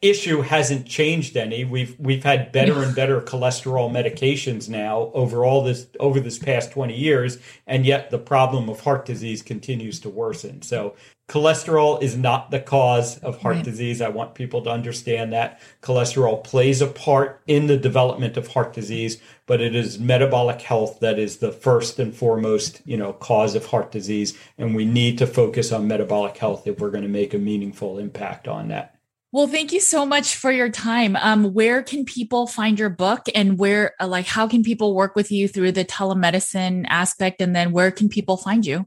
issue 0.00 0.40
hasn't 0.40 0.86
changed 0.86 1.36
any. 1.36 1.64
We've 1.64 1.98
we've 1.98 2.24
had 2.24 2.52
better 2.52 2.82
and 2.82 2.94
better 2.96 3.20
cholesterol 3.20 3.90
medications 3.90 4.68
now 4.68 5.10
over 5.14 5.44
all 5.44 5.62
this 5.62 5.86
over 6.00 6.20
this 6.20 6.38
past 6.38 6.72
20 6.72 6.94
years 6.94 7.38
and 7.66 7.84
yet 7.84 8.10
the 8.10 8.18
problem 8.18 8.68
of 8.68 8.80
heart 8.80 9.04
disease 9.04 9.42
continues 9.42 10.00
to 10.00 10.08
worsen. 10.08 10.62
So 10.62 10.94
cholesterol 11.28 12.00
is 12.00 12.16
not 12.16 12.50
the 12.50 12.60
cause 12.60 13.18
of 13.18 13.40
heart 13.42 13.56
right. 13.56 13.64
disease. 13.64 14.00
I 14.00 14.08
want 14.08 14.34
people 14.34 14.62
to 14.62 14.70
understand 14.70 15.32
that 15.32 15.60
cholesterol 15.82 16.42
plays 16.44 16.80
a 16.80 16.86
part 16.86 17.42
in 17.46 17.66
the 17.66 17.76
development 17.76 18.36
of 18.36 18.48
heart 18.48 18.72
disease, 18.72 19.20
but 19.46 19.60
it 19.60 19.74
is 19.74 19.98
metabolic 19.98 20.62
health 20.62 21.00
that 21.00 21.18
is 21.18 21.38
the 21.38 21.50
first 21.50 21.98
and 21.98 22.14
foremost, 22.14 22.80
you 22.84 22.96
know, 22.96 23.12
cause 23.12 23.54
of 23.56 23.66
heart 23.66 23.90
disease 23.90 24.38
and 24.56 24.76
we 24.76 24.84
need 24.84 25.18
to 25.18 25.26
focus 25.26 25.72
on 25.72 25.88
metabolic 25.88 26.36
health 26.36 26.66
if 26.66 26.78
we're 26.78 26.90
going 26.90 27.02
to 27.02 27.08
make 27.08 27.34
a 27.34 27.38
meaningful 27.38 27.98
impact 27.98 28.46
on 28.46 28.68
that. 28.68 28.92
Well, 29.32 29.48
thank 29.48 29.72
you 29.72 29.80
so 29.80 30.06
much 30.06 30.36
for 30.36 30.52
your 30.52 30.70
time. 30.70 31.16
Um, 31.16 31.52
where 31.52 31.82
can 31.82 32.04
people 32.04 32.46
find 32.46 32.78
your 32.78 32.88
book 32.88 33.26
and 33.34 33.58
where, 33.58 33.92
uh, 34.00 34.06
like, 34.06 34.26
how 34.26 34.46
can 34.46 34.62
people 34.62 34.94
work 34.94 35.16
with 35.16 35.30
you 35.30 35.48
through 35.48 35.72
the 35.72 35.84
telemedicine 35.84 36.86
aspect? 36.88 37.42
And 37.42 37.54
then 37.54 37.72
where 37.72 37.90
can 37.90 38.08
people 38.08 38.36
find 38.36 38.64
you? 38.64 38.86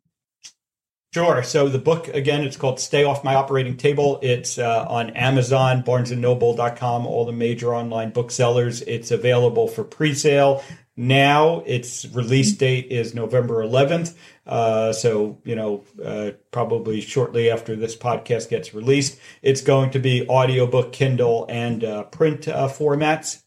Sure. 1.12 1.42
So 1.42 1.70
the 1.70 1.80
book, 1.80 2.08
again, 2.10 2.44
it's 2.44 2.56
called 2.56 2.80
Stay 2.80 3.04
Off 3.04 3.24
My 3.24 3.34
Operating 3.34 3.78
Table. 3.78 4.20
It's 4.22 4.60
uh, 4.60 4.86
on 4.88 5.10
Amazon, 5.12 5.82
barnesandnoble.com, 5.82 7.08
all 7.08 7.26
the 7.26 7.32
major 7.32 7.74
online 7.74 8.12
booksellers. 8.12 8.84
It's 8.84 9.10
available 9.10 9.68
for 9.68 9.84
pre-sale 9.84 10.64
now. 10.96 11.64
Its 11.66 12.06
release 12.14 12.52
date 12.52 12.92
is 12.92 13.16
November 13.16 13.66
11th. 13.66 14.16
Uh, 14.46 14.94
so, 14.94 15.40
you 15.44 15.56
know, 15.56 15.84
uh, 16.04 16.32
probably 16.52 17.02
shortly 17.02 17.50
after 17.50 17.76
this 17.76 17.96
podcast 17.96 18.50
gets 18.50 18.76
released, 18.76 19.20
it's 19.42 19.62
going 19.62 19.90
to 19.92 20.00
be 20.00 20.28
audiobook, 20.28 20.94
Kindle, 20.94 21.48
and 21.50 21.84
uh, 21.84 22.04
print 22.04 22.48
uh, 22.48 22.68
formats. 22.68 23.42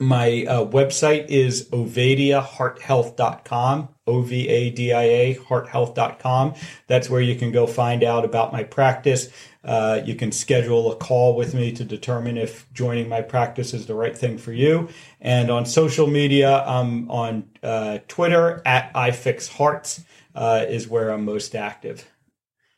My 0.00 0.44
uh, 0.48 0.64
website 0.64 1.28
is 1.28 1.68
ovadiahearthealth.com, 1.68 3.88
O 4.10 4.22
V 4.22 4.48
A 4.48 4.70
D 4.70 4.92
I 4.92 5.02
A, 5.02 5.34
hearthealth.com. 5.36 6.54
That's 6.88 7.08
where 7.08 7.20
you 7.20 7.36
can 7.36 7.52
go 7.52 7.66
find 7.66 8.02
out 8.02 8.24
about 8.24 8.52
my 8.52 8.64
practice. 8.64 9.30
Uh, 9.62 10.00
you 10.04 10.14
can 10.14 10.32
schedule 10.32 10.90
a 10.90 10.96
call 10.96 11.36
with 11.36 11.54
me 11.54 11.70
to 11.72 11.84
determine 11.84 12.36
if 12.36 12.70
joining 12.72 13.08
my 13.08 13.20
practice 13.20 13.74
is 13.74 13.86
the 13.86 13.94
right 13.94 14.16
thing 14.16 14.38
for 14.38 14.52
you. 14.52 14.88
And 15.20 15.50
on 15.50 15.66
social 15.66 16.06
media, 16.06 16.64
I'm 16.64 17.10
on 17.10 17.48
uh, 17.62 17.98
Twitter 18.08 18.62
at 18.64 18.92
iFixHearts 18.94 20.04
uh, 20.34 20.64
is 20.68 20.88
where 20.88 21.10
I'm 21.10 21.24
most 21.24 21.54
active. 21.54 22.08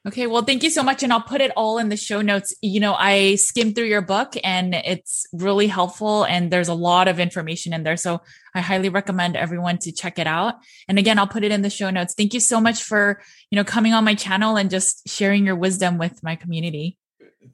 Okay, 0.05 0.27
well, 0.27 0.43
thank 0.43 0.65
you 0.65 0.71
so 0.71 0.83
much. 0.83 1.05
And 1.05 1.13
I'll 1.13 1.23
put 1.23 1.41
it 1.41 1.53
all 1.57 1.79
in 1.79 1.89
the 1.89 1.97
show 1.97 2.23
notes. 2.23 2.53
You 2.61 2.81
know, 2.81 2.95
I 2.95 3.37
skimmed 3.37 3.77
through 3.77 3.87
your 3.87 4.03
book 4.03 4.35
and 4.43 4.75
it's 4.75 5.27
really 5.33 5.69
helpful 5.69 6.25
and 6.25 6.51
there's 6.51 6.69
a 6.69 6.75
lot 6.75 7.07
of 7.07 7.21
information 7.21 7.73
in 7.73 7.85
there. 7.85 7.97
So 7.97 8.21
I 8.53 8.61
highly 8.63 8.89
recommend 8.89 9.37
everyone 9.37 9.79
to 9.79 9.93
check 9.93 10.19
it 10.19 10.27
out. 10.27 10.55
And 10.89 10.99
again, 10.99 11.21
I'll 11.21 11.29
put 11.29 11.45
it 11.45 11.53
in 11.53 11.63
the 11.63 11.71
show 11.71 11.91
notes. 11.91 12.15
Thank 12.15 12.35
you 12.35 12.41
so 12.41 12.61
much 12.61 12.83
for, 12.83 13.23
you 13.51 13.57
know, 13.57 13.63
coming 13.63 13.95
on 13.95 14.05
my 14.05 14.17
channel 14.17 14.57
and 14.57 14.71
just 14.71 15.09
sharing 15.09 15.47
your 15.47 15.57
wisdom 15.57 15.99
with 15.99 16.21
my 16.21 16.35
community. 16.35 16.99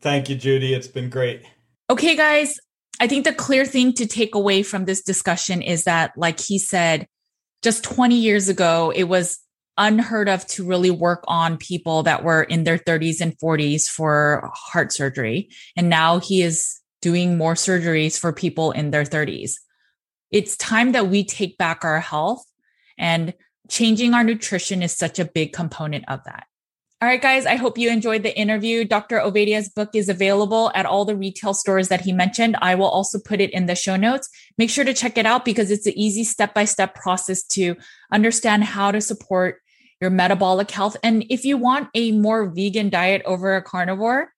Thank 0.01 0.31
you, 0.31 0.35
Judy. 0.35 0.73
It's 0.73 0.89
been 0.89 1.11
great. 1.11 1.43
Okay, 1.91 2.17
guys. 2.17 2.59
I 2.99 3.09
think 3.09 3.25
the 3.25 3.35
clear 3.35 3.67
thing 3.67 3.93
to 3.95 4.07
take 4.07 4.35
away 4.35 4.63
from 4.63 4.87
this 4.87 5.03
discussion 5.03 5.61
is 5.61 5.85
that, 5.85 6.13
like 6.17 6.41
he 6.41 6.59
said, 6.59 7.07
just 7.63 7.85
20 7.85 8.17
years 8.17 8.49
ago, 8.49 8.91
it 8.95 9.05
was 9.05 9.39
unheard 9.79 10.29
of 10.29 10.47
to 10.49 10.65
really 10.65 10.91
work 10.91 11.25
on 11.29 11.57
people 11.57 12.03
that 12.03 12.23
were 12.23 12.43
in 12.43 12.65
their 12.65 12.79
30s 12.79 13.21
and 13.21 13.39
40s 13.39 13.87
for 13.87 14.51
heart 14.53 14.93
surgery. 14.93 15.51
And 15.77 15.89
now 15.89 16.19
he 16.19 16.43
is 16.43 16.79
doing 17.01 17.39
more 17.39 17.55
surgeries 17.55 18.19
for 18.19 18.33
people 18.33 18.73
in 18.73 18.91
their 18.91 19.05
30s. 19.05 19.53
It's 20.31 20.57
time 20.57 20.93
that 20.93 21.09
we 21.09 21.25
take 21.25 21.57
back 21.57 21.85
our 21.85 22.01
health 22.01 22.45
and 22.99 23.33
changing 23.69 24.15
our 24.15 24.25
nutrition 24.25 24.83
is 24.83 24.95
such 24.97 25.19
a 25.19 25.25
big 25.25 25.53
component 25.53 26.05
of 26.09 26.25
that. 26.25 26.45
All 27.01 27.09
right, 27.09 27.23
guys, 27.23 27.47
I 27.47 27.55
hope 27.55 27.79
you 27.79 27.91
enjoyed 27.91 28.25
the 28.25 28.37
interview. 28.37 28.85
Dr. 28.85 29.21
Ovadia's 29.21 29.69
book 29.69 29.91
is 29.95 30.09
available 30.09 30.73
at 30.75 30.85
all 30.85 31.05
the 31.05 31.15
retail 31.15 31.55
stores 31.55 31.87
that 31.89 32.01
he 32.01 32.13
mentioned. 32.13 32.57
I 32.61 32.75
will 32.75 32.89
also 32.89 33.21
put 33.21 33.41
it 33.41 33.51
in 33.51 33.67
the 33.67 33.77
show 33.77 33.95
notes. 33.95 34.29
Make 34.59 34.69
sure 34.69 34.85
to 34.85 34.93
check 34.93 35.17
it 35.17 35.25
out 35.25 35.45
because 35.45 35.71
it's 35.71 35.87
an 35.87 35.97
easy 35.97 36.25
step 36.25 36.55
by 36.55 36.65
step 36.65 36.97
process 36.97 37.45
to 37.49 37.77
understand 38.11 38.65
how 38.65 38.91
to 38.91 39.01
support 39.01 39.61
your 40.01 40.11
metabolic 40.11 40.71
health. 40.71 40.97
And 41.03 41.25
if 41.29 41.45
you 41.45 41.57
want 41.57 41.89
a 41.95 42.13
more 42.13 42.47
vegan 42.47 42.89
diet 42.89 43.23
over 43.25 43.57
a 43.57 43.63
carnivore, 43.63 44.33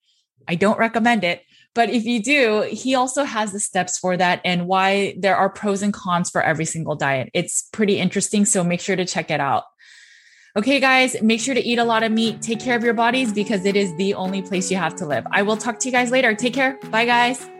I 0.48 0.54
don't 0.54 0.78
recommend 0.78 1.24
it. 1.24 1.42
But 1.74 1.90
if 1.90 2.04
you 2.04 2.22
do, 2.22 2.62
he 2.62 2.94
also 2.94 3.24
has 3.24 3.52
the 3.52 3.60
steps 3.60 3.98
for 3.98 4.16
that 4.16 4.40
and 4.44 4.66
why 4.66 5.14
there 5.18 5.36
are 5.36 5.48
pros 5.48 5.82
and 5.82 5.94
cons 5.94 6.28
for 6.28 6.42
every 6.42 6.64
single 6.64 6.96
diet. 6.96 7.30
It's 7.32 7.68
pretty 7.72 7.98
interesting. 7.98 8.44
So 8.44 8.64
make 8.64 8.80
sure 8.80 8.96
to 8.96 9.04
check 9.04 9.30
it 9.30 9.40
out. 9.40 9.64
Okay, 10.56 10.80
guys, 10.80 11.22
make 11.22 11.40
sure 11.40 11.54
to 11.54 11.60
eat 11.60 11.78
a 11.78 11.84
lot 11.84 12.02
of 12.02 12.10
meat. 12.10 12.42
Take 12.42 12.58
care 12.58 12.76
of 12.76 12.82
your 12.82 12.94
bodies 12.94 13.32
because 13.32 13.64
it 13.64 13.76
is 13.76 13.94
the 13.96 14.14
only 14.14 14.42
place 14.42 14.68
you 14.68 14.78
have 14.78 14.96
to 14.96 15.06
live. 15.06 15.24
I 15.30 15.42
will 15.42 15.56
talk 15.56 15.78
to 15.80 15.88
you 15.88 15.92
guys 15.92 16.10
later. 16.10 16.34
Take 16.34 16.54
care. 16.54 16.76
Bye, 16.90 17.04
guys. 17.04 17.59